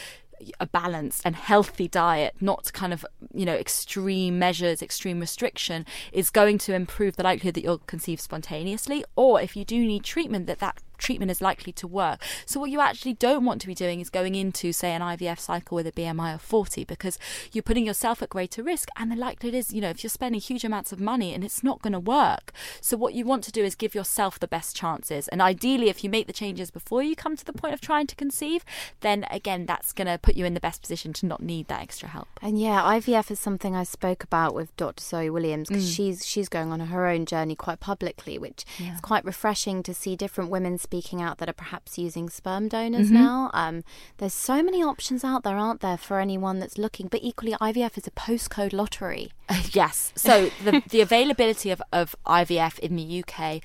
a 0.59 0.65
balanced 0.65 1.21
and 1.25 1.35
healthy 1.35 1.87
diet, 1.87 2.35
not 2.39 2.71
kind 2.73 2.93
of, 2.93 3.05
you 3.33 3.45
know, 3.45 3.55
extreme 3.55 4.39
measures, 4.39 4.81
extreme 4.81 5.19
restriction, 5.19 5.85
is 6.11 6.29
going 6.29 6.57
to 6.59 6.73
improve 6.73 7.15
the 7.15 7.23
likelihood 7.23 7.55
that 7.55 7.63
you'll 7.63 7.79
conceive 7.79 8.19
spontaneously. 8.19 9.03
Or 9.15 9.41
if 9.41 9.55
you 9.55 9.65
do 9.65 9.79
need 9.79 10.03
treatment, 10.03 10.47
that 10.47 10.59
that 10.59 10.81
treatment 10.97 11.31
is 11.31 11.41
likely 11.41 11.73
to 11.73 11.87
work. 11.87 12.21
So, 12.45 12.59
what 12.59 12.69
you 12.69 12.79
actually 12.79 13.13
don't 13.13 13.45
want 13.45 13.61
to 13.61 13.67
be 13.67 13.75
doing 13.75 13.99
is 13.99 14.09
going 14.09 14.35
into, 14.35 14.71
say, 14.71 14.91
an 14.91 15.01
IVF 15.01 15.39
cycle 15.39 15.75
with 15.75 15.87
a 15.87 15.91
BMI 15.91 16.35
of 16.35 16.41
40 16.41 16.83
because 16.85 17.17
you're 17.51 17.63
putting 17.63 17.85
yourself 17.85 18.21
at 18.21 18.29
greater 18.29 18.63
risk. 18.63 18.89
And 18.97 19.11
the 19.11 19.15
likelihood 19.15 19.57
is, 19.57 19.73
you 19.73 19.81
know, 19.81 19.89
if 19.89 20.03
you're 20.03 20.09
spending 20.09 20.41
huge 20.41 20.63
amounts 20.63 20.91
of 20.91 20.99
money 20.99 21.33
and 21.33 21.43
it's 21.43 21.63
not 21.63 21.81
going 21.81 21.93
to 21.93 21.99
work. 21.99 22.51
So, 22.81 22.97
what 22.97 23.13
you 23.13 23.25
want 23.25 23.43
to 23.45 23.51
do 23.51 23.63
is 23.63 23.75
give 23.75 23.95
yourself 23.95 24.39
the 24.39 24.47
best 24.47 24.75
chances. 24.75 25.27
And 25.29 25.41
ideally, 25.41 25.89
if 25.89 26.03
you 26.03 26.09
make 26.09 26.27
the 26.27 26.33
changes 26.33 26.71
before 26.71 27.03
you 27.03 27.15
come 27.15 27.35
to 27.35 27.45
the 27.45 27.53
point 27.53 27.73
of 27.73 27.81
trying 27.81 28.07
to 28.07 28.15
conceive, 28.15 28.63
then 29.01 29.25
again, 29.31 29.65
that's 29.65 29.93
going 29.93 30.07
to 30.07 30.17
put 30.17 30.35
you 30.35 30.45
in 30.45 30.53
the 30.53 30.59
best 30.59 30.81
position 30.81 31.13
to 31.13 31.25
not 31.25 31.41
need 31.41 31.67
that 31.67 31.81
extra 31.81 32.09
help. 32.09 32.27
And 32.41 32.59
yeah, 32.59 32.81
IVF 32.81 33.31
is 33.31 33.39
something 33.39 33.75
I 33.75 33.83
spoke 33.83 34.23
about 34.23 34.53
with 34.53 34.75
Dr. 34.77 35.03
Zoe 35.03 35.29
Williams 35.29 35.69
because 35.69 35.89
mm. 35.89 35.95
she's 35.95 36.25
she's 36.25 36.49
going 36.49 36.71
on 36.71 36.79
her 36.79 37.07
own 37.07 37.25
journey 37.25 37.55
quite 37.55 37.79
publicly, 37.79 38.37
which 38.37 38.65
yeah. 38.79 38.95
is 38.95 39.01
quite 39.01 39.25
refreshing 39.25 39.83
to 39.83 39.93
see 39.93 40.15
different 40.15 40.49
women 40.49 40.77
speaking 40.87 41.21
out 41.21 41.37
that 41.39 41.49
are 41.49 41.59
perhaps 41.65 41.97
using 41.97 42.29
sperm 42.29 42.69
donors 42.69 43.07
mm-hmm. 43.07 43.25
now. 43.25 43.51
Um, 43.53 43.83
there's 44.19 44.33
so 44.33 44.63
many 44.63 44.81
options 44.81 45.21
out 45.25 45.43
there, 45.43 45.57
aren't 45.57 45.81
there, 45.81 45.97
for 45.97 46.21
anyone 46.21 46.59
that's 46.59 46.77
looking? 46.77 47.09
But 47.09 47.19
equally, 47.23 47.51
IVF 47.59 47.97
is 47.97 48.07
a 48.07 48.11
postcode 48.11 48.71
lottery. 48.73 49.31
Yes. 49.73 50.13
So 50.15 50.49
the, 50.63 50.81
the 50.89 51.01
availability 51.01 51.71
of, 51.71 51.81
of 51.91 52.15
IVF 52.25 52.79
in 52.79 52.95
the 52.95 53.23
UK 53.23 53.61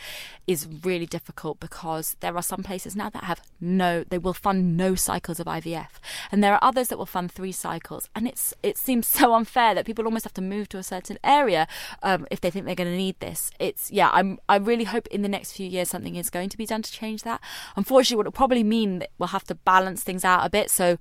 is 0.46 0.68
really 0.82 1.06
difficult 1.06 1.60
because 1.60 2.16
there 2.20 2.36
are 2.36 2.42
some 2.42 2.62
places 2.62 2.96
now 2.96 3.08
that 3.10 3.24
have 3.24 3.40
no, 3.60 4.04
they 4.04 4.18
will 4.18 4.32
fund 4.32 4.76
no 4.76 4.94
cycles 4.94 5.38
of 5.38 5.46
IVF, 5.46 5.88
and 6.30 6.42
there 6.42 6.54
are 6.54 6.58
others 6.62 6.88
that 6.88 6.98
will 6.98 7.06
fund 7.06 7.30
three 7.30 7.52
cycles. 7.52 8.08
And 8.14 8.26
it's 8.26 8.52
it 8.62 8.76
seems 8.76 9.06
so 9.06 9.34
unfair 9.34 9.74
that 9.74 9.86
people 9.86 10.04
almost 10.04 10.24
have 10.24 10.34
to 10.34 10.42
move 10.42 10.68
to 10.70 10.78
a 10.78 10.82
certain 10.82 11.18
area 11.22 11.66
um, 12.02 12.26
if 12.30 12.40
they 12.40 12.50
think 12.50 12.66
they're 12.66 12.74
going 12.74 12.90
to 12.90 12.96
need 12.96 13.18
this. 13.20 13.50
It's 13.58 13.90
yeah, 13.90 14.10
I'm 14.12 14.38
I 14.48 14.56
really 14.56 14.84
hope 14.84 15.06
in 15.08 15.22
the 15.22 15.28
next 15.28 15.52
few 15.52 15.66
years 15.66 15.90
something 15.90 16.16
is 16.16 16.30
going 16.30 16.48
to 16.48 16.58
be 16.58 16.66
done 16.66 16.82
to 16.82 16.92
change 16.92 17.22
that. 17.22 17.40
Unfortunately, 17.76 18.16
what 18.16 18.26
it 18.26 18.28
will 18.28 18.32
probably 18.32 18.64
mean 18.64 18.98
that 19.00 19.10
we'll 19.18 19.28
have 19.28 19.44
to 19.44 19.54
balance 19.54 20.02
things 20.02 20.24
out 20.24 20.44
a 20.44 20.50
bit. 20.50 20.70
So 20.70 20.98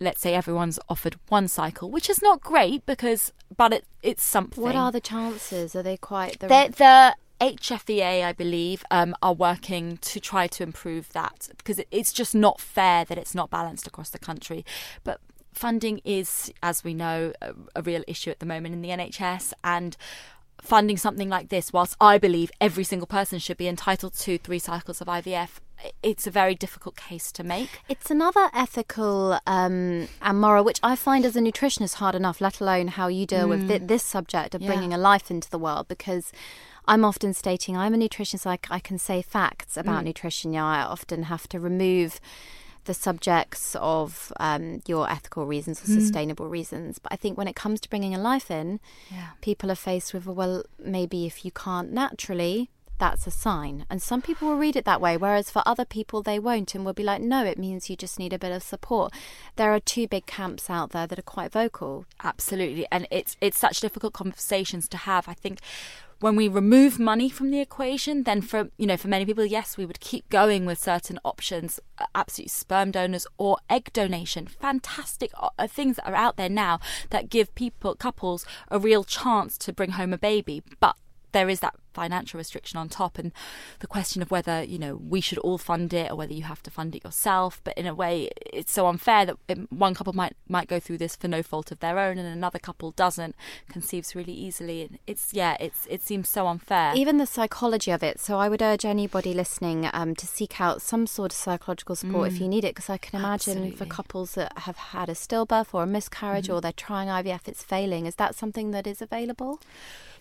let's 0.00 0.20
say 0.20 0.34
everyone's 0.34 0.78
offered 0.88 1.16
one 1.28 1.48
cycle, 1.48 1.90
which 1.90 2.10
is 2.10 2.20
not 2.20 2.40
great 2.40 2.84
because, 2.86 3.32
but 3.56 3.72
it 3.72 3.84
it's 4.02 4.22
something. 4.22 4.62
What 4.62 4.76
are 4.76 4.92
the 4.92 5.00
chances? 5.00 5.74
Are 5.74 5.82
they 5.82 5.96
quite? 5.96 6.40
The, 6.40 6.48
the 6.48 7.16
HFEA, 7.40 8.24
I 8.24 8.32
believe, 8.32 8.84
um, 8.90 9.14
are 9.22 9.34
working 9.34 9.98
to 9.98 10.20
try 10.20 10.46
to 10.46 10.62
improve 10.62 11.12
that 11.12 11.48
because 11.56 11.80
it's 11.90 12.12
just 12.12 12.34
not 12.34 12.60
fair 12.60 13.04
that 13.04 13.18
it's 13.18 13.34
not 13.34 13.50
balanced 13.50 13.86
across 13.86 14.10
the 14.10 14.18
country. 14.18 14.64
But 15.02 15.20
funding 15.52 16.00
is, 16.04 16.52
as 16.62 16.84
we 16.84 16.94
know, 16.94 17.32
a, 17.40 17.54
a 17.76 17.82
real 17.82 18.02
issue 18.06 18.30
at 18.30 18.40
the 18.40 18.46
moment 18.46 18.74
in 18.74 18.82
the 18.82 18.90
NHS 18.90 19.52
and 19.62 19.96
funding 20.60 20.96
something 20.96 21.28
like 21.28 21.50
this, 21.50 21.72
whilst 21.72 21.96
I 22.00 22.18
believe 22.18 22.50
every 22.60 22.84
single 22.84 23.06
person 23.06 23.38
should 23.38 23.56
be 23.56 23.68
entitled 23.68 24.14
to 24.14 24.38
three 24.38 24.58
cycles 24.58 25.00
of 25.00 25.08
IVF, 25.08 25.60
it's 26.02 26.26
a 26.26 26.30
very 26.30 26.54
difficult 26.54 26.96
case 26.96 27.30
to 27.32 27.44
make. 27.44 27.82
It's 27.88 28.10
another 28.10 28.48
ethical 28.54 29.38
um, 29.46 30.08
and 30.22 30.40
moral, 30.40 30.64
which 30.64 30.80
I 30.82 30.96
find 30.96 31.24
as 31.24 31.36
a 31.36 31.40
nutritionist 31.40 31.94
hard 31.94 32.14
enough, 32.14 32.40
let 32.40 32.60
alone 32.60 32.88
how 32.88 33.08
you 33.08 33.26
deal 33.26 33.46
mm. 33.46 33.50
with 33.50 33.68
th- 33.68 33.82
this 33.84 34.02
subject 34.02 34.54
of 34.54 34.62
yeah. 34.62 34.68
bringing 34.68 34.94
a 34.94 34.98
life 34.98 35.30
into 35.30 35.50
the 35.50 35.58
world, 35.58 35.88
because 35.88 36.32
I'm 36.86 37.04
often 37.04 37.32
stating 37.34 37.76
I'm 37.76 37.94
a 37.94 37.96
nutritionist, 37.96 38.46
I, 38.46 38.58
I 38.70 38.78
can 38.78 38.98
say 38.98 39.22
facts 39.22 39.76
about 39.76 40.02
mm. 40.02 40.06
nutrition. 40.06 40.52
Yeah, 40.52 40.66
I 40.66 40.82
often 40.82 41.24
have 41.24 41.48
to 41.48 41.60
remove 41.60 42.20
the 42.84 42.94
subjects 42.94 43.74
of 43.80 44.32
um, 44.38 44.82
your 44.86 45.10
ethical 45.10 45.46
reasons 45.46 45.80
or 45.80 45.86
mm. 45.86 45.94
sustainable 46.00 46.48
reasons. 46.48 46.98
But 46.98 47.12
I 47.12 47.16
think 47.16 47.38
when 47.38 47.48
it 47.48 47.56
comes 47.56 47.80
to 47.80 47.90
bringing 47.90 48.14
a 48.14 48.20
life 48.20 48.50
in, 48.50 48.80
yeah. 49.10 49.28
people 49.40 49.70
are 49.70 49.76
faced 49.76 50.12
with, 50.12 50.26
well, 50.26 50.64
maybe 50.78 51.26
if 51.26 51.44
you 51.44 51.50
can't 51.50 51.92
naturally, 51.92 52.70
that's 52.98 53.26
a 53.26 53.30
sign. 53.30 53.86
And 53.90 54.00
some 54.00 54.22
people 54.22 54.48
will 54.48 54.56
read 54.56 54.76
it 54.76 54.84
that 54.84 55.00
way, 55.00 55.16
whereas 55.16 55.50
for 55.50 55.62
other 55.66 55.84
people, 55.84 56.22
they 56.22 56.38
won't 56.38 56.74
and 56.74 56.84
will 56.84 56.92
be 56.92 57.02
like, 57.02 57.20
no, 57.20 57.44
it 57.44 57.58
means 57.58 57.90
you 57.90 57.96
just 57.96 58.18
need 58.18 58.32
a 58.32 58.38
bit 58.38 58.52
of 58.52 58.62
support. 58.62 59.12
There 59.56 59.72
are 59.72 59.80
two 59.80 60.08
big 60.08 60.26
camps 60.26 60.70
out 60.70 60.90
there 60.90 61.06
that 61.06 61.18
are 61.18 61.22
quite 61.22 61.52
vocal. 61.52 62.06
Absolutely. 62.22 62.86
And 62.90 63.06
it's, 63.10 63.36
it's 63.40 63.58
such 63.58 63.80
difficult 63.80 64.12
conversations 64.12 64.88
to 64.88 64.96
have. 64.96 65.28
I 65.28 65.34
think 65.34 65.60
when 66.20 66.36
we 66.36 66.48
remove 66.48 66.98
money 66.98 67.28
from 67.28 67.50
the 67.50 67.60
equation, 67.60 68.22
then 68.22 68.40
for 68.40 68.70
you 68.78 68.86
know 68.86 68.96
for 68.96 69.08
many 69.08 69.26
people, 69.26 69.44
yes, 69.44 69.76
we 69.76 69.84
would 69.84 70.00
keep 70.00 70.26
going 70.30 70.64
with 70.64 70.78
certain 70.78 71.18
options, 71.22 71.80
absolutely 72.14 72.48
sperm 72.48 72.90
donors 72.90 73.26
or 73.36 73.58
egg 73.68 73.92
donation. 73.92 74.46
Fantastic 74.46 75.30
uh, 75.34 75.50
uh, 75.58 75.66
things 75.66 75.96
that 75.96 76.06
are 76.06 76.14
out 76.14 76.36
there 76.36 76.48
now 76.48 76.80
that 77.10 77.28
give 77.28 77.54
people 77.54 77.94
couples 77.94 78.46
a 78.68 78.78
real 78.78 79.04
chance 79.04 79.58
to 79.58 79.72
bring 79.72 79.90
home 79.90 80.14
a 80.14 80.18
baby, 80.18 80.62
but 80.80 80.96
there 81.32 81.50
is 81.50 81.60
that 81.60 81.74
financial 81.94 82.38
restriction 82.38 82.78
on 82.78 82.88
top 82.88 83.18
and 83.18 83.32
the 83.78 83.86
question 83.86 84.20
of 84.20 84.30
whether 84.30 84.62
you 84.62 84.78
know 84.78 84.96
we 84.96 85.20
should 85.20 85.38
all 85.38 85.58
fund 85.58 85.94
it 85.94 86.10
or 86.10 86.16
whether 86.16 86.32
you 86.32 86.42
have 86.42 86.62
to 86.62 86.70
fund 86.70 86.94
it 86.94 87.04
yourself 87.04 87.60
but 87.64 87.76
in 87.78 87.86
a 87.86 87.94
way 87.94 88.28
it's 88.52 88.72
so 88.72 88.86
unfair 88.86 89.24
that 89.24 89.36
one 89.70 89.94
couple 89.94 90.12
might 90.12 90.34
might 90.48 90.68
go 90.68 90.80
through 90.80 90.98
this 90.98 91.16
for 91.16 91.28
no 91.28 91.42
fault 91.42 91.70
of 91.70 91.80
their 91.80 91.98
own 91.98 92.18
and 92.18 92.26
another 92.26 92.58
couple 92.58 92.90
doesn't 92.92 93.34
conceives 93.68 94.14
really 94.14 94.32
easily 94.32 94.82
and 94.82 94.98
it's 95.06 95.32
yeah 95.32 95.56
it's 95.60 95.86
it 95.88 96.02
seems 96.02 96.28
so 96.28 96.46
unfair 96.46 96.92
even 96.96 97.18
the 97.18 97.26
psychology 97.26 97.90
of 97.90 98.02
it 98.02 98.18
so 98.18 98.38
i 98.38 98.48
would 98.48 98.62
urge 98.62 98.84
anybody 98.84 99.32
listening 99.32 99.88
um, 99.92 100.14
to 100.14 100.26
seek 100.26 100.60
out 100.60 100.82
some 100.82 101.06
sort 101.06 101.32
of 101.32 101.36
psychological 101.36 101.94
support 101.94 102.28
mm. 102.28 102.34
if 102.34 102.40
you 102.40 102.48
need 102.48 102.64
it 102.64 102.74
because 102.74 102.90
i 102.90 102.98
can 102.98 103.18
imagine 103.20 103.58
Absolutely. 103.58 103.76
for 103.76 103.86
couples 103.86 104.34
that 104.34 104.52
have 104.58 104.76
had 104.76 105.08
a 105.08 105.14
stillbirth 105.14 105.72
or 105.72 105.84
a 105.84 105.86
miscarriage 105.86 106.48
mm. 106.48 106.54
or 106.54 106.60
they're 106.60 106.72
trying 106.72 107.08
ivf 107.08 107.46
it's 107.46 107.62
failing 107.62 108.06
is 108.06 108.16
that 108.16 108.34
something 108.34 108.72
that 108.72 108.86
is 108.86 109.00
available 109.00 109.60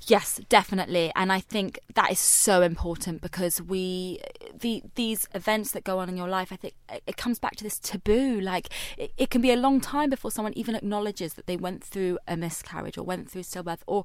Yes, 0.08 0.42
definitely. 0.50 1.12
And 1.16 1.32
I 1.32 1.40
think 1.40 1.63
that 1.96 2.12
is 2.12 2.20
so 2.20 2.62
important 2.62 3.22
because 3.22 3.62
we 3.62 4.20
the 4.54 4.84
these 4.96 5.28
events 5.34 5.72
that 5.72 5.84
go 5.84 6.00
on 6.00 6.10
in 6.10 6.18
your 6.18 6.28
life, 6.28 6.52
I 6.52 6.56
think 6.56 6.74
it 7.08 7.18
comes 7.18 7.40
back 7.40 7.56
to 7.58 7.64
this 7.64 7.80
taboo. 7.80 8.40
Like 8.40 8.70
it, 8.98 9.12
it 9.18 9.30
can 9.30 9.42
be 9.42 9.52
a 9.52 9.56
long 9.56 9.82
time 9.82 10.10
before 10.10 10.32
someone 10.32 10.54
even 10.56 10.76
acknowledges 10.76 11.34
that 11.36 11.48
they 11.48 11.58
went 11.58 11.84
through 11.84 12.20
a 12.28 12.36
miscarriage 12.38 12.98
or 12.98 13.04
went 13.04 13.30
through 13.30 13.44
stillbirth 13.44 13.82
or 13.88 14.04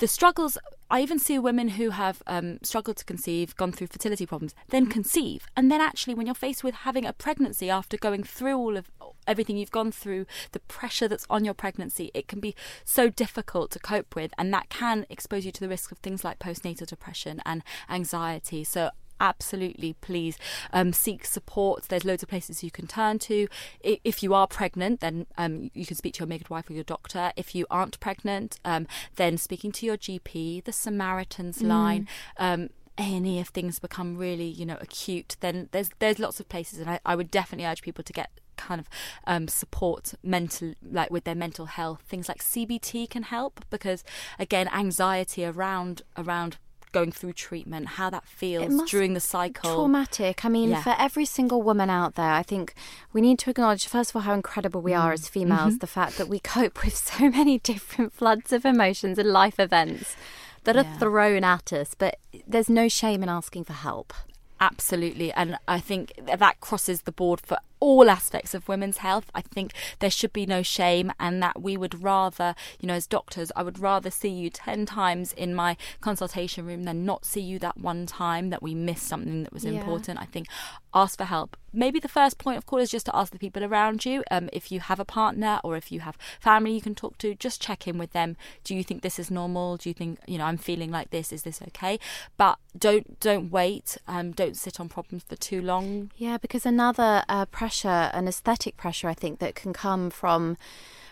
the 0.00 0.08
struggles 0.08 0.56
I 0.90 1.02
even 1.02 1.18
see 1.18 1.38
women 1.38 1.68
who 1.68 1.90
have 1.90 2.22
um, 2.26 2.58
struggled 2.62 2.96
to 2.96 3.04
conceive, 3.04 3.54
gone 3.56 3.70
through 3.70 3.88
fertility 3.88 4.26
problems, 4.26 4.54
then 4.70 4.86
conceive, 4.86 5.46
and 5.56 5.70
then 5.70 5.80
actually, 5.80 6.14
when 6.14 6.26
you're 6.26 6.34
faced 6.34 6.64
with 6.64 6.74
having 6.74 7.04
a 7.04 7.12
pregnancy 7.12 7.70
after 7.70 7.96
going 7.96 8.24
through 8.24 8.56
all 8.56 8.76
of 8.76 8.90
everything 9.26 9.56
you've 9.58 9.70
gone 9.70 9.92
through, 9.92 10.26
the 10.52 10.60
pressure 10.60 11.06
that's 11.06 11.26
on 11.28 11.44
your 11.44 11.54
pregnancy, 11.54 12.10
it 12.14 12.26
can 12.26 12.40
be 12.40 12.56
so 12.84 13.08
difficult 13.10 13.70
to 13.70 13.78
cope 13.78 14.16
with, 14.16 14.32
and 14.38 14.52
that 14.52 14.70
can 14.70 15.06
expose 15.10 15.44
you 15.44 15.52
to 15.52 15.60
the 15.60 15.68
risk 15.68 15.92
of 15.92 15.98
things 15.98 16.24
like 16.24 16.38
postnatal 16.38 16.86
depression 16.86 17.40
and 17.44 17.62
anxiety. 17.88 18.64
So 18.64 18.90
absolutely 19.20 19.94
please 20.00 20.38
um, 20.72 20.92
seek 20.92 21.24
support. 21.24 21.88
There's 21.88 22.04
loads 22.04 22.22
of 22.22 22.28
places 22.28 22.64
you 22.64 22.70
can 22.70 22.86
turn 22.86 23.18
to. 23.20 23.48
If 23.82 24.22
you 24.22 24.34
are 24.34 24.46
pregnant, 24.46 25.00
then 25.00 25.26
um, 25.38 25.70
you 25.74 25.86
can 25.86 25.96
speak 25.96 26.14
to 26.14 26.20
your 26.20 26.28
midwife 26.28 26.68
or 26.70 26.72
your 26.72 26.84
doctor. 26.84 27.32
If 27.36 27.54
you 27.54 27.66
aren't 27.70 28.00
pregnant, 28.00 28.58
um, 28.64 28.86
then 29.16 29.38
speaking 29.38 29.72
to 29.72 29.86
your 29.86 29.96
GP, 29.96 30.64
the 30.64 30.72
Samaritan's 30.72 31.58
mm. 31.58 31.68
line. 31.68 32.08
Um, 32.36 32.70
any 32.98 33.38
if 33.38 33.48
things 33.48 33.78
become 33.78 34.16
really, 34.16 34.48
you 34.48 34.66
know, 34.66 34.76
acute, 34.80 35.36
then 35.40 35.68
there's 35.72 35.90
there's 36.00 36.18
lots 36.18 36.38
of 36.38 36.48
places, 36.48 36.80
and 36.80 36.90
I, 36.90 37.00
I 37.06 37.16
would 37.16 37.30
definitely 37.30 37.66
urge 37.66 37.82
people 37.82 38.04
to 38.04 38.12
get 38.12 38.30
kind 38.56 38.80
of 38.80 38.88
um, 39.26 39.48
support 39.48 40.14
mental, 40.22 40.74
like 40.82 41.10
with 41.10 41.24
their 41.24 41.34
mental 41.34 41.66
health. 41.66 42.02
Things 42.06 42.28
like 42.28 42.40
CBT 42.40 43.08
can 43.08 43.24
help 43.24 43.64
because, 43.70 44.04
again, 44.38 44.68
anxiety 44.68 45.44
around 45.44 46.02
around 46.16 46.58
going 46.92 47.12
through 47.12 47.32
treatment, 47.32 47.88
how 47.88 48.10
that 48.10 48.26
feels 48.26 48.90
during 48.90 49.14
the 49.14 49.20
cycle. 49.20 49.74
Traumatic. 49.74 50.44
I 50.44 50.48
mean, 50.48 50.70
yeah. 50.70 50.82
for 50.82 50.94
every 50.98 51.24
single 51.24 51.62
woman 51.62 51.90
out 51.90 52.14
there, 52.14 52.32
I 52.32 52.42
think 52.42 52.74
we 53.12 53.20
need 53.20 53.38
to 53.40 53.50
acknowledge, 53.50 53.86
first 53.86 54.10
of 54.10 54.16
all, 54.16 54.22
how 54.22 54.34
incredible 54.34 54.80
we 54.80 54.94
are 54.94 55.10
mm. 55.10 55.14
as 55.14 55.28
females, 55.28 55.74
mm-hmm. 55.74 55.78
the 55.78 55.86
fact 55.86 56.18
that 56.18 56.28
we 56.28 56.40
cope 56.40 56.84
with 56.84 56.96
so 56.96 57.30
many 57.30 57.58
different 57.58 58.12
floods 58.12 58.52
of 58.52 58.64
emotions 58.64 59.18
and 59.18 59.30
life 59.30 59.58
events 59.58 60.16
that 60.64 60.76
yeah. 60.76 60.82
are 60.82 60.98
thrown 60.98 61.44
at 61.44 61.72
us, 61.72 61.94
but 61.96 62.18
there's 62.46 62.68
no 62.68 62.88
shame 62.88 63.22
in 63.22 63.28
asking 63.28 63.64
for 63.64 63.72
help. 63.72 64.12
Absolutely. 64.60 65.32
And 65.32 65.56
I 65.66 65.80
think 65.80 66.12
that 66.22 66.60
crosses 66.60 67.02
the 67.02 67.12
board 67.12 67.40
for 67.40 67.56
all 67.80 68.08
aspects 68.10 68.54
of 68.54 68.68
women's 68.68 68.98
health. 68.98 69.30
I 69.34 69.40
think 69.40 69.72
there 69.98 70.10
should 70.10 70.32
be 70.32 70.46
no 70.46 70.62
shame, 70.62 71.12
and 71.18 71.42
that 71.42 71.60
we 71.60 71.76
would 71.76 72.02
rather, 72.02 72.54
you 72.80 72.86
know, 72.86 72.94
as 72.94 73.06
doctors, 73.06 73.50
I 73.56 73.62
would 73.62 73.78
rather 73.78 74.10
see 74.10 74.28
you 74.28 74.50
10 74.50 74.86
times 74.86 75.32
in 75.32 75.54
my 75.54 75.76
consultation 76.00 76.66
room 76.66 76.84
than 76.84 77.04
not 77.04 77.24
see 77.24 77.40
you 77.40 77.58
that 77.60 77.78
one 77.78 78.06
time 78.06 78.50
that 78.50 78.62
we 78.62 78.74
missed 78.74 79.06
something 79.06 79.42
that 79.42 79.52
was 79.52 79.64
yeah. 79.64 79.72
important. 79.72 80.20
I 80.20 80.26
think 80.26 80.46
ask 80.94 81.18
for 81.18 81.24
help. 81.24 81.56
Maybe 81.72 82.00
the 82.00 82.08
first 82.08 82.38
point 82.38 82.58
of 82.58 82.66
call 82.66 82.80
is 82.80 82.90
just 82.90 83.06
to 83.06 83.14
ask 83.14 83.32
the 83.32 83.38
people 83.38 83.62
around 83.62 84.04
you. 84.04 84.24
Um, 84.30 84.50
if 84.52 84.72
you 84.72 84.80
have 84.80 84.98
a 84.98 85.04
partner 85.04 85.60
or 85.62 85.76
if 85.76 85.92
you 85.92 86.00
have 86.00 86.18
family 86.40 86.72
you 86.72 86.80
can 86.80 86.96
talk 86.96 87.16
to, 87.18 87.34
just 87.36 87.62
check 87.62 87.86
in 87.86 87.96
with 87.96 88.12
them. 88.12 88.36
Do 88.64 88.74
you 88.74 88.82
think 88.82 89.02
this 89.02 89.18
is 89.18 89.30
normal? 89.30 89.76
Do 89.76 89.88
you 89.88 89.94
think 89.94 90.18
you 90.26 90.38
know 90.38 90.44
I'm 90.44 90.56
feeling 90.56 90.90
like 90.90 91.10
this? 91.10 91.32
Is 91.32 91.44
this 91.44 91.62
okay? 91.68 92.00
But 92.36 92.58
don't 92.76 93.20
don't 93.20 93.50
wait. 93.52 93.98
Um, 94.08 94.32
don't 94.32 94.56
sit 94.56 94.80
on 94.80 94.88
problems 94.88 95.22
for 95.22 95.36
too 95.36 95.62
long. 95.62 96.10
Yeah, 96.16 96.38
because 96.38 96.66
another 96.66 97.22
uh, 97.28 97.46
pressure, 97.46 97.69
an 97.84 98.28
aesthetic 98.28 98.76
pressure, 98.76 99.08
I 99.08 99.14
think 99.14 99.38
that 99.38 99.54
can 99.54 99.72
come 99.72 100.10
from 100.10 100.56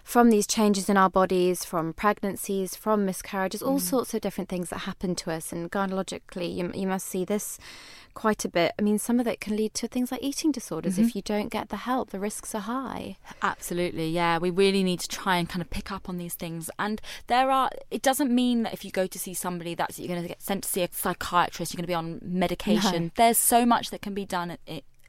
from 0.09 0.30
these 0.30 0.46
changes 0.46 0.88
in 0.88 0.96
our 0.96 1.11
bodies, 1.11 1.66
from 1.66 1.92
pregnancies, 1.92 2.74
from 2.74 3.04
miscarriages, 3.04 3.62
all 3.62 3.78
mm. 3.78 3.82
sorts 3.82 4.14
of 4.14 4.22
different 4.22 4.48
things 4.48 4.70
that 4.70 4.78
happen 4.78 5.14
to 5.14 5.30
us. 5.30 5.52
And 5.52 5.70
gynecologically, 5.70 6.56
you, 6.56 6.72
you 6.74 6.86
must 6.86 7.06
see 7.06 7.26
this 7.26 7.59
quite 8.14 8.42
a 8.42 8.48
bit. 8.48 8.72
I 8.78 8.82
mean, 8.82 8.98
some 8.98 9.20
of 9.20 9.26
it 9.26 9.38
can 9.38 9.54
lead 9.54 9.74
to 9.74 9.86
things 9.86 10.11
like 10.11 10.22
eating 10.22 10.50
disorders 10.50 10.94
mm-hmm. 10.94 11.04
if 11.04 11.14
you 11.14 11.20
don't 11.20 11.50
get 11.50 11.68
the 11.68 11.76
help. 11.76 12.09
The 12.09 12.18
risks 12.18 12.54
are 12.54 12.62
high. 12.62 13.16
Absolutely, 13.42 14.09
yeah. 14.09 14.38
We 14.38 14.48
really 14.48 14.82
need 14.82 15.00
to 15.00 15.09
try 15.09 15.36
and 15.36 15.46
kind 15.46 15.61
of 15.61 15.68
pick 15.68 15.92
up 15.92 16.09
on 16.09 16.16
these 16.16 16.32
things. 16.32 16.70
And 16.78 17.02
there 17.26 17.50
are. 17.50 17.68
It 17.90 18.00
doesn't 18.00 18.34
mean 18.34 18.62
that 18.62 18.72
if 18.72 18.86
you 18.86 18.90
go 18.90 19.06
to 19.06 19.18
see 19.18 19.34
somebody 19.34 19.74
that 19.74 19.98
you're 19.98 20.09
going 20.09 20.22
to 20.22 20.28
get 20.28 20.40
sent 20.40 20.62
to 20.62 20.70
see 20.70 20.82
a 20.82 20.88
psychiatrist, 20.90 21.74
you're 21.74 21.76
going 21.76 21.84
to 21.84 21.86
be 21.86 21.92
on 21.92 22.18
medication. 22.22 23.04
No. 23.04 23.11
There's 23.14 23.36
so 23.36 23.66
much 23.66 23.90
that 23.90 24.00
can 24.00 24.14
be 24.14 24.24
done 24.24 24.56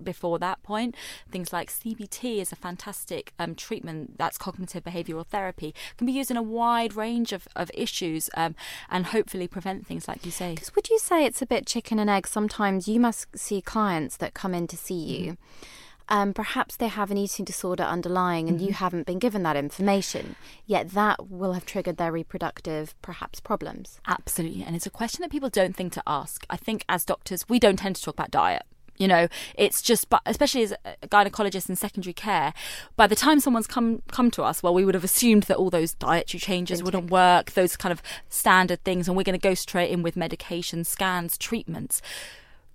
before 0.04 0.40
that 0.40 0.62
point. 0.64 0.96
Things 1.32 1.54
like 1.54 1.70
CBT 1.70 2.40
is 2.40 2.52
a 2.52 2.56
fantastic 2.56 3.34
um, 3.40 3.56
treatment 3.56 4.18
that's 4.18 4.38
cognitive 4.38 4.84
behavioral 4.84 5.26
therapy, 5.26 5.74
can 5.98 6.08
be 6.08 6.14
used 6.14 6.32
in 6.32 6.38
a 6.38 6.44
wide 6.44 6.96
range 6.96 7.32
of, 7.32 7.48
of 7.56 7.72
issues 7.74 8.30
um, 8.36 8.56
and 8.90 9.08
hopefully 9.08 9.48
prevent 9.48 9.86
things 9.86 10.08
like 10.08 10.26
you 10.26 10.32
say. 10.32 10.56
Because 10.56 10.76
would 10.76 10.90
you 10.90 11.00
say 11.00 11.26
it's 11.26 11.42
a 11.42 11.46
bit 11.46 11.66
chicken 11.66 12.00
and 12.00 12.10
egg? 12.10 12.28
Sometimes 12.28 12.88
you 12.88 13.00
must 13.00 13.28
see 13.38 13.62
clients 13.62 14.18
that 14.18 14.34
come 14.34 14.54
in 14.54 14.68
to 14.68 14.78
see 14.78 14.94
you. 14.96 15.32
Mm-hmm. 15.32 15.66
Um, 16.12 16.34
perhaps 16.34 16.76
they 16.76 16.88
have 16.88 17.12
an 17.12 17.18
eating 17.18 17.46
disorder 17.46 17.84
underlying 17.84 18.50
and 18.50 18.58
mm-hmm. 18.58 18.68
you 18.68 18.74
haven't 18.74 19.06
been 19.06 19.20
given 19.20 19.44
that 19.44 19.56
information, 19.56 20.36
yet 20.66 20.90
that 20.92 21.30
will 21.30 21.54
have 21.54 21.68
triggered 21.68 21.98
their 21.98 22.12
reproductive, 22.12 22.96
perhaps, 23.04 23.40
problems. 23.40 24.00
Absolutely. 24.08 24.64
And 24.64 24.76
it's 24.76 24.88
a 24.88 24.92
question 24.92 25.22
that 25.22 25.32
people 25.32 25.50
don't 25.50 25.76
think 25.76 25.94
to 25.94 26.04
ask. 26.08 26.46
I 26.50 26.58
think 26.58 26.84
as 26.90 27.06
doctors, 27.06 27.48
we 27.48 27.60
don't 27.60 27.78
tend 27.78 27.96
to 27.98 28.02
talk 28.02 28.16
about 28.16 28.32
diet. 28.32 28.64
You 29.00 29.08
know, 29.08 29.30
it's 29.56 29.82
just, 29.82 30.10
but 30.10 30.22
especially 30.26 30.62
as 30.62 30.74
a 30.84 31.08
gynecologist 31.08 31.70
in 31.70 31.78
secondary 31.78 32.14
care, 32.14 32.54
by 32.98 33.08
the 33.08 33.16
time 33.16 33.40
someone's 33.40 33.66
come 33.66 34.02
come 34.12 34.30
to 34.32 34.44
us, 34.44 34.62
well, 34.62 34.74
we 34.74 34.84
would 34.84 34.94
have 34.94 35.06
assumed 35.06 35.44
that 35.44 35.56
all 35.56 35.70
those 35.70 35.94
dietary 35.94 36.40
changes 36.40 36.84
wouldn't 36.84 37.10
work, 37.10 37.52
those 37.52 37.78
kind 37.78 37.94
of 37.94 38.02
standard 38.28 38.84
things, 38.84 39.08
and 39.08 39.16
we're 39.16 39.24
going 39.24 39.40
to 39.40 39.48
go 39.48 39.54
straight 39.54 39.90
in 39.90 40.04
with 40.04 40.18
medication, 40.18 40.84
scans, 40.84 41.38
treatments. 41.38 42.02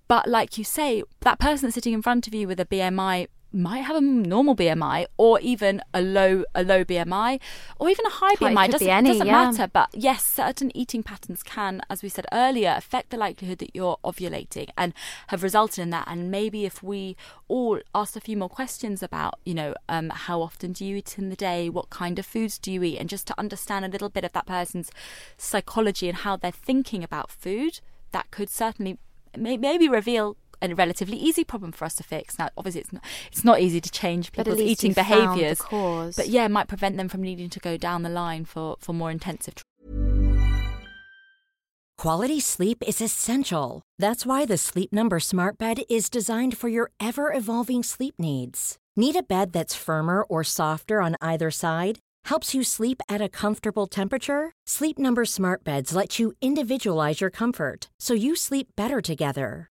But 0.08 0.26
like 0.26 0.58
you 0.58 0.64
say, 0.64 1.02
that 1.20 1.38
person 1.38 1.66
that's 1.66 1.74
sitting 1.74 1.92
in 1.92 2.02
front 2.02 2.26
of 2.26 2.34
you 2.34 2.48
with 2.48 2.58
a 2.58 2.64
BMI 2.64 3.28
might 3.54 3.82
have 3.82 3.96
a 3.96 4.00
normal 4.00 4.56
BMI 4.56 5.06
or 5.16 5.40
even 5.40 5.80
a 5.92 6.00
low 6.00 6.44
a 6.54 6.62
low 6.62 6.84
BMI 6.84 7.40
or 7.78 7.88
even 7.88 8.06
a 8.06 8.10
high 8.10 8.34
BMI. 8.34 8.70
Doesn't, 8.70 8.88
any, 8.88 9.10
doesn't 9.10 9.26
yeah. 9.26 9.50
matter. 9.50 9.70
But 9.72 9.90
yes, 9.92 10.24
certain 10.24 10.76
eating 10.76 11.02
patterns 11.02 11.42
can, 11.42 11.80
as 11.88 12.02
we 12.02 12.08
said 12.08 12.26
earlier, 12.32 12.74
affect 12.76 13.10
the 13.10 13.16
likelihood 13.16 13.58
that 13.58 13.74
you're 13.74 13.98
ovulating 14.04 14.68
and 14.76 14.92
have 15.28 15.42
resulted 15.42 15.80
in 15.80 15.90
that. 15.90 16.06
And 16.08 16.30
maybe 16.30 16.64
if 16.64 16.82
we 16.82 17.16
all 17.48 17.80
asked 17.94 18.16
a 18.16 18.20
few 18.20 18.36
more 18.36 18.48
questions 18.48 19.02
about, 19.02 19.38
you 19.44 19.54
know, 19.54 19.74
um, 19.88 20.10
how 20.10 20.42
often 20.42 20.72
do 20.72 20.84
you 20.84 20.96
eat 20.96 21.18
in 21.18 21.30
the 21.30 21.36
day, 21.36 21.68
what 21.68 21.90
kind 21.90 22.18
of 22.18 22.26
foods 22.26 22.58
do 22.58 22.72
you 22.72 22.82
eat, 22.82 22.98
and 22.98 23.08
just 23.08 23.26
to 23.28 23.38
understand 23.38 23.84
a 23.84 23.88
little 23.88 24.08
bit 24.08 24.24
of 24.24 24.32
that 24.32 24.46
person's 24.46 24.90
psychology 25.36 26.08
and 26.08 26.18
how 26.18 26.36
they're 26.36 26.50
thinking 26.50 27.04
about 27.04 27.30
food, 27.30 27.80
that 28.12 28.30
could 28.30 28.50
certainly 28.50 28.98
maybe 29.36 29.88
reveal 29.88 30.36
a 30.62 30.74
relatively 30.74 31.16
easy 31.16 31.44
problem 31.44 31.72
for 31.72 31.84
us 31.84 31.94
to 31.96 32.02
fix. 32.02 32.38
Now, 32.38 32.50
obviously, 32.56 32.82
it's 32.82 32.92
not, 32.92 33.04
it's 33.30 33.44
not 33.44 33.60
easy 33.60 33.80
to 33.80 33.90
change 33.90 34.32
people's 34.32 34.60
eating 34.60 34.92
behaviours, 34.92 35.60
but 35.70 36.28
yeah, 36.28 36.44
it 36.44 36.50
might 36.50 36.68
prevent 36.68 36.96
them 36.96 37.08
from 37.08 37.22
needing 37.22 37.50
to 37.50 37.60
go 37.60 37.76
down 37.76 38.02
the 38.02 38.08
line 38.08 38.44
for, 38.44 38.76
for 38.80 38.92
more 38.92 39.10
intensive. 39.10 39.54
Quality 41.96 42.40
sleep 42.40 42.82
is 42.86 43.00
essential. 43.00 43.82
That's 43.98 44.26
why 44.26 44.44
the 44.44 44.58
Sleep 44.58 44.92
Number 44.92 45.20
Smart 45.20 45.58
Bed 45.58 45.82
is 45.88 46.10
designed 46.10 46.56
for 46.56 46.68
your 46.68 46.90
ever 47.00 47.32
evolving 47.32 47.82
sleep 47.82 48.16
needs. 48.18 48.76
Need 48.96 49.16
a 49.16 49.22
bed 49.22 49.52
that's 49.52 49.74
firmer 49.74 50.22
or 50.22 50.44
softer 50.44 51.00
on 51.00 51.16
either 51.20 51.50
side? 51.50 52.00
Helps 52.26 52.54
you 52.54 52.62
sleep 52.62 53.00
at 53.08 53.22
a 53.22 53.28
comfortable 53.28 53.86
temperature? 53.86 54.52
Sleep 54.66 54.98
Number 54.98 55.24
Smart 55.24 55.64
Beds 55.64 55.94
let 55.94 56.18
you 56.18 56.32
individualize 56.42 57.20
your 57.20 57.30
comfort 57.30 57.88
so 58.00 58.12
you 58.12 58.36
sleep 58.36 58.68
better 58.76 59.00
together. 59.00 59.70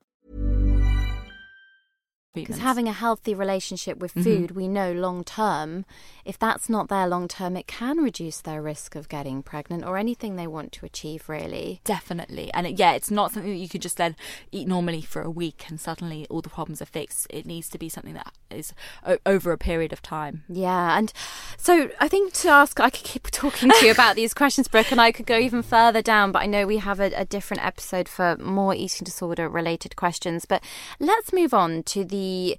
Because 2.33 2.59
having 2.59 2.87
a 2.87 2.93
healthy 2.93 3.35
relationship 3.35 3.97
with 3.97 4.11
mm-hmm. 4.11 4.23
food, 4.23 4.49
mm-hmm. 4.49 4.55
we 4.57 4.67
know 4.69 4.93
long 4.93 5.25
term, 5.25 5.83
if 6.23 6.39
that's 6.39 6.69
not 6.69 6.87
there 6.87 7.05
long 7.05 7.27
term, 7.27 7.57
it 7.57 7.67
can 7.67 7.97
reduce 7.97 8.39
their 8.39 8.61
risk 8.61 8.95
of 8.95 9.09
getting 9.09 9.43
pregnant 9.43 9.83
or 9.83 9.97
anything 9.97 10.37
they 10.37 10.47
want 10.47 10.71
to 10.71 10.85
achieve, 10.85 11.27
really. 11.27 11.81
Definitely. 11.83 12.49
And 12.53 12.65
it, 12.65 12.79
yeah, 12.79 12.93
it's 12.93 13.11
not 13.11 13.33
something 13.33 13.51
that 13.51 13.57
you 13.57 13.67
could 13.67 13.81
just 13.81 13.97
then 13.97 14.15
eat 14.49 14.65
normally 14.65 15.01
for 15.01 15.21
a 15.21 15.29
week 15.29 15.65
and 15.67 15.77
suddenly 15.77 16.25
all 16.29 16.41
the 16.41 16.47
problems 16.47 16.81
are 16.81 16.85
fixed. 16.85 17.27
It 17.29 17.45
needs 17.45 17.67
to 17.67 17.77
be 17.77 17.89
something 17.89 18.13
that 18.13 18.31
is 18.49 18.73
o- 19.05 19.19
over 19.25 19.51
a 19.51 19.57
period 19.57 19.91
of 19.91 20.01
time. 20.01 20.45
Yeah. 20.47 20.97
And 20.97 21.11
so 21.57 21.89
I 21.99 22.07
think 22.07 22.31
to 22.33 22.49
ask, 22.49 22.79
I 22.79 22.89
could 22.89 23.03
keep 23.03 23.29
talking 23.31 23.71
to 23.71 23.85
you 23.85 23.91
about 23.91 24.15
these 24.15 24.33
questions, 24.33 24.69
Brooke, 24.69 24.93
and 24.93 25.01
I 25.01 25.11
could 25.11 25.25
go 25.25 25.37
even 25.37 25.63
further 25.63 26.01
down, 26.01 26.31
but 26.31 26.43
I 26.43 26.45
know 26.45 26.65
we 26.65 26.77
have 26.77 27.01
a, 27.01 27.11
a 27.13 27.25
different 27.25 27.65
episode 27.65 28.07
for 28.07 28.37
more 28.37 28.73
eating 28.73 29.03
disorder 29.03 29.49
related 29.49 29.97
questions. 29.97 30.45
But 30.45 30.63
let's 30.97 31.33
move 31.33 31.53
on 31.53 31.83
to 31.83 32.05
the 32.05 32.20
the 32.21 32.57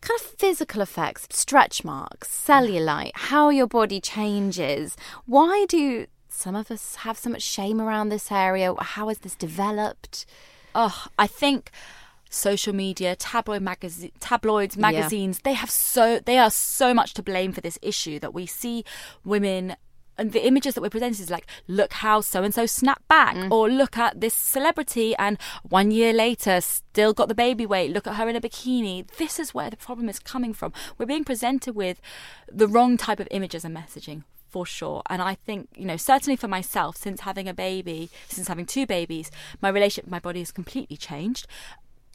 kind 0.00 0.20
of 0.20 0.26
physical 0.26 0.80
effects, 0.80 1.26
stretch 1.30 1.84
marks, 1.84 2.28
cellulite, 2.28 3.12
how 3.14 3.48
your 3.48 3.66
body 3.66 4.00
changes. 4.00 4.96
Why 5.26 5.66
do 5.68 6.06
some 6.28 6.54
of 6.54 6.70
us 6.70 6.96
have 6.96 7.18
so 7.18 7.30
much 7.30 7.42
shame 7.42 7.80
around 7.80 8.08
this 8.08 8.30
area? 8.30 8.74
How 8.78 9.08
has 9.08 9.18
this 9.18 9.34
developed? 9.34 10.26
Oh, 10.74 11.06
I 11.18 11.26
think 11.26 11.70
social 12.30 12.74
media, 12.74 13.16
tabloid 13.16 13.62
magazine, 13.62 14.12
tabloids, 14.20 14.76
magazines, 14.76 15.38
yeah. 15.38 15.50
they 15.50 15.54
have 15.54 15.70
so 15.70 16.20
they 16.24 16.38
are 16.38 16.50
so 16.50 16.92
much 16.92 17.14
to 17.14 17.22
blame 17.22 17.52
for 17.52 17.62
this 17.62 17.78
issue 17.82 18.18
that 18.20 18.34
we 18.34 18.46
see 18.46 18.84
women 19.24 19.74
and 20.18 20.32
the 20.32 20.46
images 20.46 20.74
that 20.74 20.82
we're 20.82 20.90
presented 20.90 21.20
is 21.20 21.30
like, 21.30 21.46
look 21.66 21.92
how 21.94 22.20
so 22.20 22.42
and 22.42 22.54
so 22.54 22.66
snapped 22.66 23.06
back, 23.08 23.36
mm. 23.36 23.50
or 23.50 23.68
look 23.68 23.96
at 23.96 24.20
this 24.20 24.34
celebrity 24.34 25.14
and 25.16 25.38
one 25.68 25.90
year 25.90 26.12
later 26.12 26.60
still 26.60 27.12
got 27.12 27.28
the 27.28 27.34
baby 27.34 27.64
weight. 27.64 27.92
Look 27.92 28.06
at 28.06 28.16
her 28.16 28.28
in 28.28 28.36
a 28.36 28.40
bikini. 28.40 29.06
This 29.16 29.38
is 29.38 29.54
where 29.54 29.70
the 29.70 29.76
problem 29.76 30.08
is 30.08 30.18
coming 30.18 30.52
from. 30.52 30.72
We're 30.96 31.06
being 31.06 31.24
presented 31.24 31.74
with 31.74 32.00
the 32.50 32.68
wrong 32.68 32.96
type 32.96 33.20
of 33.20 33.28
images 33.30 33.64
and 33.64 33.76
messaging 33.76 34.24
for 34.48 34.64
sure. 34.64 35.02
And 35.08 35.20
I 35.20 35.34
think, 35.34 35.68
you 35.76 35.84
know, 35.84 35.96
certainly 35.96 36.36
for 36.36 36.48
myself, 36.48 36.96
since 36.96 37.20
having 37.20 37.48
a 37.48 37.54
baby, 37.54 38.10
since 38.28 38.48
having 38.48 38.66
two 38.66 38.86
babies, 38.86 39.30
my 39.60 39.68
relationship 39.68 40.06
with 40.06 40.12
my 40.12 40.18
body 40.18 40.40
has 40.40 40.50
completely 40.50 40.96
changed 40.96 41.46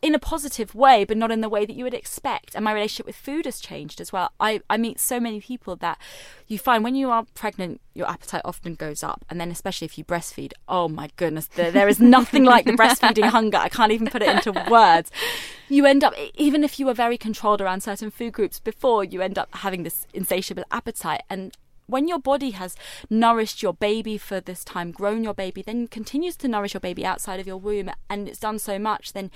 in 0.04 0.14
a 0.14 0.20
positive 0.20 0.76
way, 0.76 1.06
but 1.06 1.16
not 1.16 1.32
in 1.32 1.39
the 1.39 1.47
way 1.47 1.66
that 1.66 1.76
you 1.78 1.86
would 1.86 1.93
expect. 1.93 2.54
And 2.56 2.66
my 2.66 2.74
relationship 2.74 3.06
with 3.06 3.16
food 3.16 3.45
has 3.45 3.62
changed 3.62 4.01
as 4.01 4.12
well. 4.12 4.34
I, 4.38 4.60
I 4.70 4.76
meet 4.76 4.99
so 4.99 5.18
many 5.18 5.39
people 5.39 5.78
that 5.78 5.97
you 6.45 6.60
find 6.60 6.84
when 6.84 6.93
you 6.93 7.10
are 7.10 7.26
pregnant, 7.34 7.80
your 7.93 8.10
appetite 8.10 8.41
often 8.43 8.76
goes 8.76 9.01
up. 9.01 9.24
And 9.30 9.39
then, 9.39 9.49
especially 9.49 9.86
if 9.86 9.97
you 9.97 10.04
breastfeed, 10.04 10.51
oh 10.68 10.89
my 10.89 11.10
goodness, 11.16 11.45
there, 11.47 11.72
there 11.72 11.88
is 11.88 12.01
nothing 12.01 12.43
like 12.43 12.66
the 12.66 12.74
breastfeeding 12.74 13.30
hunger. 13.30 13.58
I 13.58 13.70
can't 13.70 13.93
even 13.93 14.08
put 14.08 14.22
it 14.22 14.28
into 14.28 14.51
words. 14.70 15.10
You 15.70 15.86
end 15.86 16.04
up, 16.04 16.14
even 16.36 16.66
if 16.66 16.82
you 16.82 16.86
were 16.86 16.93
very 16.93 17.18
controlled 17.18 17.62
around 17.62 17.82
certain 17.82 18.12
food 18.12 18.34
groups 18.34 18.60
before, 18.60 19.06
you 19.06 19.22
end 19.22 19.38
up 19.38 19.56
having 19.56 19.84
this 19.84 20.06
insatiable 20.14 20.66
appetite. 20.70 21.22
And 21.30 21.56
when 21.88 22.08
your 22.08 22.20
body 22.20 22.52
has 22.52 22.76
nourished 23.10 23.62
your 23.62 23.74
baby 23.74 24.18
for 24.18 24.40
this 24.40 24.64
time, 24.64 24.92
grown 24.92 25.24
your 25.24 25.34
baby, 25.34 25.62
then 25.62 25.88
continues 25.88 26.36
to 26.38 26.48
nourish 26.48 26.74
your 26.74 26.82
baby 26.82 27.06
outside 27.06 27.40
of 27.40 27.48
your 27.48 27.58
womb, 27.58 27.92
and 28.10 28.28
it's 28.28 28.40
done 28.40 28.60
so 28.60 28.80
much, 28.80 29.14
then 29.14 29.32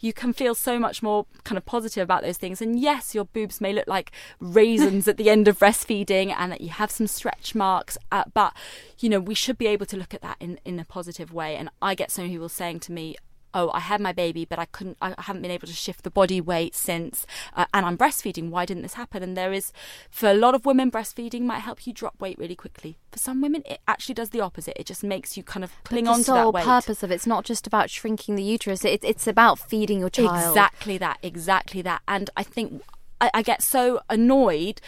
you 0.00 0.12
can 0.12 0.32
feel 0.32 0.54
so 0.54 0.78
much 0.78 1.02
more 1.02 1.26
kind 1.44 1.58
of 1.58 1.64
positive 1.64 2.02
about 2.02 2.22
those 2.22 2.38
things. 2.38 2.60
And 2.60 2.78
yes, 2.78 3.14
your 3.14 3.24
boobs 3.24 3.60
may 3.60 3.72
look 3.72 3.86
like 3.86 4.12
raisins 4.40 5.08
at 5.08 5.16
the 5.16 5.30
end 5.30 5.48
of 5.48 5.58
breastfeeding, 5.58 6.34
and 6.36 6.52
that 6.52 6.60
you 6.60 6.70
have 6.70 6.90
some 6.90 7.06
stretch 7.06 7.54
marks, 7.54 7.98
uh, 8.10 8.24
but 8.34 8.54
you 8.98 9.08
know 9.08 9.20
we 9.20 9.34
should 9.34 9.58
be 9.58 9.66
able 9.66 9.86
to 9.86 9.96
look 9.96 10.14
at 10.14 10.22
that 10.22 10.36
in 10.40 10.58
in 10.64 10.78
a 10.78 10.84
positive 10.84 11.32
way. 11.32 11.56
And 11.56 11.68
I 11.80 11.94
get 11.94 12.10
so 12.10 12.22
many 12.22 12.34
people 12.34 12.48
saying 12.48 12.80
to 12.80 12.92
me, 12.92 13.16
oh, 13.54 13.70
I 13.72 13.80
had 13.80 14.00
my 14.00 14.12
baby, 14.12 14.44
but 14.44 14.58
I 14.58 14.66
couldn't, 14.66 14.96
I 15.00 15.14
haven't 15.18 15.42
been 15.42 15.50
able 15.50 15.66
to 15.66 15.72
shift 15.72 16.04
the 16.04 16.10
body 16.10 16.40
weight 16.40 16.74
since, 16.74 17.26
uh, 17.54 17.66
and 17.74 17.86
I'm 17.86 17.98
breastfeeding. 17.98 18.50
Why 18.50 18.64
didn't 18.64 18.82
this 18.82 18.94
happen? 18.94 19.22
And 19.22 19.36
there 19.36 19.52
is, 19.52 19.72
for 20.10 20.30
a 20.30 20.34
lot 20.34 20.54
of 20.54 20.66
women, 20.66 20.90
breastfeeding 20.90 21.42
might 21.42 21.60
help 21.60 21.86
you 21.86 21.92
drop 21.92 22.20
weight 22.20 22.38
really 22.38 22.56
quickly. 22.56 22.98
For 23.10 23.18
some 23.18 23.40
women, 23.40 23.62
it 23.66 23.80
actually 23.86 24.14
does 24.14 24.30
the 24.30 24.40
opposite. 24.40 24.78
It 24.78 24.86
just 24.86 25.04
makes 25.04 25.36
you 25.36 25.42
kind 25.42 25.64
of 25.64 25.72
cling 25.84 26.08
on 26.08 26.22
to 26.24 26.32
that 26.32 26.52
weight. 26.52 26.62
The 26.62 26.66
sole 26.66 26.80
purpose 26.80 27.02
of 27.02 27.10
it's 27.10 27.26
not 27.26 27.44
just 27.44 27.66
about 27.66 27.90
shrinking 27.90 28.36
the 28.36 28.42
uterus. 28.42 28.84
It, 28.84 29.04
it's 29.04 29.26
about 29.26 29.58
feeding 29.58 30.00
your 30.00 30.10
child. 30.10 30.48
Exactly 30.48 30.98
that. 30.98 31.18
Exactly 31.22 31.82
that. 31.82 32.02
And 32.08 32.30
I 32.36 32.42
think 32.42 32.82
I, 33.22 33.30
I, 33.34 33.42
get 33.42 33.62
so 33.62 34.00
annoyed 34.10 34.80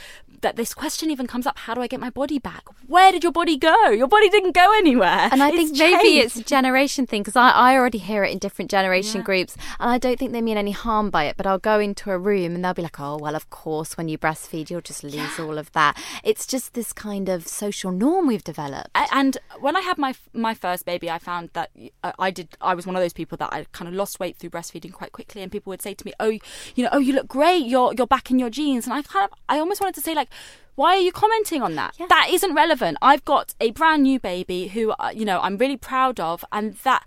that 0.44 0.56
this 0.56 0.74
question 0.74 1.10
even 1.10 1.26
comes 1.26 1.46
up 1.46 1.58
how 1.58 1.74
do 1.74 1.80
I 1.80 1.86
get 1.86 2.00
my 2.00 2.10
body 2.10 2.38
back? 2.38 2.64
Where 2.86 3.10
did 3.10 3.22
your 3.22 3.32
body 3.32 3.56
go? 3.56 3.88
Your 3.90 4.06
body 4.06 4.28
didn't 4.28 4.54
go 4.54 4.72
anywhere. 4.76 5.28
And 5.32 5.42
I 5.42 5.48
it's 5.48 5.56
think 5.56 5.76
changed. 5.76 6.02
maybe 6.02 6.18
it's 6.18 6.36
a 6.36 6.44
generation 6.44 7.06
thing 7.06 7.22
because 7.22 7.34
I, 7.36 7.50
I 7.50 7.76
already 7.76 7.98
hear 7.98 8.24
it 8.24 8.30
in 8.30 8.38
different 8.38 8.70
generation 8.70 9.20
yeah. 9.20 9.24
groups 9.24 9.56
and 9.80 9.90
I 9.90 9.98
don't 9.98 10.18
think 10.18 10.32
they 10.32 10.42
mean 10.42 10.56
any 10.56 10.72
harm 10.72 11.10
by 11.10 11.24
it. 11.24 11.36
But 11.36 11.46
I'll 11.46 11.58
go 11.58 11.80
into 11.80 12.10
a 12.10 12.18
room 12.18 12.54
and 12.54 12.64
they'll 12.64 12.74
be 12.74 12.82
like, 12.82 13.00
oh, 13.00 13.16
well, 13.16 13.34
of 13.34 13.50
course, 13.50 13.96
when 13.96 14.08
you 14.08 14.18
breastfeed, 14.18 14.70
you'll 14.70 14.82
just 14.82 15.02
lose 15.02 15.14
yeah. 15.14 15.36
all 15.40 15.58
of 15.58 15.72
that. 15.72 16.00
It's 16.22 16.46
just 16.46 16.74
this 16.74 16.92
kind 16.92 17.28
of 17.28 17.48
social 17.48 17.90
norm 17.90 18.26
we've 18.26 18.44
developed. 18.44 18.90
And 18.94 19.38
when 19.60 19.76
I 19.76 19.80
had 19.80 19.98
my 19.98 20.14
my 20.32 20.54
first 20.54 20.84
baby, 20.84 21.10
I 21.10 21.18
found 21.18 21.50
that 21.54 21.70
uh, 22.02 22.12
I 22.18 22.30
did. 22.30 22.48
I 22.60 22.74
was 22.74 22.86
one 22.86 22.96
of 22.96 23.02
those 23.02 23.12
people 23.12 23.38
that 23.38 23.52
I 23.52 23.66
kind 23.72 23.88
of 23.88 23.94
lost 23.94 24.20
weight 24.20 24.36
through 24.36 24.50
breastfeeding 24.50 24.92
quite 24.92 25.12
quickly, 25.12 25.42
and 25.42 25.50
people 25.50 25.70
would 25.70 25.82
say 25.82 25.94
to 25.94 26.06
me, 26.06 26.12
"Oh, 26.20 26.28
you 26.28 26.84
know, 26.84 26.90
oh, 26.92 26.98
you 26.98 27.12
look 27.14 27.28
great. 27.28 27.66
You're 27.66 27.94
you're 27.96 28.06
back 28.06 28.30
in 28.30 28.38
your 28.38 28.50
jeans." 28.50 28.86
And 28.86 28.92
I 28.92 29.02
kind 29.02 29.24
of, 29.24 29.38
I 29.48 29.58
almost 29.58 29.80
wanted 29.80 29.94
to 29.96 30.00
say 30.00 30.14
like, 30.14 30.28
why 30.74 30.96
are 30.96 31.00
you 31.00 31.12
commenting 31.12 31.62
on 31.62 31.74
that? 31.76 31.94
Yeah. 31.98 32.06
That 32.08 32.28
isn't 32.30 32.54
relevant. 32.54 32.98
I've 33.00 33.24
got 33.24 33.54
a 33.60 33.70
brand 33.70 34.02
new 34.02 34.18
baby 34.18 34.68
who, 34.68 34.90
uh, 34.92 35.12
you 35.14 35.24
know, 35.24 35.40
I'm 35.40 35.56
really 35.56 35.76
proud 35.76 36.18
of, 36.18 36.44
and 36.50 36.74
that 36.78 37.06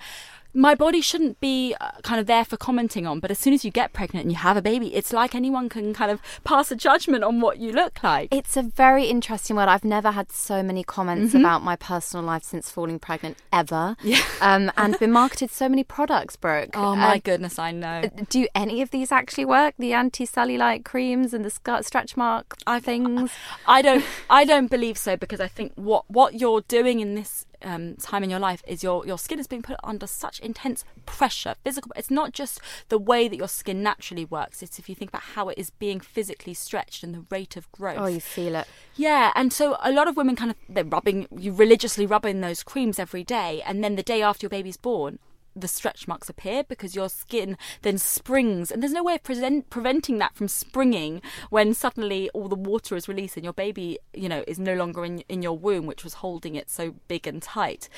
my 0.54 0.76
body 0.76 1.02
shouldn't 1.02 1.40
be 1.40 1.76
uh, 1.80 1.92
kind 2.04 2.20
of 2.20 2.28
there 2.28 2.46
for 2.46 2.58
commenting 2.58 3.06
on, 3.06 3.20
but 3.20 3.32
as 3.32 3.40
soon 3.40 3.54
as 3.54 3.64
you 3.64 3.72
get 3.72 3.94
pregnant 3.94 4.24
and 4.24 4.32
you 4.32 4.38
have 4.38 4.58
a 4.58 4.62
baby, 4.62 4.96
it's 4.96 5.14
like 5.14 5.36
anyone 5.36 5.70
can 5.70 5.94
kind 5.94 6.12
of 6.12 6.22
pass 6.44 6.72
a 6.72 6.76
judgment 6.76 7.24
on 7.24 7.42
what 7.42 7.58
you 7.60 7.72
look 7.72 8.04
like. 8.04 8.34
It's 8.34 8.58
a 8.58 8.64
very 8.64 9.06
interesting 9.06 9.56
word. 9.56 9.70
I've 9.70 9.86
never 9.86 10.12
had 10.12 10.32
so 10.32 10.64
many 10.64 10.84
comments 10.84 11.30
mm-hmm. 11.34 11.44
about 11.44 11.64
my 11.64 11.76
personal 11.76 12.26
life 12.26 12.44
since 12.44 12.70
falling 12.72 13.00
pregnant 13.00 13.38
ever. 13.52 13.96
Yeah. 14.04 14.22
Um, 14.40 14.72
and 14.78 14.98
been 15.00 15.12
marketed 15.12 15.50
so 15.50 15.68
many 15.68 15.84
products, 15.84 16.36
Brooke. 16.36 16.70
Oh 16.76 16.96
my 16.96 17.16
uh, 17.16 17.20
goodness, 17.24 17.58
I 17.58 17.72
know. 17.72 18.04
Uh, 18.04 18.24
do 18.30 18.48
any 18.54 18.84
of 18.84 18.92
these 18.92 19.12
actually 19.12 19.46
work? 19.46 19.74
The 19.80 19.94
anti-cellulite 19.94 20.86
creams 20.86 21.34
and 21.34 21.44
the 21.44 21.50
stretch 21.50 22.16
mark 22.16 22.56
I, 22.68 22.80
things? 22.80 23.32
I 23.66 23.82
don't. 23.82 24.06
I 24.30 24.46
don't 24.46 24.70
believe 24.70 24.98
so 24.98 25.18
because 25.18 25.40
I 25.40 25.48
think 25.48 25.74
what 25.76 26.06
what 26.08 26.36
you're 26.36 26.62
doing 26.62 27.00
in 27.00 27.16
this 27.16 27.46
um, 27.64 27.96
time 27.96 28.24
in 28.24 28.30
your 28.30 28.40
life 28.40 28.64
is 28.68 28.84
your 28.84 29.06
your 29.06 29.18
skin 29.18 29.40
is 29.40 29.48
being 29.48 29.62
put 29.62 29.78
under 29.84 30.08
such 30.08 30.40
intense 30.40 30.86
pressure 31.06 31.56
physical 31.64 31.92
it's 31.96 32.12
not 32.12 32.32
just 32.34 32.60
the 32.90 32.98
way 32.98 33.28
that 33.28 33.36
your 33.36 33.48
skin 33.48 33.82
naturally 33.82 34.26
works 34.26 34.62
it's 34.62 34.80
if 34.80 34.88
you 34.90 34.96
think 34.96 35.10
about 35.10 35.22
how 35.22 35.50
it 35.50 35.58
is 35.58 35.70
being 35.72 36.00
physically 36.00 36.54
stretched 36.54 37.04
and 37.04 37.14
the 37.14 37.26
rate 37.30 37.56
of 37.56 37.72
growth. 37.72 37.98
Oh 38.00 38.08
you 38.08 38.20
feel 38.20 38.56
it. 38.56 38.68
Yeah 38.96 39.32
and 39.36 39.52
so 39.52 39.78
a 39.82 39.92
lot 39.92 40.08
of 40.08 40.18
women 40.18 40.36
kind 40.36 40.52
of 40.52 40.58
they're 40.70 40.84
rubbing 40.84 41.28
you 41.36 41.52
religiously 41.52 42.06
rubbing 42.06 42.42
those 42.42 42.64
creams 42.64 43.00
every 43.00 43.24
day 43.24 43.62
and 43.66 43.84
then 43.84 43.96
the 43.96 44.04
day 44.04 44.22
after 44.22 44.46
your 44.46 44.50
baby's 44.50 44.78
born 44.78 45.20
the 45.60 45.68
stretch 45.68 46.08
marks 46.08 46.30
appear 46.30 46.64
because 46.64 46.96
your 46.96 47.10
skin 47.10 47.58
then 47.82 47.98
springs 47.98 48.72
and 48.72 48.82
there's 48.82 48.94
no 48.94 49.04
way 49.04 49.16
of 49.16 49.24
present, 49.24 49.70
preventing 49.70 50.18
that 50.18 50.36
from 50.36 50.48
springing 50.48 51.22
when 51.50 51.74
suddenly 51.74 52.30
all 52.32 52.48
the 52.48 52.56
water 52.56 52.96
is 52.96 53.08
released 53.08 53.38
and 53.38 53.44
your 53.44 53.54
baby 53.54 54.00
you 54.14 54.30
know 54.30 54.44
is 54.48 54.60
no 54.60 54.76
longer 54.76 55.04
in 55.04 55.20
in 55.30 55.42
your 55.42 55.58
womb 55.58 55.86
which 55.86 56.04
was 56.04 56.16
holding 56.16 56.56
it 56.56 56.70
so 56.70 56.96
big 57.08 57.28
and 57.28 57.42
tight. 57.42 57.90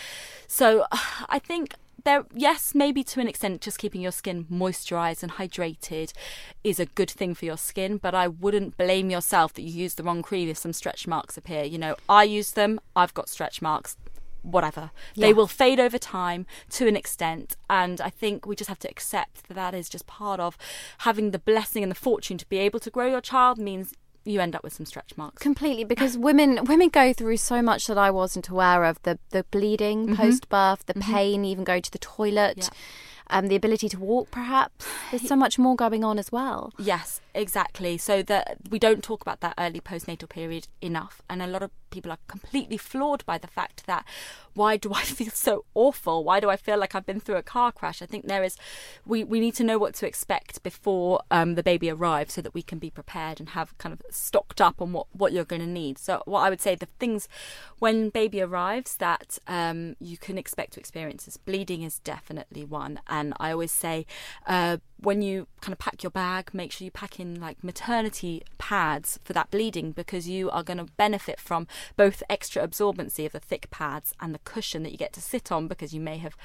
So 0.48 0.86
i 1.30 1.40
think 1.40 1.76
there 2.06 2.26
yes 2.34 2.74
maybe 2.74 3.04
to 3.04 3.20
an 3.20 3.28
extent 3.28 3.62
just 3.62 3.78
keeping 3.78 4.02
your 4.02 4.12
skin 4.12 4.46
moisturized 4.46 5.24
and 5.24 5.34
hydrated 5.34 6.14
is 6.64 6.80
a 6.80 6.86
good 6.86 7.10
thing 7.10 7.34
for 7.34 7.46
your 7.46 7.58
skin 7.58 7.98
but 7.98 8.16
i 8.16 8.28
wouldn't 8.28 8.78
blame 8.78 9.10
yourself 9.10 9.54
that 9.54 9.62
you 9.64 9.72
used 9.72 9.98
the 9.98 10.04
wrong 10.04 10.22
cream 10.22 10.50
if 10.50 10.58
some 10.58 10.74
stretch 10.74 11.08
marks 11.08 11.38
appear. 11.38 11.64
You 11.64 11.78
know 11.78 11.96
i 12.08 12.24
use 12.24 12.52
them 12.52 12.80
i've 12.96 13.14
got 13.14 13.30
stretch 13.30 13.62
marks 13.62 13.98
whatever. 14.42 14.92
Yeah. 15.16 15.28
They 15.28 15.34
will 15.34 15.48
fade 15.48 15.80
over 15.80 15.98
time 15.98 16.46
to 16.72 16.88
an 16.88 16.96
extent, 16.96 17.56
and 17.70 18.02
I 18.02 18.10
think 18.10 18.46
we 18.46 18.56
just 18.56 18.70
have 18.70 18.80
to 18.80 18.90
accept 18.90 19.48
that 19.48 19.54
that 19.56 19.74
is 19.74 19.90
just 19.90 20.08
part 20.08 20.40
of 20.40 20.58
having 21.00 21.32
the 21.32 21.40
blessing 21.40 21.84
and 21.84 21.92
the 21.92 21.96
fortune 21.96 22.38
to 22.38 22.48
be 22.48 22.58
able 22.58 22.80
to 22.80 22.90
grow 22.90 23.08
your 23.08 23.22
child 23.22 23.58
means 23.58 23.94
you 24.26 24.40
end 24.40 24.56
up 24.56 24.64
with 24.64 24.74
some 24.74 24.86
stretch 24.86 25.16
marks 25.18 25.42
completely 25.42 25.84
because 25.86 26.18
women 26.18 26.64
women 26.66 26.90
go 26.90 27.14
through 27.14 27.38
so 27.38 27.62
much 27.62 27.88
that 27.88 27.98
I 27.98 28.12
wasn't 28.12 28.50
aware 28.50 28.84
of 28.84 29.02
the 29.04 29.18
the 29.32 29.44
bleeding 29.46 30.08
mm-hmm. 30.08 30.16
post 30.16 30.50
birth 30.50 30.86
the 30.86 30.94
mm-hmm. 30.94 31.14
pain 31.14 31.46
even 31.46 31.64
going 31.64 31.82
to 31.84 31.92
the 31.92 32.00
toilet 32.00 32.58
yeah. 32.58 32.68
Um, 33.30 33.48
the 33.48 33.56
ability 33.56 33.90
to 33.90 34.00
walk 34.00 34.32
perhaps 34.32 34.86
there's 35.12 35.28
so 35.28 35.36
much 35.36 35.58
more 35.58 35.76
going 35.76 36.04
on 36.04 36.18
as 36.20 36.32
well 36.32 36.72
yes 36.78 37.22
exactly 37.34 37.98
so 37.98 38.22
that 38.24 38.58
we 38.70 38.80
don't 38.80 39.04
talk 39.04 39.22
about 39.22 39.40
that 39.42 39.54
early 39.58 39.80
postnatal 39.80 40.28
period 40.28 40.68
enough 40.82 41.22
and 41.30 41.42
a 41.42 41.48
lot 41.48 41.64
of 41.64 41.72
people 41.90 42.12
are 42.12 42.18
completely 42.28 42.78
floored 42.78 43.26
by 43.26 43.38
the 43.38 43.48
fact 43.48 43.86
that 43.88 44.06
why 44.54 44.78
do 44.78 44.94
I 44.94 45.02
feel 45.04 45.32
so 45.32 45.66
awful? 45.74 46.24
Why 46.24 46.40
do 46.40 46.50
I 46.50 46.58
feel 46.58 46.78
like 46.78 46.96
I've 46.96 47.06
been 47.06 47.20
through 47.20 47.38
a 47.38 47.44
car 47.44 47.72
crash? 47.72 48.02
I 48.02 48.06
think 48.06 48.28
there 48.28 48.44
is, 48.44 48.58
we, 49.06 49.24
we 49.24 49.40
need 49.40 49.56
to 49.56 49.64
know 49.64 49.78
what 49.78 49.94
to 49.96 50.08
expect 50.08 50.62
before 50.64 51.22
um, 51.32 51.56
the 51.56 51.64
baby 51.64 51.90
arrives 51.90 52.34
so 52.34 52.42
that 52.42 52.54
we 52.54 52.62
can 52.62 52.80
be 52.80 52.90
prepared 52.90 53.40
and 53.40 53.50
have 53.50 53.78
kind 53.78 53.94
of 53.94 54.02
stocked 54.14 54.60
up 54.62 54.82
on 54.82 54.92
what, 54.92 55.08
what 55.14 55.32
you're 55.32 55.46
going 55.46 55.62
to 55.62 55.68
need. 55.68 55.98
So, 55.98 56.22
what 56.26 56.42
I 56.42 56.50
would 56.50 56.62
say, 56.62 56.76
the 56.76 56.88
things 57.00 57.28
when 57.80 58.10
baby 58.10 58.42
arrives 58.42 58.96
that 58.96 59.38
um, 59.48 59.96
you 60.00 60.18
can 60.18 60.38
expect 60.38 60.74
to 60.74 60.80
experience 60.80 61.28
is 61.28 61.38
bleeding 61.38 61.84
is 61.84 62.00
definitely 62.00 62.66
one. 62.66 63.00
And 63.20 63.34
I 63.40 63.52
always 63.52 63.72
say, 63.72 64.06
uh, 64.48 64.78
when 65.02 65.22
you 65.22 65.48
kind 65.62 65.72
of 65.72 65.80
pack 65.80 66.04
your 66.04 66.10
bag, 66.10 66.50
make 66.54 66.72
sure 66.72 66.86
you 66.86 66.92
pack 66.92 67.20
in 67.20 67.40
like 67.40 67.64
maternity 67.64 68.44
pads 68.58 69.20
for 69.24 69.34
that 69.34 69.50
bleeding 69.50 69.92
because 69.92 70.28
you 70.28 70.50
are 70.50 70.64
going 70.64 70.78
to 70.78 70.92
benefit 70.98 71.40
from 71.40 71.68
both 71.96 72.22
extra 72.30 72.66
absorbency 72.68 73.26
of 73.26 73.32
the 73.32 73.40
thick 73.40 73.70
pads 73.70 74.14
and 74.20 74.34
the 74.34 74.40
cushion 74.40 74.84
that 74.84 74.92
you 74.92 74.98
get 74.98 75.14
to 75.14 75.22
sit 75.22 75.52
on 75.52 75.68
because 75.68 75.94
you 75.94 76.02
may 76.02 76.18
have 76.18 76.36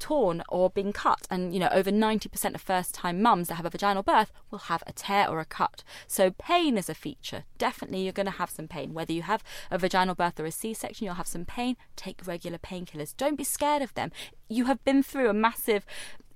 torn 0.00 0.42
or 0.48 0.70
been 0.70 0.92
cut. 0.92 1.28
And, 1.30 1.54
you 1.54 1.60
know, 1.60 1.68
over 1.70 1.92
90% 1.92 2.54
of 2.54 2.60
first 2.60 2.94
time 2.94 3.22
mums 3.22 3.48
that 3.48 3.54
have 3.56 3.66
a 3.66 3.70
vaginal 3.70 4.02
birth 4.02 4.32
will 4.50 4.58
have 4.60 4.82
a 4.86 4.92
tear 4.92 5.28
or 5.28 5.38
a 5.38 5.44
cut. 5.44 5.84
So, 6.08 6.32
pain 6.32 6.76
is 6.76 6.88
a 6.88 6.94
feature. 6.94 7.44
Definitely, 7.58 8.02
you're 8.02 8.12
going 8.12 8.26
to 8.26 8.32
have 8.32 8.50
some 8.50 8.66
pain. 8.66 8.94
Whether 8.94 9.12
you 9.12 9.22
have 9.22 9.44
a 9.70 9.78
vaginal 9.78 10.16
birth 10.16 10.40
or 10.40 10.46
a 10.46 10.50
C 10.50 10.74
section, 10.74 11.04
you'll 11.04 11.14
have 11.14 11.28
some 11.28 11.44
pain. 11.44 11.76
Take 11.94 12.26
regular 12.26 12.58
painkillers. 12.58 13.16
Don't 13.16 13.36
be 13.36 13.44
scared 13.44 13.82
of 13.82 13.94
them. 13.94 14.10
You 14.48 14.64
have 14.64 14.82
been 14.82 15.02
through 15.04 15.28
a 15.28 15.34
massive 15.34 15.86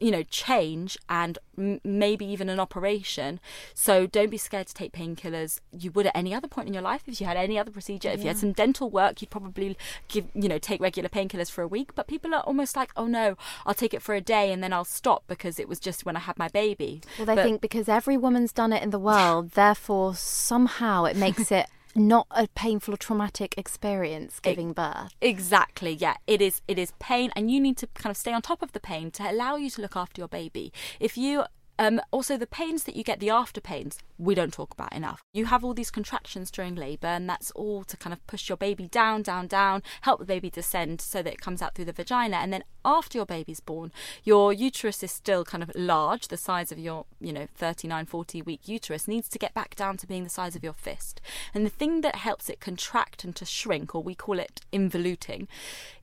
you 0.00 0.10
know 0.10 0.22
change 0.24 0.98
and 1.08 1.38
m- 1.64 1.80
maybe 1.84 2.24
even 2.26 2.48
an 2.48 2.60
operation 2.60 3.40
so 3.74 4.06
don't 4.06 4.30
be 4.30 4.38
scared 4.38 4.66
to 4.66 4.74
take 4.74 4.92
painkillers 4.92 5.60
you 5.72 5.90
would 5.92 6.06
at 6.06 6.16
any 6.16 6.34
other 6.34 6.48
point 6.48 6.68
in 6.68 6.74
your 6.74 6.82
life 6.82 7.02
if 7.06 7.20
you 7.20 7.26
had 7.26 7.36
any 7.36 7.58
other 7.58 7.70
procedure 7.70 8.08
yeah. 8.08 8.14
if 8.14 8.20
you 8.20 8.26
had 8.26 8.38
some 8.38 8.52
dental 8.52 8.90
work 8.90 9.20
you'd 9.20 9.30
probably 9.30 9.76
give 10.08 10.26
you 10.34 10.48
know 10.48 10.58
take 10.58 10.80
regular 10.80 11.08
painkillers 11.08 11.50
for 11.50 11.62
a 11.62 11.68
week 11.68 11.94
but 11.94 12.06
people 12.06 12.34
are 12.34 12.42
almost 12.42 12.76
like 12.76 12.90
oh 12.96 13.06
no 13.06 13.36
I'll 13.66 13.74
take 13.74 13.94
it 13.94 14.02
for 14.02 14.14
a 14.14 14.20
day 14.20 14.52
and 14.52 14.62
then 14.62 14.72
I'll 14.72 14.84
stop 14.84 15.24
because 15.26 15.58
it 15.58 15.68
was 15.68 15.78
just 15.78 16.04
when 16.04 16.16
I 16.16 16.20
had 16.20 16.38
my 16.38 16.48
baby. 16.48 17.00
Well, 17.18 17.26
they 17.26 17.34
but, 17.34 17.44
think 17.44 17.60
because 17.60 17.88
every 17.88 18.16
woman's 18.16 18.52
done 18.52 18.72
it 18.72 18.82
in 18.82 18.90
the 18.90 18.98
world, 18.98 19.52
therefore 19.52 20.14
somehow 20.14 21.04
it 21.04 21.16
makes 21.16 21.50
it 21.50 21.66
not 21.94 22.26
a 22.30 22.48
painful 22.54 22.94
or 22.94 22.96
traumatic 22.96 23.54
experience 23.56 24.40
giving 24.40 24.72
birth. 24.72 25.10
Exactly. 25.20 25.92
Yeah, 25.92 26.16
it 26.26 26.40
is 26.40 26.60
it 26.68 26.78
is 26.78 26.92
pain 26.98 27.30
and 27.36 27.50
you 27.50 27.60
need 27.60 27.76
to 27.78 27.86
kind 27.94 28.10
of 28.10 28.16
stay 28.16 28.32
on 28.32 28.42
top 28.42 28.62
of 28.62 28.72
the 28.72 28.80
pain 28.80 29.10
to 29.12 29.30
allow 29.30 29.56
you 29.56 29.70
to 29.70 29.80
look 29.82 29.96
after 29.96 30.20
your 30.20 30.28
baby. 30.28 30.72
If 31.00 31.16
you 31.16 31.44
Um, 31.76 32.00
also, 32.12 32.36
the 32.36 32.46
pains 32.46 32.84
that 32.84 32.94
you 32.94 33.02
get, 33.02 33.18
the 33.18 33.30
after 33.30 33.60
pains, 33.60 33.98
we 34.18 34.34
don't 34.34 34.52
talk 34.52 34.72
about 34.72 34.92
enough. 34.92 35.22
You 35.32 35.46
have 35.46 35.64
all 35.64 35.74
these 35.74 35.90
contractions 35.90 36.50
during 36.50 36.74
labour, 36.74 37.08
and 37.08 37.28
that's 37.28 37.50
all 37.52 37.84
to 37.84 37.96
kind 37.96 38.12
of 38.12 38.24
push 38.26 38.48
your 38.48 38.56
baby 38.56 38.86
down, 38.88 39.22
down, 39.22 39.46
down, 39.46 39.82
help 40.02 40.20
the 40.20 40.26
baby 40.26 40.50
descend 40.50 41.00
so 41.00 41.22
that 41.22 41.32
it 41.32 41.40
comes 41.40 41.60
out 41.60 41.74
through 41.74 41.86
the 41.86 41.92
vagina. 41.92 42.36
And 42.36 42.52
then 42.52 42.64
after 42.84 43.18
your 43.18 43.26
baby's 43.26 43.60
born, 43.60 43.92
your 44.22 44.52
uterus 44.52 45.02
is 45.02 45.10
still 45.10 45.44
kind 45.44 45.62
of 45.62 45.70
large, 45.74 46.28
the 46.28 46.36
size 46.36 46.70
of 46.70 46.78
your, 46.78 47.06
you 47.20 47.32
know, 47.32 47.46
39, 47.54 48.06
40 48.06 48.42
week 48.42 48.68
uterus, 48.68 49.08
needs 49.08 49.28
to 49.30 49.38
get 49.38 49.54
back 49.54 49.74
down 49.74 49.96
to 49.98 50.06
being 50.06 50.24
the 50.24 50.30
size 50.30 50.54
of 50.54 50.62
your 50.62 50.74
fist. 50.74 51.20
And 51.52 51.66
the 51.66 51.70
thing 51.70 52.02
that 52.02 52.16
helps 52.16 52.48
it 52.48 52.60
contract 52.60 53.24
and 53.24 53.34
to 53.36 53.44
shrink, 53.44 53.94
or 53.94 54.02
we 54.02 54.14
call 54.14 54.38
it 54.38 54.60
involuting, 54.72 55.48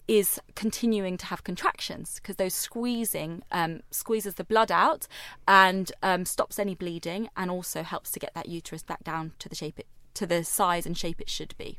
is 0.08 0.42
continuing 0.56 1.18
to 1.18 1.26
have 1.28 1.44
contractions 1.44 2.16
because 2.16 2.36
those 2.36 2.54
squeezing 2.54 3.44
um, 3.52 3.80
squeezes 3.92 4.36
the 4.36 4.44
blood 4.44 4.72
out 4.72 5.08
and 5.48 5.92
um, 6.04 6.26
stops 6.26 6.60
any 6.60 6.76
bleeding 6.76 7.30
and 7.38 7.50
also 7.50 7.84
helps 7.84 8.01
to 8.10 8.20
get 8.20 8.34
that 8.34 8.48
uterus 8.48 8.82
back 8.82 9.04
down 9.04 9.34
to 9.38 9.48
the 9.48 9.56
shape 9.56 9.78
it 9.78 9.86
to 10.16 10.26
the 10.26 10.44
size 10.44 10.86
and 10.86 10.98
shape 10.98 11.22
it 11.22 11.30
should 11.30 11.56
be. 11.58 11.78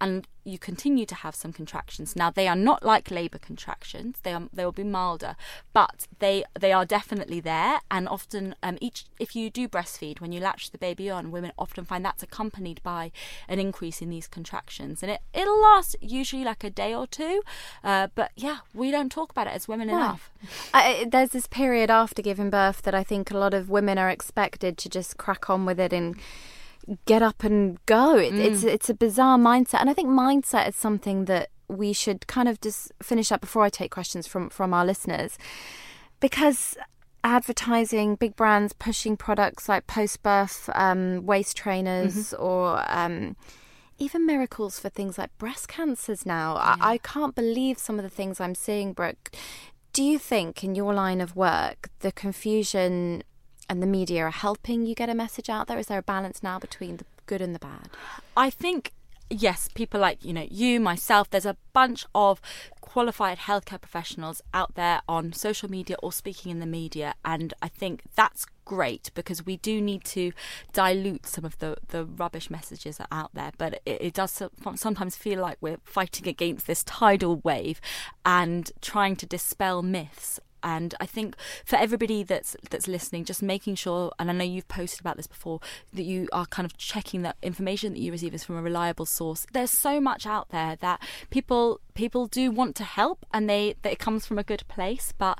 And 0.00 0.26
you 0.44 0.58
continue 0.58 1.04
to 1.06 1.14
have 1.14 1.34
some 1.34 1.52
contractions. 1.52 2.16
Now 2.16 2.30
they 2.30 2.48
are 2.48 2.56
not 2.56 2.82
like 2.82 3.10
labour 3.10 3.38
contractions; 3.38 4.16
they 4.22 4.32
are 4.32 4.48
they 4.52 4.64
will 4.64 4.72
be 4.72 4.84
milder, 4.84 5.36
but 5.72 6.06
they 6.18 6.44
they 6.58 6.72
are 6.72 6.84
definitely 6.84 7.40
there. 7.40 7.80
And 7.90 8.08
often, 8.08 8.54
um, 8.62 8.78
each 8.80 9.04
if 9.18 9.36
you 9.36 9.50
do 9.50 9.68
breastfeed 9.68 10.20
when 10.20 10.32
you 10.32 10.40
latch 10.40 10.70
the 10.70 10.78
baby 10.78 11.10
on, 11.10 11.30
women 11.30 11.52
often 11.58 11.84
find 11.84 12.04
that's 12.04 12.22
accompanied 12.22 12.82
by 12.82 13.12
an 13.48 13.58
increase 13.58 14.00
in 14.00 14.10
these 14.10 14.28
contractions, 14.28 15.02
and 15.02 15.12
it 15.12 15.20
it'll 15.34 15.60
last 15.60 15.96
usually 16.00 16.44
like 16.44 16.64
a 16.64 16.70
day 16.70 16.94
or 16.94 17.06
two. 17.06 17.42
Uh, 17.84 18.08
but 18.14 18.30
yeah, 18.36 18.58
we 18.74 18.90
don't 18.90 19.12
talk 19.12 19.30
about 19.30 19.46
it 19.46 19.54
as 19.54 19.68
women 19.68 19.90
enough. 19.90 20.30
I, 20.72 21.06
there's 21.10 21.30
this 21.30 21.46
period 21.46 21.90
after 21.90 22.22
giving 22.22 22.50
birth 22.50 22.82
that 22.82 22.94
I 22.94 23.04
think 23.04 23.30
a 23.30 23.38
lot 23.38 23.54
of 23.54 23.68
women 23.68 23.98
are 23.98 24.08
expected 24.08 24.78
to 24.78 24.88
just 24.88 25.16
crack 25.16 25.50
on 25.50 25.66
with 25.66 25.78
it 25.78 25.92
and 25.92 26.16
get 27.06 27.22
up 27.22 27.44
and 27.44 27.78
go. 27.86 28.16
It, 28.16 28.32
mm. 28.32 28.38
It's 28.38 28.64
it's 28.64 28.90
a 28.90 28.94
bizarre 28.94 29.38
mindset, 29.38 29.80
and 29.80 29.90
I 29.90 29.94
think 29.94 30.08
mindset 30.08 30.68
is 30.68 30.76
something 30.76 31.26
that 31.26 31.50
we 31.68 31.92
should 31.92 32.26
kind 32.26 32.48
of 32.48 32.60
just 32.60 32.92
finish 33.02 33.30
up 33.30 33.40
before 33.40 33.62
I 33.62 33.68
take 33.68 33.90
questions 33.90 34.26
from 34.26 34.50
from 34.50 34.74
our 34.74 34.84
listeners, 34.84 35.38
because 36.20 36.76
advertising, 37.22 38.14
big 38.16 38.34
brands 38.34 38.72
pushing 38.72 39.16
products 39.16 39.68
like 39.68 39.86
post 39.86 40.22
birth 40.22 40.70
um, 40.74 41.26
waist 41.26 41.56
trainers 41.56 42.32
mm-hmm. 42.32 42.42
or 42.42 42.82
um, 42.88 43.36
even 43.98 44.24
miracles 44.24 44.80
for 44.80 44.88
things 44.88 45.18
like 45.18 45.36
breast 45.38 45.68
cancers 45.68 46.24
now. 46.24 46.54
Yeah. 46.54 46.76
I, 46.80 46.92
I 46.94 46.98
can't 46.98 47.34
believe 47.34 47.78
some 47.78 47.98
of 47.98 48.02
the 48.02 48.08
things 48.08 48.40
I'm 48.40 48.54
seeing, 48.54 48.92
Brooke. 48.92 49.30
Do 49.92 50.02
you 50.02 50.18
think 50.18 50.64
in 50.64 50.74
your 50.74 50.94
line 50.94 51.20
of 51.20 51.36
work 51.36 51.90
the 51.98 52.12
confusion 52.12 53.22
and 53.70 53.80
the 53.80 53.86
media 53.86 54.24
are 54.24 54.30
helping 54.30 54.84
you 54.84 54.96
get 54.96 55.08
a 55.08 55.14
message 55.14 55.48
out 55.48 55.68
there? 55.68 55.78
Is 55.78 55.86
there 55.86 56.00
a 56.00 56.02
balance 56.02 56.42
now 56.42 56.58
between 56.58 56.96
the 56.96 57.04
good 57.26 57.40
and 57.40 57.54
the 57.54 57.60
bad? 57.60 57.88
I 58.36 58.50
think 58.50 58.92
yes, 59.30 59.68
people 59.72 60.00
like 60.00 60.24
you 60.24 60.32
know 60.32 60.46
you, 60.50 60.80
myself. 60.80 61.30
There's 61.30 61.46
a 61.46 61.56
bunch 61.72 62.04
of 62.12 62.40
qualified 62.80 63.38
healthcare 63.38 63.80
professionals 63.80 64.42
out 64.52 64.74
there 64.74 65.02
on 65.08 65.32
social 65.32 65.70
media 65.70 65.96
or 66.02 66.12
speaking 66.12 66.50
in 66.50 66.58
the 66.58 66.66
media, 66.66 67.14
and 67.24 67.54
I 67.62 67.68
think 67.68 68.02
that's 68.16 68.44
great 68.64 69.12
because 69.14 69.46
we 69.46 69.56
do 69.56 69.80
need 69.80 70.04
to 70.04 70.32
dilute 70.72 71.26
some 71.26 71.44
of 71.44 71.58
the, 71.58 71.76
the 71.88 72.04
rubbish 72.04 72.50
messages 72.50 72.98
that 72.98 73.08
are 73.12 73.20
out 73.20 73.34
there. 73.34 73.52
But 73.56 73.74
it, 73.86 74.02
it 74.02 74.14
does 74.14 74.42
sometimes 74.74 75.14
feel 75.16 75.40
like 75.40 75.58
we're 75.60 75.78
fighting 75.84 76.26
against 76.26 76.66
this 76.66 76.82
tidal 76.82 77.36
wave 77.44 77.80
and 78.24 78.70
trying 78.80 79.14
to 79.16 79.26
dispel 79.26 79.82
myths 79.82 80.40
and 80.62 80.94
I 81.00 81.06
think 81.06 81.36
for 81.64 81.76
everybody 81.76 82.22
that's 82.22 82.56
that's 82.70 82.88
listening, 82.88 83.24
just 83.24 83.42
making 83.42 83.76
sure, 83.76 84.12
and 84.18 84.30
I 84.30 84.32
know 84.32 84.44
you've 84.44 84.68
posted 84.68 85.00
about 85.00 85.16
this 85.16 85.26
before, 85.26 85.60
that 85.92 86.02
you 86.02 86.28
are 86.32 86.46
kind 86.46 86.66
of 86.66 86.76
checking 86.76 87.22
that 87.22 87.36
information 87.42 87.92
that 87.92 88.00
you 88.00 88.12
receive 88.12 88.34
is 88.34 88.44
from 88.44 88.56
a 88.56 88.62
reliable 88.62 89.06
source. 89.06 89.46
There's 89.52 89.70
so 89.70 90.00
much 90.00 90.26
out 90.26 90.50
there 90.50 90.76
that 90.76 91.00
people 91.30 91.80
people 91.94 92.26
do 92.26 92.50
want 92.50 92.76
to 92.76 92.84
help, 92.84 93.26
and 93.32 93.48
they 93.48 93.74
that 93.82 93.92
it 93.92 93.98
comes 93.98 94.26
from 94.26 94.38
a 94.38 94.42
good 94.42 94.64
place, 94.68 95.12
but 95.16 95.38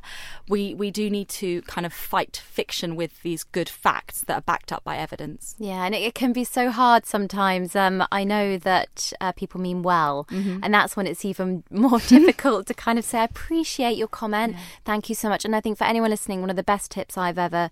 we 0.49 0.75
we 0.75 0.91
do 0.91 1.11
need 1.11 1.29
to 1.29 1.63
kind 1.63 1.87
of 1.87 1.93
fight 1.93 2.37
fiction 2.37 2.97
with 2.97 3.23
these 3.23 3.45
good 3.45 3.69
facts 3.69 4.23
that 4.23 4.35
are 4.39 4.43
backed 4.43 4.73
up 4.73 4.85
by 4.85 4.97
evidence. 4.97 5.55
Yeah, 5.59 5.85
and 5.85 5.95
it, 5.95 6.03
it 6.03 6.15
can 6.15 6.33
be 6.33 6.45
so 6.45 6.71
hard 6.71 7.07
sometimes. 7.07 7.75
Um, 7.77 8.05
I 8.13 8.25
know 8.25 8.59
that 8.59 9.13
uh, 9.21 9.33
people 9.33 9.61
mean 9.61 9.83
well, 9.83 10.27
mm-hmm. 10.31 10.59
and 10.63 10.73
that's 10.73 10.97
when 10.97 11.07
it's 11.07 11.25
even 11.25 11.65
more 11.71 11.99
difficult 12.07 12.67
to 12.67 12.75
kind 12.75 12.99
of 12.99 13.05
say, 13.05 13.21
"I 13.21 13.25
appreciate 13.25 13.97
your 13.97 14.09
comment. 14.09 14.55
Yeah. 14.55 14.61
Thank 14.85 15.09
you." 15.09 15.10
You 15.11 15.15
so 15.15 15.29
much. 15.29 15.45
And 15.45 15.55
I 15.55 15.61
think 15.61 15.77
for 15.77 15.85
anyone 15.85 16.11
listening, 16.11 16.41
one 16.41 16.51
of 16.51 16.57
the 16.57 16.63
best 16.63 16.91
tips 16.91 17.19
I've 17.19 17.39
ever 17.39 17.71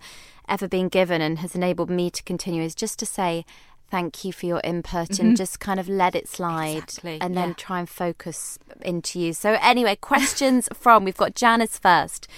ever 0.48 0.68
been 0.68 0.88
given 0.88 1.20
and 1.22 1.38
has 1.38 1.54
enabled 1.54 1.90
me 1.90 2.10
to 2.10 2.22
continue 2.22 2.62
is 2.62 2.74
just 2.74 2.98
to 2.98 3.06
say 3.06 3.44
thank 3.90 4.24
you 4.24 4.32
for 4.32 4.46
your 4.46 4.60
input 4.64 5.10
mm-hmm. 5.10 5.28
and 5.28 5.36
just 5.36 5.60
kind 5.60 5.80
of 5.80 5.88
let 5.88 6.14
it 6.14 6.28
slide 6.28 6.84
exactly. 6.84 7.18
and 7.20 7.36
then 7.36 7.48
yeah. 7.48 7.54
try 7.56 7.78
and 7.78 7.88
focus 7.88 8.58
into 8.82 9.18
you. 9.18 9.32
So 9.32 9.58
anyway, 9.60 9.96
questions 9.96 10.68
from 10.74 11.04
we've 11.04 11.16
got 11.16 11.34
Janice 11.34 11.78
first. 11.78 12.28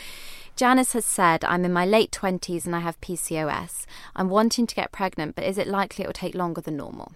Janice 0.57 0.93
has 0.93 1.05
said, 1.05 1.45
I'm 1.45 1.65
in 1.65 1.73
my 1.73 1.87
late 1.87 2.11
20s 2.11 2.67
and 2.67 2.77
I 2.77 2.81
have 2.81 3.01
PCOS. 3.01 3.87
I'm 4.15 4.29
wanting 4.29 4.67
to 4.67 4.75
get 4.75 4.93
pregnant, 4.93 5.35
but 5.35 5.45
is 5.45 5.57
it 5.57 5.67
likely 5.67 6.05
it 6.05 6.09
will 6.09 6.13
take 6.13 6.35
longer 6.35 6.61
than 6.61 6.77
normal? 6.77 7.13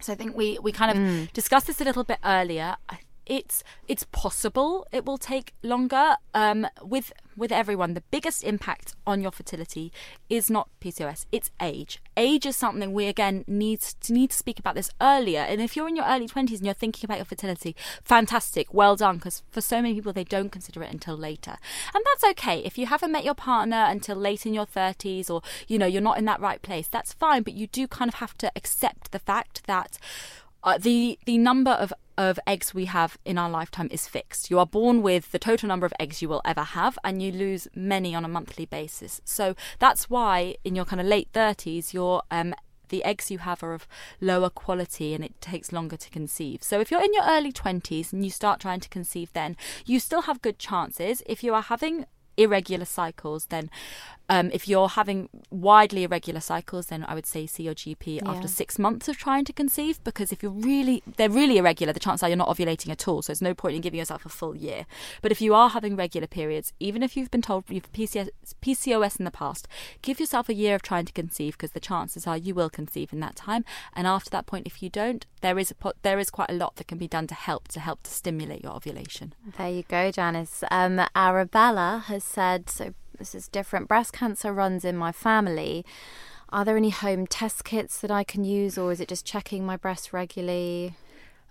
So 0.00 0.12
I 0.12 0.16
think 0.16 0.36
we, 0.36 0.58
we 0.62 0.72
kind 0.72 0.90
of 0.90 0.96
mm. 0.96 1.32
discussed 1.32 1.66
this 1.66 1.80
a 1.80 1.84
little 1.84 2.04
bit 2.04 2.18
earlier. 2.24 2.76
I 2.88 2.98
it's 3.26 3.62
it's 3.88 4.04
possible 4.12 4.86
it 4.92 5.04
will 5.04 5.18
take 5.18 5.54
longer 5.62 6.16
um, 6.34 6.66
with 6.82 7.12
with 7.36 7.50
everyone. 7.50 7.94
The 7.94 8.02
biggest 8.10 8.44
impact 8.44 8.94
on 9.06 9.22
your 9.22 9.30
fertility 9.30 9.92
is 10.28 10.50
not 10.50 10.68
PCOS 10.80 11.26
it's 11.32 11.50
age. 11.60 12.00
Age 12.16 12.46
is 12.46 12.56
something 12.56 12.92
we 12.92 13.06
again 13.06 13.44
need 13.46 13.80
to 13.80 14.12
need 14.12 14.30
to 14.30 14.36
speak 14.36 14.58
about 14.58 14.74
this 14.74 14.90
earlier. 15.00 15.40
And 15.40 15.60
if 15.60 15.76
you're 15.76 15.88
in 15.88 15.96
your 15.96 16.04
early 16.06 16.28
20s 16.28 16.56
and 16.56 16.64
you're 16.64 16.74
thinking 16.74 17.06
about 17.06 17.18
your 17.18 17.24
fertility 17.24 17.74
fantastic 18.04 18.72
well 18.74 18.96
done 18.96 19.16
because 19.16 19.42
for 19.50 19.60
so 19.60 19.80
many 19.80 19.94
people 19.94 20.12
they 20.12 20.24
don't 20.24 20.50
consider 20.50 20.82
it 20.82 20.92
until 20.92 21.16
later. 21.16 21.56
And 21.94 22.04
that's 22.04 22.24
okay. 22.32 22.58
If 22.58 22.76
you 22.76 22.86
haven't 22.86 23.12
met 23.12 23.24
your 23.24 23.34
partner 23.34 23.86
until 23.88 24.16
late 24.16 24.44
in 24.46 24.54
your 24.54 24.66
30s 24.66 25.30
or 25.30 25.42
you 25.68 25.78
know 25.78 25.86
you're 25.86 26.02
not 26.02 26.18
in 26.18 26.24
that 26.26 26.40
right 26.40 26.60
place 26.60 26.88
that's 26.88 27.12
fine. 27.12 27.42
But 27.42 27.54
you 27.54 27.66
do 27.66 27.86
kind 27.86 28.08
of 28.08 28.14
have 28.16 28.36
to 28.38 28.52
accept 28.56 29.12
the 29.12 29.18
fact 29.18 29.66
that 29.66 29.98
uh, 30.64 30.78
the 30.78 31.18
the 31.26 31.38
number 31.38 31.72
of 31.72 31.92
of 32.30 32.38
eggs 32.46 32.72
we 32.74 32.86
have 32.86 33.18
in 33.24 33.38
our 33.38 33.50
lifetime 33.50 33.88
is 33.90 34.06
fixed. 34.06 34.50
You 34.50 34.58
are 34.58 34.66
born 34.66 35.02
with 35.02 35.32
the 35.32 35.38
total 35.38 35.68
number 35.68 35.86
of 35.86 35.94
eggs 35.98 36.22
you 36.22 36.28
will 36.28 36.42
ever 36.44 36.62
have, 36.62 36.98
and 37.04 37.22
you 37.22 37.32
lose 37.32 37.68
many 37.74 38.14
on 38.14 38.24
a 38.24 38.28
monthly 38.28 38.66
basis. 38.66 39.20
So 39.24 39.54
that's 39.78 40.08
why 40.08 40.56
in 40.64 40.74
your 40.74 40.84
kind 40.84 41.00
of 41.00 41.06
late 41.06 41.32
30s, 41.32 41.92
your 41.92 42.22
um, 42.30 42.54
the 42.88 43.02
eggs 43.04 43.30
you 43.30 43.38
have 43.38 43.62
are 43.62 43.72
of 43.72 43.88
lower 44.20 44.50
quality 44.50 45.14
and 45.14 45.24
it 45.24 45.40
takes 45.40 45.72
longer 45.72 45.96
to 45.96 46.10
conceive. 46.10 46.62
So 46.62 46.78
if 46.78 46.90
you're 46.90 47.02
in 47.02 47.14
your 47.14 47.24
early 47.24 47.50
20s 47.50 48.12
and 48.12 48.22
you 48.22 48.30
start 48.30 48.60
trying 48.60 48.80
to 48.80 48.88
conceive 48.88 49.32
then, 49.32 49.56
you 49.86 49.98
still 49.98 50.22
have 50.22 50.42
good 50.42 50.58
chances. 50.58 51.22
If 51.26 51.42
you 51.42 51.54
are 51.54 51.62
having 51.62 52.04
irregular 52.36 52.84
cycles, 52.84 53.46
then 53.46 53.70
um, 54.32 54.50
if 54.54 54.66
you're 54.66 54.88
having 54.88 55.28
widely 55.50 56.04
irregular 56.04 56.40
cycles, 56.40 56.86
then 56.86 57.04
I 57.06 57.14
would 57.14 57.26
say 57.26 57.46
see 57.46 57.64
your 57.64 57.74
GP 57.74 58.16
yeah. 58.16 58.30
after 58.30 58.48
six 58.48 58.78
months 58.78 59.06
of 59.06 59.18
trying 59.18 59.44
to 59.44 59.52
conceive. 59.52 60.02
Because 60.04 60.32
if 60.32 60.42
you're 60.42 60.52
really, 60.52 61.02
they're 61.18 61.28
really 61.28 61.58
irregular, 61.58 61.92
the 61.92 62.00
chances 62.00 62.22
are 62.22 62.28
you're 62.30 62.38
not 62.38 62.48
ovulating 62.48 62.88
at 62.88 63.06
all. 63.06 63.20
So 63.20 63.30
there's 63.30 63.42
no 63.42 63.52
point 63.52 63.76
in 63.76 63.82
giving 63.82 63.98
yourself 63.98 64.24
a 64.24 64.30
full 64.30 64.56
year. 64.56 64.86
But 65.20 65.32
if 65.32 65.42
you 65.42 65.54
are 65.54 65.68
having 65.68 65.96
regular 65.96 66.26
periods, 66.26 66.72
even 66.80 67.02
if 67.02 67.14
you've 67.14 67.30
been 67.30 67.42
told 67.42 67.64
you've 67.68 67.92
PCS, 67.92 68.30
PCOS 68.62 69.18
in 69.18 69.26
the 69.26 69.30
past, 69.30 69.68
give 70.00 70.18
yourself 70.18 70.48
a 70.48 70.54
year 70.54 70.74
of 70.74 70.80
trying 70.80 71.04
to 71.04 71.12
conceive 71.12 71.58
because 71.58 71.72
the 71.72 71.80
chances 71.80 72.26
are 72.26 72.38
you 72.38 72.54
will 72.54 72.70
conceive 72.70 73.12
in 73.12 73.20
that 73.20 73.36
time. 73.36 73.66
And 73.92 74.06
after 74.06 74.30
that 74.30 74.46
point, 74.46 74.66
if 74.66 74.82
you 74.82 74.88
don't, 74.88 75.26
there 75.42 75.58
is 75.58 75.70
a 75.70 75.92
there 76.00 76.18
is 76.18 76.30
quite 76.30 76.50
a 76.50 76.54
lot 76.54 76.76
that 76.76 76.88
can 76.88 76.96
be 76.96 77.08
done 77.08 77.26
to 77.26 77.34
help 77.34 77.68
to 77.68 77.80
help 77.80 78.04
to 78.04 78.10
stimulate 78.10 78.62
your 78.62 78.72
ovulation. 78.72 79.34
There 79.58 79.68
you 79.68 79.82
go, 79.82 80.10
Janice. 80.10 80.64
Um, 80.70 81.02
Arabella 81.14 82.04
has 82.06 82.24
said 82.24 82.70
so 82.70 82.94
this 83.22 83.36
is 83.36 83.46
different. 83.46 83.86
Breast 83.86 84.12
cancer 84.12 84.52
runs 84.52 84.84
in 84.84 84.96
my 84.96 85.12
family. 85.12 85.86
Are 86.48 86.64
there 86.64 86.76
any 86.76 86.90
home 86.90 87.28
test 87.28 87.62
kits 87.62 88.00
that 88.00 88.10
I 88.10 88.24
can 88.24 88.42
use, 88.42 88.76
or 88.76 88.90
is 88.90 89.00
it 89.00 89.06
just 89.06 89.24
checking 89.24 89.64
my 89.64 89.76
breast 89.76 90.12
regularly? 90.12 90.96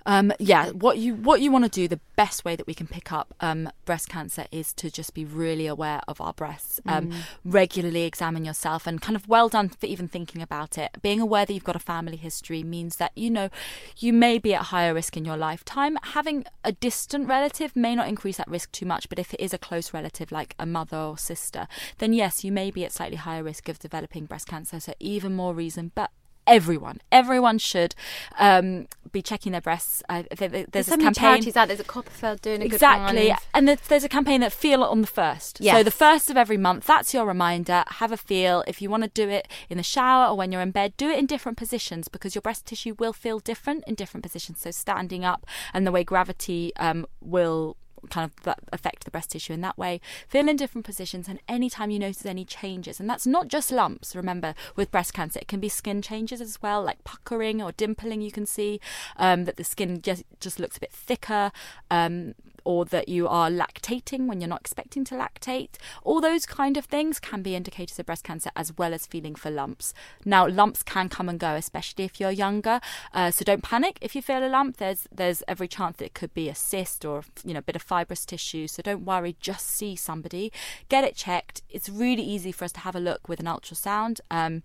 Um, 0.05 0.31
yeah, 0.39 0.69
what 0.69 0.97
you 0.97 1.15
what 1.15 1.41
you 1.41 1.51
want 1.51 1.65
to 1.65 1.69
do, 1.69 1.87
the 1.87 1.99
best 2.15 2.43
way 2.43 2.55
that 2.55 2.67
we 2.67 2.73
can 2.73 2.87
pick 2.87 3.11
up 3.11 3.33
um, 3.39 3.69
breast 3.85 4.09
cancer 4.09 4.45
is 4.51 4.73
to 4.73 4.89
just 4.89 5.13
be 5.13 5.25
really 5.25 5.67
aware 5.67 6.01
of 6.07 6.19
our 6.21 6.33
breasts. 6.33 6.79
Um, 6.85 7.09
mm. 7.09 7.21
Regularly 7.43 8.03
examine 8.03 8.45
yourself, 8.45 8.87
and 8.87 9.01
kind 9.01 9.15
of 9.15 9.27
well 9.27 9.49
done 9.49 9.69
for 9.69 9.85
even 9.85 10.07
thinking 10.07 10.41
about 10.41 10.77
it. 10.77 10.97
Being 11.01 11.19
aware 11.19 11.45
that 11.45 11.53
you've 11.53 11.63
got 11.63 11.75
a 11.75 11.79
family 11.79 12.17
history 12.17 12.63
means 12.63 12.97
that 12.97 13.11
you 13.15 13.29
know 13.29 13.49
you 13.97 14.13
may 14.13 14.37
be 14.37 14.53
at 14.53 14.63
higher 14.63 14.93
risk 14.93 15.17
in 15.17 15.25
your 15.25 15.37
lifetime. 15.37 15.97
Having 16.03 16.45
a 16.63 16.71
distant 16.71 17.27
relative 17.27 17.75
may 17.75 17.95
not 17.95 18.07
increase 18.07 18.37
that 18.37 18.47
risk 18.47 18.71
too 18.71 18.85
much, 18.85 19.09
but 19.09 19.19
if 19.19 19.33
it 19.33 19.39
is 19.39 19.53
a 19.53 19.57
close 19.57 19.93
relative 19.93 20.31
like 20.31 20.55
a 20.57 20.65
mother 20.65 20.97
or 20.97 21.17
sister, 21.17 21.67
then 21.99 22.13
yes, 22.13 22.43
you 22.43 22.51
may 22.51 22.71
be 22.71 22.85
at 22.85 22.91
slightly 22.91 23.17
higher 23.17 23.43
risk 23.43 23.69
of 23.69 23.79
developing 23.79 24.25
breast 24.25 24.47
cancer. 24.47 24.79
So 24.79 24.93
even 24.99 25.33
more 25.33 25.53
reason, 25.53 25.91
but 25.95 26.11
everyone. 26.47 27.01
Everyone 27.11 27.57
should 27.57 27.95
um, 28.37 28.87
be 29.11 29.21
checking 29.21 29.51
their 29.51 29.61
breasts. 29.61 30.01
Uh, 30.09 30.23
there's, 30.35 30.65
There's 30.71 30.87
so 30.87 30.91
many 30.91 31.03
campaign. 31.05 31.21
charities 31.21 31.55
out. 31.57 31.67
There's 31.67 31.79
a 31.79 31.83
CoppaFeel 31.85 32.41
doing 32.41 32.61
a 32.61 32.65
Exactly. 32.65 33.27
good. 33.27 33.35
And 33.53 33.67
there's, 33.67 33.81
there's 33.81 34.03
a 34.03 34.09
campaign 34.09 34.41
that 34.41 34.51
feel 34.53 34.83
it 34.83 34.87
on 34.87 35.01
the 35.01 35.07
first. 35.07 35.63
So 35.63 35.83
the 35.83 35.91
first 35.91 36.29
of 36.29 36.37
every 36.37 36.57
month, 36.57 36.85
that's 36.85 37.13
your 37.13 37.25
reminder. 37.25 37.83
Have 37.87 38.11
a 38.11 38.17
feel. 38.17 38.63
If 38.67 38.81
you 38.81 38.89
want 38.89 39.03
to 39.03 39.09
do 39.09 39.29
it 39.29 39.47
in 39.69 39.77
the 39.77 39.83
shower 39.83 40.29
or 40.29 40.35
when 40.37 40.51
you're 40.51 40.61
in 40.61 40.71
bed, 40.71 40.95
do 40.97 41.09
it 41.09 41.17
in 41.19 41.25
different 41.25 41.57
positions 41.57 42.07
because 42.07 42.35
your 42.35 42.41
breast 42.41 42.65
tissue 42.65 42.95
will 42.97 43.13
feel 43.13 43.39
different 43.39 43.83
in 43.87 43.95
different 43.95 44.23
positions. 44.23 44.59
So 44.61 44.71
standing 44.71 45.23
up 45.25 45.45
and 45.73 45.85
the 45.85 45.91
way 45.91 46.03
gravity 46.03 46.71
um, 46.77 47.05
will 47.21 47.77
kind 48.09 48.29
of 48.45 48.55
affect 48.71 49.05
the 49.05 49.11
breast 49.11 49.31
tissue 49.31 49.53
in 49.53 49.61
that 49.61 49.77
way. 49.77 50.01
Feel 50.27 50.47
in 50.47 50.55
different 50.55 50.85
positions 50.85 51.27
and 51.27 51.39
anytime 51.47 51.91
you 51.91 51.99
notice 51.99 52.25
any 52.25 52.45
changes. 52.45 52.99
And 52.99 53.09
that's 53.09 53.27
not 53.27 53.47
just 53.47 53.71
lumps, 53.71 54.15
remember, 54.15 54.53
with 54.75 54.91
breast 54.91 55.13
cancer. 55.13 55.39
It 55.39 55.47
can 55.47 55.59
be 55.59 55.69
skin 55.69 56.01
changes 56.01 56.41
as 56.41 56.61
well, 56.61 56.81
like 56.83 57.03
puckering 57.03 57.61
or 57.61 57.71
dimpling 57.71 58.21
you 58.23 58.31
can 58.31 58.45
see, 58.45 58.79
um, 59.17 59.45
that 59.45 59.57
the 59.57 59.63
skin 59.63 60.01
just, 60.01 60.23
just 60.39 60.59
looks 60.59 60.77
a 60.77 60.81
bit 60.81 60.91
thicker. 60.91 61.51
Um, 61.89 62.33
or 62.63 62.85
that 62.85 63.09
you 63.09 63.27
are 63.27 63.49
lactating 63.49 64.27
when 64.27 64.41
you're 64.41 64.47
not 64.47 64.61
expecting 64.61 65.03
to 65.05 65.15
lactate. 65.15 65.75
All 66.03 66.21
those 66.21 66.45
kind 66.45 66.77
of 66.77 66.85
things 66.85 67.19
can 67.19 67.41
be 67.41 67.55
indicators 67.55 67.99
of 67.99 68.05
breast 68.05 68.23
cancer 68.23 68.51
as 68.55 68.77
well 68.77 68.93
as 68.93 69.05
feeling 69.05 69.35
for 69.35 69.49
lumps. 69.49 69.93
Now, 70.25 70.47
lumps 70.47 70.83
can 70.83 71.09
come 71.09 71.29
and 71.29 71.39
go, 71.39 71.55
especially 71.55 72.05
if 72.05 72.19
you're 72.19 72.31
younger. 72.31 72.79
Uh, 73.13 73.31
so 73.31 73.43
don't 73.43 73.63
panic 73.63 73.97
if 74.01 74.15
you 74.15 74.21
feel 74.21 74.45
a 74.45 74.49
lump. 74.49 74.77
There's 74.77 75.07
there's 75.11 75.43
every 75.47 75.67
chance 75.67 75.97
that 75.97 76.05
it 76.05 76.13
could 76.13 76.33
be 76.33 76.49
a 76.49 76.55
cyst 76.55 77.05
or 77.05 77.23
you 77.43 77.53
know 77.53 77.59
a 77.59 77.63
bit 77.63 77.75
of 77.75 77.81
fibrous 77.81 78.25
tissue. 78.25 78.67
So 78.67 78.81
don't 78.81 79.05
worry. 79.05 79.35
Just 79.39 79.67
see 79.67 79.95
somebody, 79.95 80.51
get 80.89 81.03
it 81.03 81.15
checked. 81.15 81.61
It's 81.69 81.89
really 81.89 82.23
easy 82.23 82.51
for 82.51 82.65
us 82.65 82.71
to 82.73 82.81
have 82.81 82.95
a 82.95 82.99
look 82.99 83.27
with 83.27 83.39
an 83.39 83.45
ultrasound. 83.45 84.19
Um, 84.29 84.63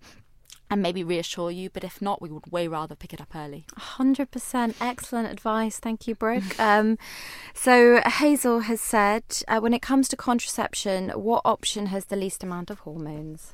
and 0.69 0.81
maybe 0.81 1.03
reassure 1.03 1.49
you, 1.49 1.69
but 1.69 1.83
if 1.83 2.01
not, 2.01 2.21
we 2.21 2.29
would 2.29 2.51
way 2.51 2.67
rather 2.67 2.95
pick 2.95 3.13
it 3.13 3.21
up 3.21 3.35
early. 3.35 3.65
Hundred 3.77 4.31
percent, 4.31 4.75
excellent 4.81 5.31
advice. 5.31 5.79
Thank 5.79 6.07
you, 6.07 6.15
Brooke. 6.15 6.43
Um, 6.59 6.97
so 7.53 8.01
Hazel 8.05 8.61
has 8.61 8.81
said, 8.81 9.23
uh, 9.47 9.59
when 9.59 9.73
it 9.73 9.81
comes 9.81 10.09
to 10.09 10.17
contraception, 10.17 11.09
what 11.11 11.41
option 11.45 11.87
has 11.87 12.05
the 12.05 12.15
least 12.15 12.43
amount 12.43 12.69
of 12.69 12.79
hormones? 12.79 13.53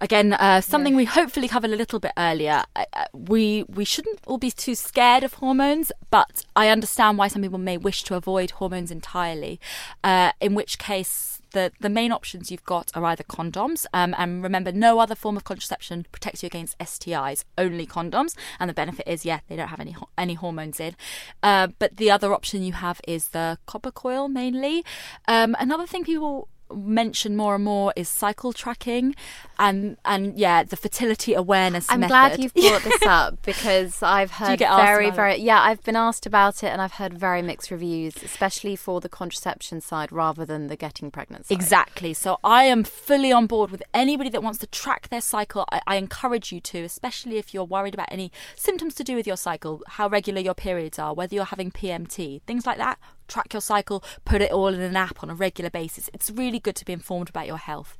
again 0.00 0.32
uh, 0.32 0.60
something 0.60 0.96
we 0.96 1.04
hopefully 1.04 1.48
covered 1.48 1.70
a 1.70 1.76
little 1.76 2.00
bit 2.00 2.12
earlier 2.18 2.64
uh, 2.74 2.84
uh, 2.92 3.04
we 3.12 3.64
we 3.68 3.84
shouldn't 3.84 4.18
all 4.26 4.38
be 4.38 4.50
too 4.50 4.74
scared 4.74 5.22
of 5.22 5.34
hormones 5.34 5.92
but 6.10 6.44
i 6.56 6.68
understand 6.68 7.18
why 7.18 7.28
some 7.28 7.42
people 7.42 7.58
may 7.58 7.76
wish 7.76 8.02
to 8.02 8.14
avoid 8.14 8.50
hormones 8.52 8.90
entirely 8.90 9.60
uh, 10.02 10.32
in 10.40 10.54
which 10.54 10.78
case 10.78 11.35
the, 11.56 11.72
the 11.80 11.88
main 11.88 12.12
options 12.12 12.50
you've 12.50 12.64
got 12.64 12.90
are 12.94 13.04
either 13.06 13.24
condoms, 13.24 13.86
um, 13.94 14.14
and 14.18 14.42
remember, 14.42 14.72
no 14.72 14.98
other 14.98 15.14
form 15.14 15.38
of 15.38 15.44
contraception 15.44 16.04
protects 16.12 16.42
you 16.42 16.48
against 16.48 16.78
STIs, 16.78 17.44
only 17.56 17.86
condoms. 17.86 18.36
And 18.60 18.68
the 18.68 18.74
benefit 18.74 19.08
is, 19.08 19.24
yeah, 19.24 19.40
they 19.48 19.56
don't 19.56 19.68
have 19.68 19.80
any 19.80 19.96
any 20.18 20.34
hormones 20.34 20.78
in. 20.78 20.96
Uh, 21.42 21.68
but 21.78 21.96
the 21.96 22.10
other 22.10 22.34
option 22.34 22.62
you 22.62 22.74
have 22.74 23.00
is 23.08 23.28
the 23.28 23.56
copper 23.64 23.90
coil 23.90 24.28
mainly. 24.28 24.84
Um, 25.26 25.56
another 25.58 25.86
thing 25.86 26.04
people 26.04 26.48
mention 26.74 27.36
more 27.36 27.54
and 27.54 27.64
more 27.64 27.92
is 27.96 28.08
cycle 28.08 28.52
tracking 28.52 29.14
and 29.58 29.96
and 30.04 30.38
yeah 30.38 30.62
the 30.62 30.76
fertility 30.76 31.32
awareness 31.34 31.86
I'm 31.88 32.00
method. 32.00 32.10
glad 32.10 32.38
you've 32.40 32.54
brought 32.54 32.82
this 32.82 33.02
up 33.06 33.42
because 33.42 34.02
I've 34.02 34.32
heard 34.32 34.60
asked 34.62 34.84
very, 34.84 35.08
it? 35.08 35.14
very 35.14 35.36
yeah, 35.36 35.60
I've 35.62 35.82
been 35.82 35.96
asked 35.96 36.26
about 36.26 36.62
it 36.62 36.68
and 36.68 36.80
I've 36.80 36.92
heard 36.92 37.18
very 37.18 37.42
mixed 37.42 37.70
reviews, 37.70 38.22
especially 38.22 38.76
for 38.76 39.00
the 39.00 39.08
contraception 39.08 39.80
side 39.80 40.12
rather 40.12 40.44
than 40.44 40.66
the 40.68 40.76
getting 40.76 41.10
pregnant 41.10 41.46
side. 41.46 41.54
Exactly. 41.54 42.14
So 42.14 42.38
I 42.42 42.64
am 42.64 42.84
fully 42.84 43.32
on 43.32 43.46
board 43.46 43.70
with 43.70 43.82
anybody 43.94 44.30
that 44.30 44.42
wants 44.42 44.58
to 44.60 44.66
track 44.66 45.08
their 45.08 45.20
cycle. 45.20 45.64
I, 45.70 45.80
I 45.86 45.96
encourage 45.96 46.52
you 46.52 46.60
to, 46.60 46.82
especially 46.82 47.38
if 47.38 47.54
you're 47.54 47.64
worried 47.64 47.94
about 47.94 48.08
any 48.10 48.32
symptoms 48.54 48.94
to 48.96 49.04
do 49.04 49.16
with 49.16 49.26
your 49.26 49.36
cycle, 49.36 49.82
how 49.86 50.08
regular 50.08 50.40
your 50.40 50.54
periods 50.54 50.98
are, 50.98 51.14
whether 51.14 51.34
you're 51.34 51.44
having 51.44 51.70
PMT, 51.70 52.42
things 52.42 52.66
like 52.66 52.78
that. 52.78 52.98
Track 53.28 53.52
your 53.52 53.60
cycle, 53.60 54.04
put 54.24 54.42
it 54.42 54.52
all 54.52 54.68
in 54.68 54.80
an 54.80 54.96
app 54.96 55.22
on 55.22 55.30
a 55.30 55.34
regular 55.34 55.70
basis. 55.70 56.10
It's 56.14 56.30
really 56.30 56.60
good 56.60 56.76
to 56.76 56.84
be 56.84 56.92
informed 56.92 57.28
about 57.28 57.46
your 57.46 57.58
health. 57.58 57.96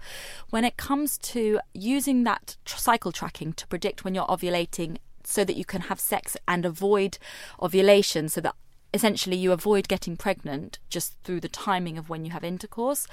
When 0.50 0.64
it 0.64 0.76
comes 0.76 1.18
to 1.18 1.60
using 1.72 2.24
that 2.24 2.56
tr- 2.64 2.78
cycle 2.78 3.12
tracking 3.12 3.52
to 3.54 3.66
predict 3.66 4.04
when 4.04 4.14
you're 4.14 4.26
ovulating 4.26 4.98
so 5.24 5.44
that 5.44 5.56
you 5.56 5.64
can 5.64 5.82
have 5.82 5.98
sex 5.98 6.36
and 6.46 6.64
avoid 6.64 7.18
ovulation, 7.60 8.28
so 8.28 8.40
that 8.40 8.54
essentially 8.94 9.36
you 9.36 9.52
avoid 9.52 9.88
getting 9.88 10.16
pregnant 10.16 10.78
just 10.88 11.16
through 11.24 11.40
the 11.40 11.48
timing 11.48 11.98
of 11.98 12.08
when 12.08 12.24
you 12.24 12.30
have 12.30 12.44
intercourse. 12.44 13.06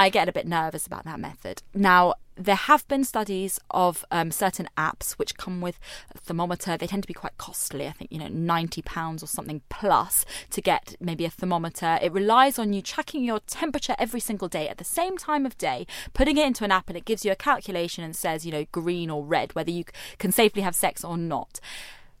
I 0.00 0.08
get 0.08 0.30
a 0.30 0.32
bit 0.32 0.46
nervous 0.46 0.86
about 0.86 1.04
that 1.04 1.20
method. 1.20 1.62
Now, 1.74 2.14
there 2.34 2.54
have 2.54 2.88
been 2.88 3.04
studies 3.04 3.60
of 3.70 4.02
um, 4.10 4.30
certain 4.30 4.66
apps 4.78 5.12
which 5.18 5.36
come 5.36 5.60
with 5.60 5.78
a 6.14 6.16
thermometer. 6.16 6.78
They 6.78 6.86
tend 6.86 7.02
to 7.02 7.06
be 7.06 7.12
quite 7.12 7.36
costly. 7.36 7.86
I 7.86 7.92
think, 7.92 8.10
you 8.10 8.18
know, 8.18 8.28
£90 8.28 9.22
or 9.22 9.26
something 9.26 9.60
plus 9.68 10.24
to 10.52 10.62
get 10.62 10.96
maybe 11.00 11.26
a 11.26 11.30
thermometer. 11.30 11.98
It 12.00 12.14
relies 12.14 12.58
on 12.58 12.72
you 12.72 12.80
tracking 12.80 13.24
your 13.24 13.40
temperature 13.40 13.94
every 13.98 14.20
single 14.20 14.48
day 14.48 14.70
at 14.70 14.78
the 14.78 14.84
same 14.84 15.18
time 15.18 15.44
of 15.44 15.58
day, 15.58 15.86
putting 16.14 16.38
it 16.38 16.46
into 16.46 16.64
an 16.64 16.72
app, 16.72 16.88
and 16.88 16.96
it 16.96 17.04
gives 17.04 17.26
you 17.26 17.32
a 17.32 17.36
calculation 17.36 18.02
and 18.02 18.16
says, 18.16 18.46
you 18.46 18.52
know, 18.52 18.64
green 18.72 19.10
or 19.10 19.22
red, 19.22 19.54
whether 19.54 19.70
you 19.70 19.84
can 20.16 20.32
safely 20.32 20.62
have 20.62 20.74
sex 20.74 21.04
or 21.04 21.18
not. 21.18 21.60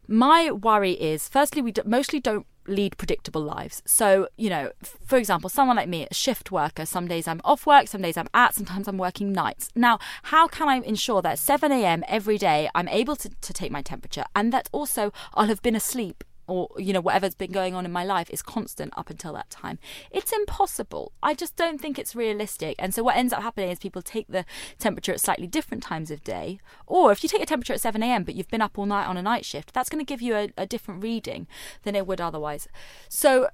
My 0.06 0.50
worry 0.50 0.92
is, 0.92 1.30
firstly, 1.30 1.62
we 1.62 1.72
mostly 1.86 2.20
don't 2.20 2.44
lead 2.66 2.96
predictable 2.96 3.42
lives. 3.42 3.82
So, 3.86 4.28
you 4.36 4.50
know, 4.50 4.70
for 4.82 5.16
example, 5.16 5.50
someone 5.50 5.76
like 5.76 5.88
me, 5.88 6.06
a 6.10 6.14
shift 6.14 6.50
worker, 6.50 6.86
some 6.86 7.08
days 7.08 7.26
I'm 7.26 7.40
off 7.44 7.66
work, 7.66 7.88
some 7.88 8.02
days 8.02 8.16
I'm 8.16 8.28
at, 8.34 8.54
sometimes 8.54 8.88
I'm 8.88 8.98
working 8.98 9.32
nights. 9.32 9.68
Now, 9.74 9.98
how 10.24 10.46
can 10.46 10.68
I 10.68 10.76
ensure 10.76 11.22
that 11.22 11.32
at 11.32 11.38
7 11.38 11.72
a.m. 11.72 12.04
every 12.08 12.38
day 12.38 12.68
I'm 12.74 12.88
able 12.88 13.16
to, 13.16 13.28
to 13.28 13.52
take 13.52 13.72
my 13.72 13.82
temperature 13.82 14.24
and 14.34 14.52
that 14.52 14.68
also 14.72 15.12
I'll 15.34 15.46
have 15.46 15.62
been 15.62 15.76
asleep? 15.76 16.24
Or, 16.50 16.68
you 16.76 16.92
know, 16.92 17.00
whatever's 17.00 17.34
been 17.34 17.52
going 17.52 17.74
on 17.74 17.84
in 17.84 17.92
my 17.92 18.04
life 18.04 18.28
is 18.30 18.42
constant 18.42 18.92
up 18.96 19.08
until 19.08 19.32
that 19.34 19.50
time. 19.50 19.78
It's 20.10 20.32
impossible. 20.32 21.12
I 21.22 21.34
just 21.34 21.54
don't 21.56 21.80
think 21.80 21.98
it's 21.98 22.16
realistic. 22.16 22.76
And 22.78 22.92
so, 22.92 23.02
what 23.02 23.16
ends 23.16 23.32
up 23.32 23.42
happening 23.42 23.70
is 23.70 23.78
people 23.78 24.02
take 24.02 24.26
the 24.28 24.44
temperature 24.78 25.12
at 25.12 25.20
slightly 25.20 25.46
different 25.46 25.82
times 25.82 26.10
of 26.10 26.24
day. 26.24 26.58
Or 26.86 27.12
if 27.12 27.22
you 27.22 27.28
take 27.28 27.42
a 27.42 27.46
temperature 27.46 27.74
at 27.74 27.80
7 27.80 28.02
a.m., 28.02 28.24
but 28.24 28.34
you've 28.34 28.50
been 28.50 28.62
up 28.62 28.78
all 28.78 28.86
night 28.86 29.06
on 29.06 29.16
a 29.16 29.22
night 29.22 29.44
shift, 29.44 29.72
that's 29.72 29.88
going 29.88 30.04
to 30.04 30.08
give 30.08 30.20
you 30.20 30.34
a, 30.34 30.50
a 30.56 30.66
different 30.66 31.02
reading 31.02 31.46
than 31.84 31.94
it 31.94 32.06
would 32.06 32.20
otherwise. 32.20 32.66
So, 33.08 33.48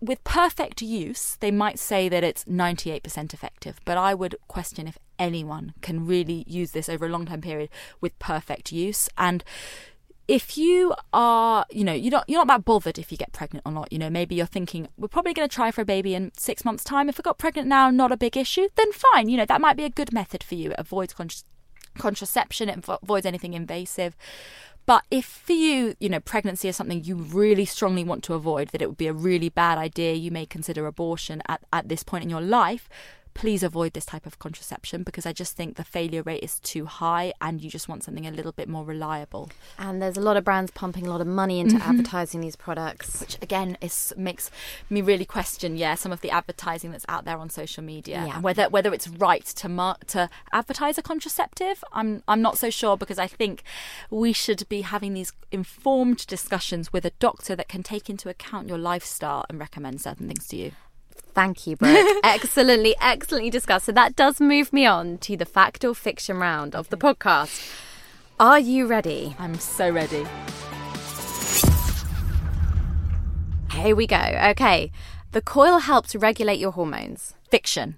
with 0.00 0.24
perfect 0.24 0.82
use, 0.82 1.36
they 1.38 1.52
might 1.52 1.78
say 1.78 2.08
that 2.08 2.24
it's 2.24 2.44
98% 2.44 3.32
effective, 3.32 3.78
but 3.84 3.96
I 3.96 4.14
would 4.14 4.34
question 4.48 4.88
if 4.88 4.98
anyone 5.16 5.74
can 5.80 6.04
really 6.04 6.44
use 6.48 6.72
this 6.72 6.88
over 6.88 7.06
a 7.06 7.08
long 7.08 7.24
time 7.24 7.40
period 7.40 7.70
with 8.00 8.18
perfect 8.18 8.72
use. 8.72 9.08
And 9.16 9.44
if 10.28 10.56
you 10.56 10.94
are, 11.12 11.66
you 11.70 11.84
know, 11.84 11.92
you're 11.92 12.12
not 12.12 12.24
you're 12.28 12.40
not 12.40 12.48
that 12.48 12.64
bothered 12.64 12.98
if 12.98 13.10
you 13.10 13.18
get 13.18 13.32
pregnant 13.32 13.66
or 13.66 13.72
not. 13.72 13.92
You 13.92 13.98
know, 13.98 14.10
maybe 14.10 14.34
you're 14.34 14.46
thinking 14.46 14.88
we're 14.96 15.08
probably 15.08 15.34
going 15.34 15.48
to 15.48 15.54
try 15.54 15.70
for 15.70 15.80
a 15.82 15.84
baby 15.84 16.14
in 16.14 16.32
six 16.36 16.64
months' 16.64 16.84
time. 16.84 17.08
If 17.08 17.18
I 17.18 17.22
got 17.22 17.38
pregnant 17.38 17.68
now, 17.68 17.90
not 17.90 18.12
a 18.12 18.16
big 18.16 18.36
issue, 18.36 18.68
then 18.76 18.92
fine. 18.92 19.28
You 19.28 19.36
know, 19.36 19.46
that 19.46 19.60
might 19.60 19.76
be 19.76 19.84
a 19.84 19.90
good 19.90 20.12
method 20.12 20.42
for 20.42 20.54
you. 20.54 20.70
It 20.70 20.76
avoids 20.78 21.12
con- 21.14 21.28
contraception. 21.98 22.68
It 22.68 22.84
avoids 22.88 23.26
anything 23.26 23.54
invasive. 23.54 24.16
But 24.84 25.04
if 25.10 25.24
for 25.24 25.52
you, 25.52 25.94
you 26.00 26.08
know, 26.08 26.20
pregnancy 26.20 26.68
is 26.68 26.76
something 26.76 27.04
you 27.04 27.16
really 27.16 27.64
strongly 27.64 28.02
want 28.02 28.24
to 28.24 28.34
avoid, 28.34 28.68
that 28.68 28.82
it 28.82 28.88
would 28.88 28.98
be 28.98 29.06
a 29.06 29.12
really 29.12 29.48
bad 29.48 29.78
idea, 29.78 30.14
you 30.14 30.32
may 30.32 30.44
consider 30.44 30.86
abortion 30.86 31.40
at, 31.46 31.62
at 31.72 31.88
this 31.88 32.02
point 32.02 32.24
in 32.24 32.30
your 32.30 32.40
life, 32.40 32.88
please 33.34 33.62
avoid 33.62 33.92
this 33.94 34.04
type 34.06 34.26
of 34.26 34.38
contraception 34.38 35.02
because 35.02 35.26
I 35.26 35.32
just 35.32 35.56
think 35.56 35.76
the 35.76 35.84
failure 35.84 36.22
rate 36.22 36.42
is 36.42 36.58
too 36.60 36.86
high 36.86 37.32
and 37.40 37.60
you 37.62 37.70
just 37.70 37.88
want 37.88 38.04
something 38.04 38.26
a 38.26 38.30
little 38.30 38.52
bit 38.52 38.68
more 38.68 38.84
reliable. 38.84 39.50
And 39.78 40.00
there's 40.02 40.16
a 40.16 40.20
lot 40.20 40.36
of 40.36 40.44
brands 40.44 40.70
pumping 40.70 41.06
a 41.06 41.10
lot 41.10 41.20
of 41.20 41.26
money 41.26 41.60
into 41.60 41.76
Mm-hmm. 41.76 41.90
advertising 41.90 42.40
these 42.42 42.56
products. 42.56 43.20
Which 43.20 43.38
again 43.42 43.76
is 43.80 44.12
makes 44.16 44.50
me 44.90 45.00
really 45.02 45.24
question, 45.24 45.76
yeah, 45.76 45.94
some 45.94 46.12
of 46.12 46.20
the 46.20 46.30
advertising 46.30 46.90
that's 46.92 47.06
out 47.08 47.24
there 47.24 47.38
on 47.38 47.48
social 47.50 47.82
media, 47.82 48.24
Yeah. 48.26 48.34
and 48.34 48.42
whether 48.44 48.68
whether 48.68 48.92
it's 48.92 49.08
right 49.08 49.44
to 49.44 49.68
mar- 49.68 49.96
to 50.08 50.28
advertise 50.52 50.98
a 50.98 51.02
contraceptive. 51.02 51.82
I'm 51.92 52.22
I'm 52.28 52.42
not 52.42 52.58
so 52.58 52.68
sure 52.70 52.96
because 52.96 53.18
I 53.18 53.26
think 53.26 53.62
we 54.10 54.32
should 54.32 54.68
be 54.68 54.82
having 54.82 55.14
these 55.14 55.32
informed 55.50 56.26
discussions 56.26 56.92
with 56.92 57.04
a 57.04 57.12
doctor 57.18 57.56
that 57.56 57.68
can 57.68 57.82
take 57.82 58.10
into 58.10 58.28
account 58.28 58.68
your 58.68 58.78
lifestyle 58.78 59.44
and 59.48 59.58
recommend 59.58 60.00
certain 60.00 60.26
things 60.28 60.46
to 60.48 60.56
you. 60.56 60.72
Thank 61.34 61.66
you, 61.66 61.76
Brooke. 61.76 62.18
excellently, 62.24 62.94
excellently 63.00 63.50
discussed. 63.50 63.86
So 63.86 63.92
that 63.92 64.16
does 64.16 64.40
move 64.40 64.72
me 64.72 64.86
on 64.86 65.18
to 65.18 65.36
the 65.36 65.44
fact 65.46 65.84
or 65.84 65.94
fiction 65.94 66.36
round 66.38 66.74
of 66.74 66.88
the 66.90 66.96
podcast. 66.96 67.72
Are 68.38 68.58
you 68.58 68.86
ready? 68.86 69.34
I'm 69.38 69.54
so 69.58 69.90
ready. 69.90 70.26
Here 73.72 73.96
we 73.96 74.06
go. 74.06 74.16
Okay. 74.50 74.90
The 75.32 75.40
coil 75.40 75.78
helps 75.78 76.14
regulate 76.14 76.58
your 76.58 76.72
hormones. 76.72 77.34
fiction. 77.50 77.96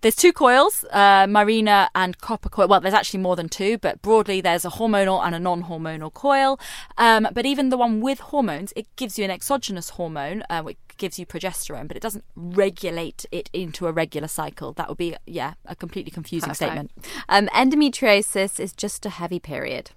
There's 0.00 0.16
two 0.16 0.32
coils, 0.32 0.84
uh, 0.90 1.26
Mirena 1.26 1.88
and 1.94 2.18
copper 2.18 2.48
coil. 2.48 2.66
Well, 2.66 2.80
there's 2.80 2.92
actually 2.92 3.20
more 3.20 3.36
than 3.36 3.48
two, 3.48 3.78
but 3.78 4.02
broadly 4.02 4.40
there's 4.40 4.64
a 4.64 4.68
hormonal 4.70 5.24
and 5.24 5.32
a 5.32 5.38
non-hormonal 5.38 6.12
coil. 6.12 6.58
Um, 6.98 7.28
but 7.32 7.46
even 7.46 7.68
the 7.68 7.76
one 7.76 8.00
with 8.00 8.18
hormones, 8.18 8.72
it 8.74 8.86
gives 8.96 9.16
you 9.16 9.24
an 9.24 9.30
exogenous 9.30 9.90
hormone, 9.90 10.42
uh, 10.50 10.62
which 10.62 10.76
gives 10.96 11.18
you 11.18 11.26
progesterone, 11.26 11.88
but 11.88 11.96
it 11.96 12.02
doesn't 12.02 12.24
regulate 12.34 13.26
it 13.30 13.50
into 13.52 13.86
a 13.86 13.92
regular 13.92 14.28
cycle. 14.28 14.72
That 14.72 14.88
would 14.88 14.98
be, 14.98 15.16
yeah, 15.26 15.54
a 15.64 15.74
completely 15.76 16.10
confusing 16.10 16.54
statement. 16.54 16.90
Um, 17.28 17.48
endometriosis 17.48 18.58
is 18.60 18.72
just 18.72 19.04
a 19.06 19.10
heavy 19.10 19.38
period. 19.40 19.90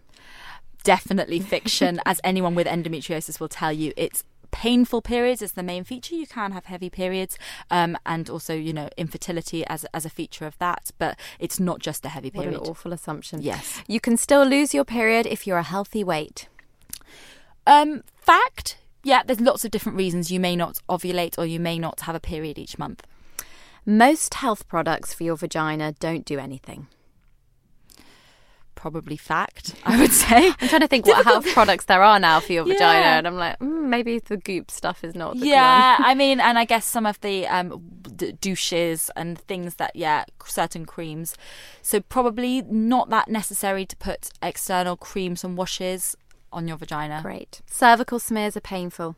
definitely 0.84 1.40
fiction. 1.40 2.00
As 2.06 2.22
anyone 2.24 2.56
with 2.56 2.68
endometriosis 2.68 3.40
will 3.40 3.50
tell 3.50 3.72
you, 3.72 3.94
it's 3.98 4.24
painful 4.52 5.02
periods 5.02 5.42
is 5.42 5.52
the 5.54 5.64
main 5.64 5.84
feature. 5.84 6.16
You 6.16 6.26
can 6.26 6.52
have 6.54 6.66
heavy 6.66 6.90
periods, 6.90 7.38
um, 7.70 7.98
and 8.06 8.30
also 8.30 8.54
you 8.54 8.74
know 8.74 8.90
infertility 8.98 9.66
as 9.68 9.86
as 9.94 10.06
a 10.06 10.10
feature 10.10 10.46
of 10.46 10.58
that. 10.60 10.92
But 10.98 11.20
it's 11.38 11.60
not 11.60 11.80
just 11.80 12.06
a 12.06 12.10
heavy 12.10 12.32
period. 12.32 12.54
What 12.54 12.64
an 12.64 12.70
awful 12.70 12.94
assumption. 12.94 13.42
Yes, 13.42 13.84
you 13.88 14.00
can 14.00 14.18
still 14.18 14.44
lose 14.46 14.74
your 14.74 14.86
period 14.86 15.26
if 15.26 15.46
you're 15.46 15.58
a 15.58 15.64
healthy 15.64 16.04
weight. 16.04 16.48
Um, 17.68 18.04
fact. 18.16 18.78
Yeah, 19.04 19.24
there's 19.26 19.40
lots 19.40 19.64
of 19.64 19.72
different 19.72 19.98
reasons 19.98 20.32
you 20.32 20.40
may 20.40 20.56
not 20.56 20.80
ovulate 20.90 21.38
or 21.38 21.46
you 21.46 21.60
may 21.60 21.80
not 21.80 22.02
have 22.02 22.16
a 22.16 22.20
period 22.20 22.58
each 22.58 22.78
month. 22.78 23.06
Most 23.86 24.36
health 24.36 24.68
products 24.68 25.14
for 25.14 25.24
your 25.24 25.38
vagina 25.38 25.94
don't 25.94 26.26
do 26.26 26.38
anything 26.38 26.88
probably 28.80 29.18
fact, 29.18 29.76
I 29.84 30.00
would 30.00 30.12
say. 30.14 30.54
I'm 30.60 30.68
trying 30.70 30.82
to 30.82 30.88
think 30.88 31.06
what 31.06 31.24
health 31.26 31.46
products 31.54 31.86
there 31.86 32.02
are 32.02 32.18
now 32.18 32.40
for 32.40 32.54
your 32.54 32.66
yeah. 32.66 32.74
vagina, 32.74 33.06
and 33.06 33.28
I'm 33.28 33.36
like, 33.36 33.60
mm, 33.60 33.88
maybe 33.88 34.20
the 34.20 34.38
goop 34.38 34.72
stuff 34.72 35.04
is 35.04 35.14
not. 35.16 35.36
yeah, 35.36 35.98
I 36.00 36.16
mean, 36.16 36.40
and 36.40 36.58
I 36.58 36.66
guess 36.66 36.86
some 36.86 37.06
of 37.06 37.20
the 37.20 37.46
um, 37.48 37.84
d- 38.16 38.32
douches 38.32 39.12
and 39.16 39.38
things 39.38 39.76
that, 39.76 39.96
yeah, 39.96 40.24
certain 40.46 40.86
creams. 40.86 41.36
So 41.82 42.00
probably 42.00 42.62
not 42.62 43.10
that 43.10 43.28
necessary 43.28 43.86
to 43.86 43.98
put 43.98 44.30
external 44.42 44.96
creams 44.96 45.44
and 45.44 45.58
washes 45.58 46.16
on 46.52 46.68
your 46.68 46.78
vagina. 46.78 47.22
Great. 47.22 47.62
Cervical 47.66 48.20
smears 48.20 48.56
are 48.58 48.62
painful 48.62 49.16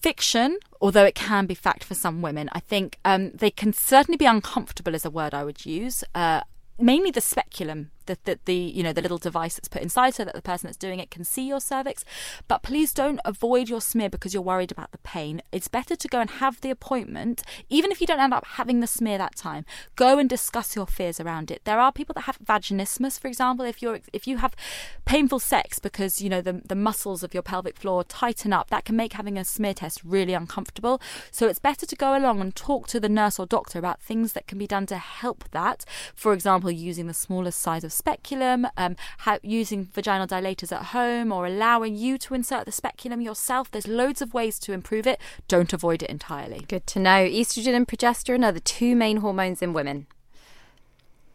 fiction, 0.00 0.58
although 0.80 1.04
it 1.04 1.14
can 1.14 1.46
be 1.46 1.54
fact 1.54 1.84
for 1.84 1.94
some 1.94 2.22
women. 2.22 2.48
I 2.52 2.60
think 2.60 2.98
um, 3.04 3.32
they 3.32 3.50
can 3.50 3.72
certainly 3.72 4.16
be 4.16 4.26
uncomfortable, 4.26 4.94
is 4.94 5.04
a 5.04 5.10
word 5.10 5.34
I 5.34 5.44
would 5.44 5.66
use. 5.66 6.04
Uh, 6.14 6.42
mainly 6.78 7.10
the 7.10 7.20
speculum 7.20 7.90
that 8.08 8.24
the, 8.24 8.38
the 8.44 8.54
you 8.54 8.82
know 8.82 8.92
the 8.92 9.00
little 9.00 9.18
device 9.18 9.54
that's 9.54 9.68
put 9.68 9.82
inside 9.82 10.14
so 10.14 10.24
that 10.24 10.34
the 10.34 10.42
person 10.42 10.66
that's 10.66 10.76
doing 10.76 10.98
it 10.98 11.10
can 11.10 11.24
see 11.24 11.46
your 11.46 11.60
cervix. 11.60 12.04
But 12.48 12.62
please 12.62 12.92
don't 12.92 13.20
avoid 13.24 13.68
your 13.68 13.80
smear 13.80 14.10
because 14.10 14.34
you're 14.34 14.42
worried 14.42 14.72
about 14.72 14.90
the 14.90 14.98
pain. 14.98 15.40
It's 15.52 15.68
better 15.68 15.94
to 15.94 16.08
go 16.08 16.20
and 16.20 16.30
have 16.30 16.60
the 16.60 16.70
appointment 16.70 17.42
even 17.68 17.92
if 17.92 18.00
you 18.00 18.06
don't 18.06 18.20
end 18.20 18.34
up 18.34 18.44
having 18.44 18.80
the 18.80 18.86
smear 18.86 19.18
that 19.18 19.36
time 19.36 19.64
go 19.94 20.18
and 20.18 20.28
discuss 20.28 20.74
your 20.74 20.86
fears 20.86 21.20
around 21.20 21.50
it. 21.50 21.62
There 21.64 21.78
are 21.78 21.92
people 21.92 22.14
that 22.14 22.22
have 22.22 22.38
vaginismus 22.38 23.20
for 23.20 23.28
example 23.28 23.64
if 23.64 23.80
you're 23.80 24.00
if 24.12 24.26
you 24.26 24.38
have 24.38 24.56
painful 25.04 25.38
sex 25.38 25.78
because 25.78 26.20
you 26.20 26.28
know 26.28 26.40
the, 26.40 26.62
the 26.64 26.74
muscles 26.74 27.22
of 27.22 27.34
your 27.34 27.42
pelvic 27.42 27.76
floor 27.76 28.02
tighten 28.04 28.52
up 28.52 28.70
that 28.70 28.84
can 28.84 28.96
make 28.96 29.12
having 29.12 29.38
a 29.38 29.44
smear 29.44 29.74
test 29.74 30.00
really 30.04 30.34
uncomfortable. 30.34 31.00
So 31.30 31.46
it's 31.46 31.58
better 31.58 31.86
to 31.86 31.96
go 31.96 32.16
along 32.16 32.40
and 32.40 32.54
talk 32.54 32.88
to 32.88 33.00
the 33.00 33.08
nurse 33.08 33.38
or 33.38 33.46
doctor 33.46 33.78
about 33.78 34.00
things 34.00 34.32
that 34.32 34.46
can 34.46 34.58
be 34.58 34.66
done 34.66 34.86
to 34.86 34.96
help 34.96 35.44
that. 35.50 35.84
For 36.14 36.32
example 36.32 36.70
using 36.70 37.06
the 37.06 37.14
smallest 37.14 37.60
size 37.60 37.84
of 37.84 37.92
speculum, 37.98 38.66
um, 38.76 38.96
how, 39.18 39.38
using 39.42 39.84
vaginal 39.84 40.26
dilators 40.26 40.72
at 40.72 40.86
home, 40.86 41.32
or 41.32 41.46
allowing 41.46 41.96
you 41.96 42.16
to 42.18 42.34
insert 42.34 42.64
the 42.64 42.72
speculum 42.72 43.20
yourself. 43.20 43.70
There's 43.70 43.86
loads 43.86 44.22
of 44.22 44.32
ways 44.32 44.58
to 44.60 44.72
improve 44.72 45.06
it. 45.06 45.20
Don't 45.48 45.72
avoid 45.72 46.02
it 46.02 46.10
entirely. 46.10 46.64
Good 46.68 46.86
to 46.88 46.98
know. 46.98 47.26
Estrogen 47.26 47.74
and 47.74 47.86
progesterone 47.86 48.44
are 48.44 48.52
the 48.52 48.60
two 48.60 48.96
main 48.96 49.18
hormones 49.18 49.60
in 49.60 49.72
women. 49.72 50.06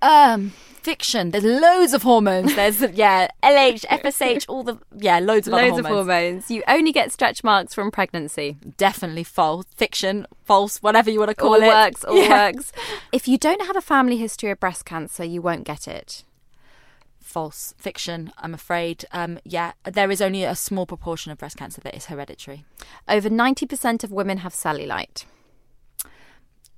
Um, 0.01 0.49
fiction. 0.49 1.31
There's 1.31 1.45
loads 1.45 1.93
of 1.93 2.03
hormones. 2.03 2.55
There's 2.55 2.81
yeah, 2.93 3.29
LH, 3.41 3.85
FSH, 3.85 4.45
all 4.49 4.63
the 4.63 4.77
yeah, 4.97 5.19
loads 5.19 5.47
of 5.47 5.53
loads 5.53 5.71
hormones. 5.71 5.85
of 5.85 5.91
hormones. 5.91 6.51
You 6.51 6.63
only 6.67 6.91
get 6.91 7.11
stretch 7.11 7.43
marks 7.43 7.73
from 7.73 7.89
pregnancy. 7.89 8.57
Definitely 8.75 9.23
false. 9.23 9.65
Fiction, 9.75 10.27
false, 10.43 10.79
whatever 10.79 11.09
you 11.09 11.19
want 11.19 11.29
to 11.29 11.35
call 11.35 11.53
all 11.53 11.63
it. 11.63 11.67
Works, 11.67 12.03
all 12.03 12.17
yeah. 12.21 12.47
works. 12.47 12.73
If 13.11 13.27
you 13.27 13.37
don't 13.37 13.65
have 13.65 13.77
a 13.77 13.81
family 13.81 14.17
history 14.17 14.49
of 14.51 14.59
breast 14.59 14.83
cancer, 14.85 15.23
you 15.23 15.41
won't 15.41 15.63
get 15.63 15.87
it 15.87 16.23
false 17.33 17.73
fiction, 17.79 18.31
I'm 18.37 18.53
afraid. 18.53 19.05
Um, 19.11 19.39
yeah, 19.43 19.71
there 19.83 20.11
is 20.11 20.21
only 20.21 20.43
a 20.43 20.55
small 20.55 20.85
proportion 20.85 21.31
of 21.31 21.39
breast 21.39 21.57
cancer 21.57 21.81
that 21.81 21.95
is 21.95 22.05
hereditary. 22.05 22.63
Over 23.07 23.27
90% 23.27 24.03
of 24.03 24.11
women 24.11 24.37
have 24.39 24.53
cellulite. 24.53 25.25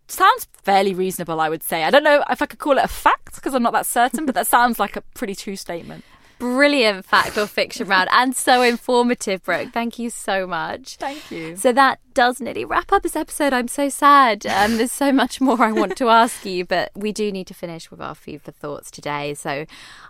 Sounds 0.07 0.47
fairly 0.63 0.93
reasonable, 0.93 1.41
I 1.41 1.49
would 1.49 1.61
say. 1.61 1.83
I 1.83 1.89
don't 1.89 2.05
know 2.05 2.23
if 2.29 2.41
I 2.41 2.45
could 2.45 2.59
call 2.59 2.77
it 2.77 2.85
a 2.85 2.87
fact 2.87 3.35
because 3.35 3.53
I'm 3.53 3.63
not 3.63 3.73
that 3.73 3.85
certain, 3.85 4.25
but 4.25 4.33
that 4.35 4.47
sounds 4.47 4.79
like 4.79 4.95
a 4.95 5.01
pretty 5.01 5.35
true 5.35 5.57
statement. 5.57 6.05
Brilliant 6.39 7.05
fact 7.05 7.37
or 7.37 7.47
fiction 7.47 7.87
round 7.87 8.09
and 8.11 8.35
so 8.35 8.61
informative, 8.61 9.43
Brooke. 9.43 9.71
Thank 9.71 9.97
you 9.97 10.09
so 10.09 10.45
much. 10.45 10.97
Thank 10.97 11.31
you. 11.31 11.55
So 11.55 11.71
that 11.71 11.99
does 12.13 12.41
nearly 12.41 12.65
wrap 12.65 12.91
up 12.91 13.03
this 13.03 13.15
episode. 13.15 13.53
I'm 13.53 13.67
so 13.69 13.87
sad. 13.89 14.45
Um, 14.45 14.77
there's 14.77 14.91
so 14.91 15.11
much 15.11 15.39
more 15.39 15.61
I 15.61 15.71
want 15.71 15.97
to 15.97 16.09
ask 16.09 16.45
you, 16.45 16.65
but 16.65 16.91
we 16.95 17.11
do 17.11 17.31
need 17.31 17.47
to 17.47 17.53
finish 17.53 17.89
with 17.89 18.01
our 18.01 18.15
food 18.15 18.41
for 18.41 18.51
thoughts 18.51 18.91
today. 18.91 19.33
So 19.33 19.65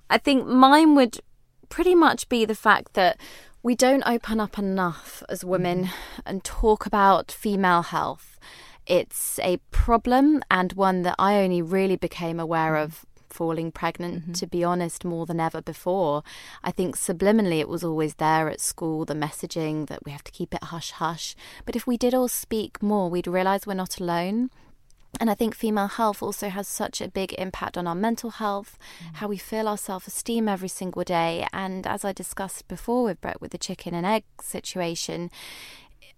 I 0.10 0.18
think 0.18 0.48
mine 0.48 0.96
would 0.96 1.20
pretty 1.70 1.96
much 1.96 2.28
be 2.28 2.46
the 2.46 2.56
fact 2.56 2.94
that 2.94 3.18
we 3.62 3.76
don't 3.76 4.04
open 4.06 4.40
up 4.40 4.60
enough 4.60 5.24
as 5.30 5.44
women 5.44 5.90
and 6.26 6.44
talk 6.44 6.86
about 6.86 7.32
female 7.32 7.82
health. 7.82 8.40
It's 8.86 9.40
a 9.40 9.58
problem 9.72 10.44
and 10.52 10.74
one 10.74 11.02
that 11.02 11.16
I 11.18 11.38
only 11.38 11.62
really 11.62 11.96
became 11.96 12.40
aware 12.40 12.76
of 12.76 13.06
falling 13.36 13.72
pregnant, 13.72 14.16
mm-hmm. 14.16 14.32
to 14.34 14.48
be 14.48 14.64
honest, 14.64 15.04
more 15.04 15.26
than 15.26 15.40
ever 15.40 15.62
before. 15.62 16.24
I 16.64 16.72
think 16.72 16.96
subliminally 16.96 17.60
it 17.60 17.70
was 17.70 17.84
always 17.84 18.16
there 18.16 18.50
at 18.50 18.62
school, 18.62 19.06
the 19.06 19.14
messaging 19.14 19.88
that 19.88 20.06
we 20.06 20.12
have 20.12 20.24
to 20.24 20.32
keep 20.32 20.54
it 20.54 20.64
hush 20.66 20.92
hush. 20.92 21.36
But 21.66 21.76
if 21.76 21.86
we 21.86 21.98
did 21.98 22.14
all 22.14 22.28
speak 22.28 22.82
more, 22.82 23.10
we'd 23.10 23.28
realise 23.28 23.68
we're 23.68 23.74
not 23.74 24.00
alone. 24.00 24.50
And 25.20 25.30
I 25.30 25.34
think 25.34 25.56
female 25.56 25.88
health 25.88 26.22
also 26.22 26.50
has 26.50 26.68
such 26.68 27.02
a 27.02 27.08
big 27.08 27.34
impact 27.38 27.78
on 27.78 27.88
our 27.88 27.96
mental 27.96 28.32
health, 28.32 28.78
mm. 29.00 29.16
how 29.16 29.28
we 29.28 29.38
feel 29.38 29.68
our 29.68 29.78
self 29.78 30.08
esteem 30.08 30.48
every 30.48 30.68
single 30.68 31.04
day. 31.04 31.48
And 31.54 31.88
as 31.88 32.04
I 32.04 32.12
discussed 32.12 32.68
before 32.68 33.04
with 33.06 33.22
Brett 33.22 33.42
with 33.42 33.52
the 33.52 33.58
chicken 33.58 33.94
and 33.94 34.06
egg 34.06 34.24
situation, 34.42 35.32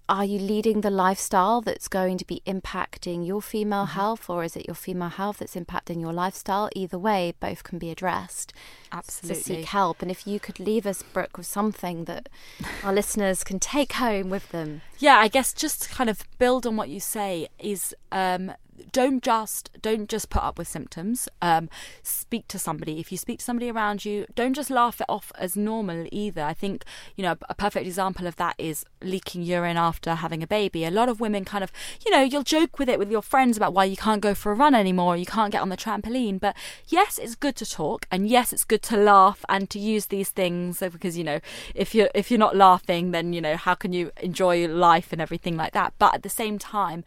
are 0.10 0.26
you 0.26 0.40
leading 0.40 0.82
the 0.82 0.90
lifestyle 0.90 1.62
that's 1.62 1.88
going 1.88 2.18
to 2.18 2.26
be 2.26 2.42
impacting 2.46 3.26
your 3.26 3.42
female 3.42 3.86
mm-hmm. 3.86 3.94
health 3.94 4.30
or 4.30 4.44
is 4.44 4.56
it 4.56 4.66
your 4.66 4.76
female 4.76 5.10
health 5.10 5.40
that's 5.40 5.56
impacting 5.56 6.00
your 6.00 6.14
lifestyle? 6.14 6.70
Either 6.76 6.98
way 6.98 7.34
both 7.40 7.64
can 7.64 7.78
be 7.78 7.92
addressed. 7.92 8.54
Absolutely 8.92 9.36
to 9.36 9.44
seek 9.44 9.66
help. 9.66 10.02
And 10.02 10.10
if 10.10 10.26
you 10.26 10.40
could 10.40 10.60
leave 10.60 10.86
us 10.86 11.04
brooke 11.04 11.38
with 11.38 11.48
something 11.48 12.06
that 12.06 12.30
our 12.84 12.94
listeners 12.94 13.44
can 13.44 13.60
take 13.60 13.94
home 13.94 14.30
with 14.30 14.50
them. 14.50 14.82
Yeah 15.00 15.18
i 15.18 15.28
guess 15.28 15.54
just 15.54 15.84
to 15.84 15.90
kind 15.90 16.10
of 16.10 16.24
build 16.40 16.66
on 16.66 16.76
what 16.76 16.90
you 16.90 17.00
say 17.00 17.48
is 17.60 17.94
um, 18.12 18.52
don't 18.92 19.24
just 19.24 19.70
don't 19.82 20.10
just 20.10 20.30
put 20.30 20.44
up 20.44 20.58
with 20.58 20.68
symptoms. 20.68 21.28
Um, 21.42 21.70
speak 22.04 22.48
to 22.50 22.60
somebody. 22.60 23.00
If 23.00 23.12
you 23.12 23.18
speak 23.18 23.40
to 23.40 23.46
somebody 23.46 23.70
around 23.70 24.06
you, 24.06 24.26
don't 24.36 24.54
just 24.54 24.70
laugh 24.70 25.02
it 25.02 25.08
off 25.10 25.32
as 25.38 25.56
normal 25.56 26.08
either. 26.12 26.44
I 26.44 26.54
think 26.54 26.84
you 27.16 27.24
know 27.24 27.36
a 27.50 27.56
perfect 27.56 27.86
example 27.86 28.28
of 28.28 28.36
that 28.38 28.56
is 28.58 28.86
leaking 29.02 29.44
urine 29.44 29.78
after 29.78 30.16
having 30.16 30.44
a 30.44 30.48
baby. 30.48 30.86
A 30.86 30.92
lot 30.92 31.10
of 31.10 31.20
women 31.20 31.46
kind 31.46 31.64
of 31.64 31.72
you 32.06 32.12
know 32.12 32.22
you'll 32.22 32.44
joke 32.44 32.80
with 32.80 32.90
it 32.90 33.00
with 33.00 33.12
your 33.12 33.22
friends 33.22 33.58
about 33.58 33.74
why 33.74 33.86
you 33.86 33.98
can't 33.98 34.22
go 34.22 34.34
for 34.34 34.52
a 34.52 34.56
run 34.56 34.76
anymore, 34.76 35.18
you 35.18 35.26
can't 35.26 35.52
get 35.52 35.62
on 35.62 35.70
the 35.70 35.78
trampoline. 35.78 36.40
But 36.40 36.56
yes, 36.88 37.18
it's 37.18 37.36
good 37.36 37.56
to 37.58 37.66
talk, 37.66 38.06
and 38.12 38.28
yes, 38.28 38.54
it's 38.54 38.64
good 38.64 38.84
to 38.84 38.98
laugh 38.98 39.44
and 39.50 39.70
to 39.70 39.80
use 39.80 40.08
these 40.08 40.30
things 40.30 40.80
because 40.80 41.18
you 41.18 41.24
know 41.24 41.40
if 41.76 41.94
you're 41.96 42.10
if 42.14 42.32
you're 42.32 42.38
not 42.38 42.56
laughing, 42.56 43.12
then 43.12 43.34
you 43.34 43.42
know 43.42 43.58
how 43.58 43.76
can 43.76 43.94
you 43.94 44.12
enjoy 44.22 44.68
life 44.68 45.12
and 45.12 45.22
everything 45.22 45.58
like 45.58 45.74
that. 45.74 45.94
But 45.98 46.16
at 46.16 46.24
the 46.24 46.30
same 46.30 46.60
time 46.60 47.04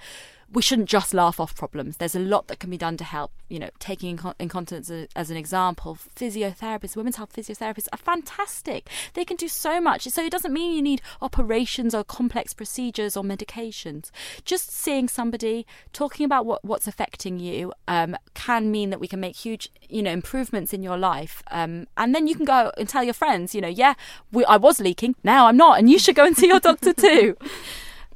we 0.53 0.63
shouldn't 0.63 0.89
just 0.89 1.15
laugh 1.15 1.39
off 1.39 1.55
problems. 1.55 1.97
There's 1.97 2.17
a 2.17 2.21
lot 2.21 2.49
that 2.49 2.59
can 2.59 2.71
be 2.71 2.77
done 2.77 2.97
to 2.97 3.05
help. 3.05 3.31
You 3.49 3.59
know, 3.59 3.71
taking 3.79 4.19
incontinence 4.39 4.91
as 5.15 5.31
an 5.31 5.37
example, 5.37 5.97
physiotherapists, 6.17 6.97
women's 6.97 7.17
health 7.17 7.33
physiotherapists 7.33 7.89
are 7.93 7.99
fantastic. 7.99 8.89
They 9.15 9.25
can 9.25 9.37
do 9.37 9.49
so 9.49 9.81
much. 9.81 10.03
So 10.09 10.25
it 10.25 10.31
doesn't 10.31 10.53
mean 10.53 10.75
you 10.75 10.83
need 10.83 11.03
operations 11.23 11.95
or 11.95 12.03
complex 12.05 12.53
procedures 12.53 13.17
or 13.17 13.23
medications. 13.23 14.11
Just 14.45 14.71
seeing 14.73 15.09
somebody 15.09 15.67
talking 15.93 16.27
about 16.27 16.47
what, 16.47 16.65
what's 16.65 16.89
affecting 16.89 17.39
you 17.39 17.73
um, 17.87 18.17
can 18.35 18.71
mean 18.71 18.91
that 18.91 19.01
we 19.01 19.09
can 19.09 19.21
make 19.21 19.37
huge, 19.37 19.71
you 19.89 20.03
know, 20.03 20.13
improvements 20.13 20.73
in 20.73 20.83
your 20.83 20.99
life. 20.99 21.43
Um, 21.51 21.87
and 21.97 22.15
then 22.15 22.27
you 22.27 22.35
can 22.35 22.45
go 22.45 22.73
and 22.77 22.89
tell 22.89 23.05
your 23.05 23.15
friends, 23.15 23.55
you 23.55 23.61
know, 23.61 23.69
yeah, 23.69 23.95
we, 24.33 24.45
I 24.47 24.57
was 24.57 24.81
leaking, 24.81 25.15
now 25.23 25.47
I'm 25.47 25.57
not, 25.57 25.79
and 25.79 25.89
you 25.89 25.99
should 25.99 26.17
go 26.17 26.25
and 26.25 26.37
see 26.37 26.49
your 26.49 26.61
doctor 26.61 26.93
too. 26.93 27.37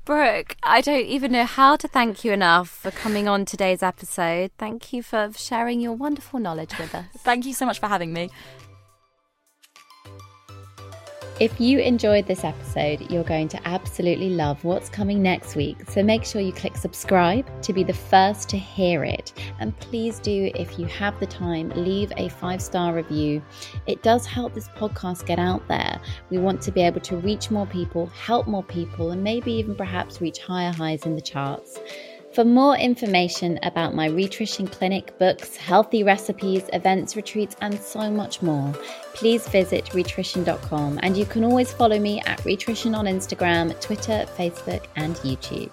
Brooke, 0.04 0.56
I 0.62 0.82
don't 0.82 1.06
even 1.06 1.32
know 1.32 1.44
how 1.44 1.76
to 1.76 1.88
thank 1.88 2.24
you 2.24 2.32
enough 2.32 2.68
for 2.68 2.90
coming 2.90 3.26
on 3.26 3.46
today's 3.46 3.82
episode. 3.82 4.50
Thank 4.58 4.92
you 4.92 5.02
for 5.02 5.30
sharing 5.34 5.80
your 5.80 5.92
wonderful 5.92 6.38
knowledge 6.38 6.78
with 6.78 6.94
us. 6.94 7.06
Thank 7.18 7.46
you 7.46 7.54
so 7.54 7.64
much 7.64 7.80
for 7.80 7.86
having 7.86 8.12
me. 8.12 8.28
If 11.40 11.60
you 11.60 11.80
enjoyed 11.80 12.28
this 12.28 12.44
episode, 12.44 13.10
you're 13.10 13.24
going 13.24 13.48
to 13.48 13.68
absolutely 13.68 14.30
love 14.30 14.62
what's 14.62 14.88
coming 14.88 15.20
next 15.20 15.56
week. 15.56 15.90
So 15.90 16.00
make 16.00 16.24
sure 16.24 16.40
you 16.40 16.52
click 16.52 16.76
subscribe 16.76 17.44
to 17.62 17.72
be 17.72 17.82
the 17.82 17.92
first 17.92 18.48
to 18.50 18.56
hear 18.56 19.02
it. 19.02 19.32
And 19.58 19.76
please 19.80 20.20
do, 20.20 20.52
if 20.54 20.78
you 20.78 20.86
have 20.86 21.18
the 21.18 21.26
time, 21.26 21.70
leave 21.70 22.12
a 22.18 22.28
five 22.28 22.62
star 22.62 22.94
review. 22.94 23.42
It 23.88 24.00
does 24.04 24.26
help 24.26 24.54
this 24.54 24.68
podcast 24.68 25.26
get 25.26 25.40
out 25.40 25.66
there. 25.66 26.00
We 26.30 26.38
want 26.38 26.62
to 26.62 26.70
be 26.70 26.82
able 26.82 27.00
to 27.00 27.16
reach 27.16 27.50
more 27.50 27.66
people, 27.66 28.06
help 28.06 28.46
more 28.46 28.62
people, 28.62 29.10
and 29.10 29.24
maybe 29.24 29.52
even 29.54 29.74
perhaps 29.74 30.20
reach 30.20 30.38
higher 30.38 30.72
highs 30.72 31.04
in 31.04 31.16
the 31.16 31.20
charts. 31.20 31.80
For 32.34 32.44
more 32.44 32.76
information 32.76 33.60
about 33.62 33.94
my 33.94 34.06
Rhitrition 34.06 34.66
Clinic, 34.66 35.16
books, 35.20 35.54
healthy 35.54 36.02
recipes, 36.02 36.64
events, 36.72 37.14
retreats, 37.14 37.54
and 37.60 37.78
so 37.78 38.10
much 38.10 38.42
more, 38.42 38.72
please 39.14 39.46
visit 39.46 39.94
rhitrition.com 39.94 40.98
and 41.04 41.16
you 41.16 41.26
can 41.26 41.44
always 41.44 41.72
follow 41.72 41.96
me 41.96 42.20
at 42.22 42.44
Rhitrition 42.44 42.92
on 42.92 43.04
Instagram, 43.04 43.80
Twitter, 43.80 44.26
Facebook, 44.36 44.84
and 44.96 45.14
YouTube. 45.18 45.72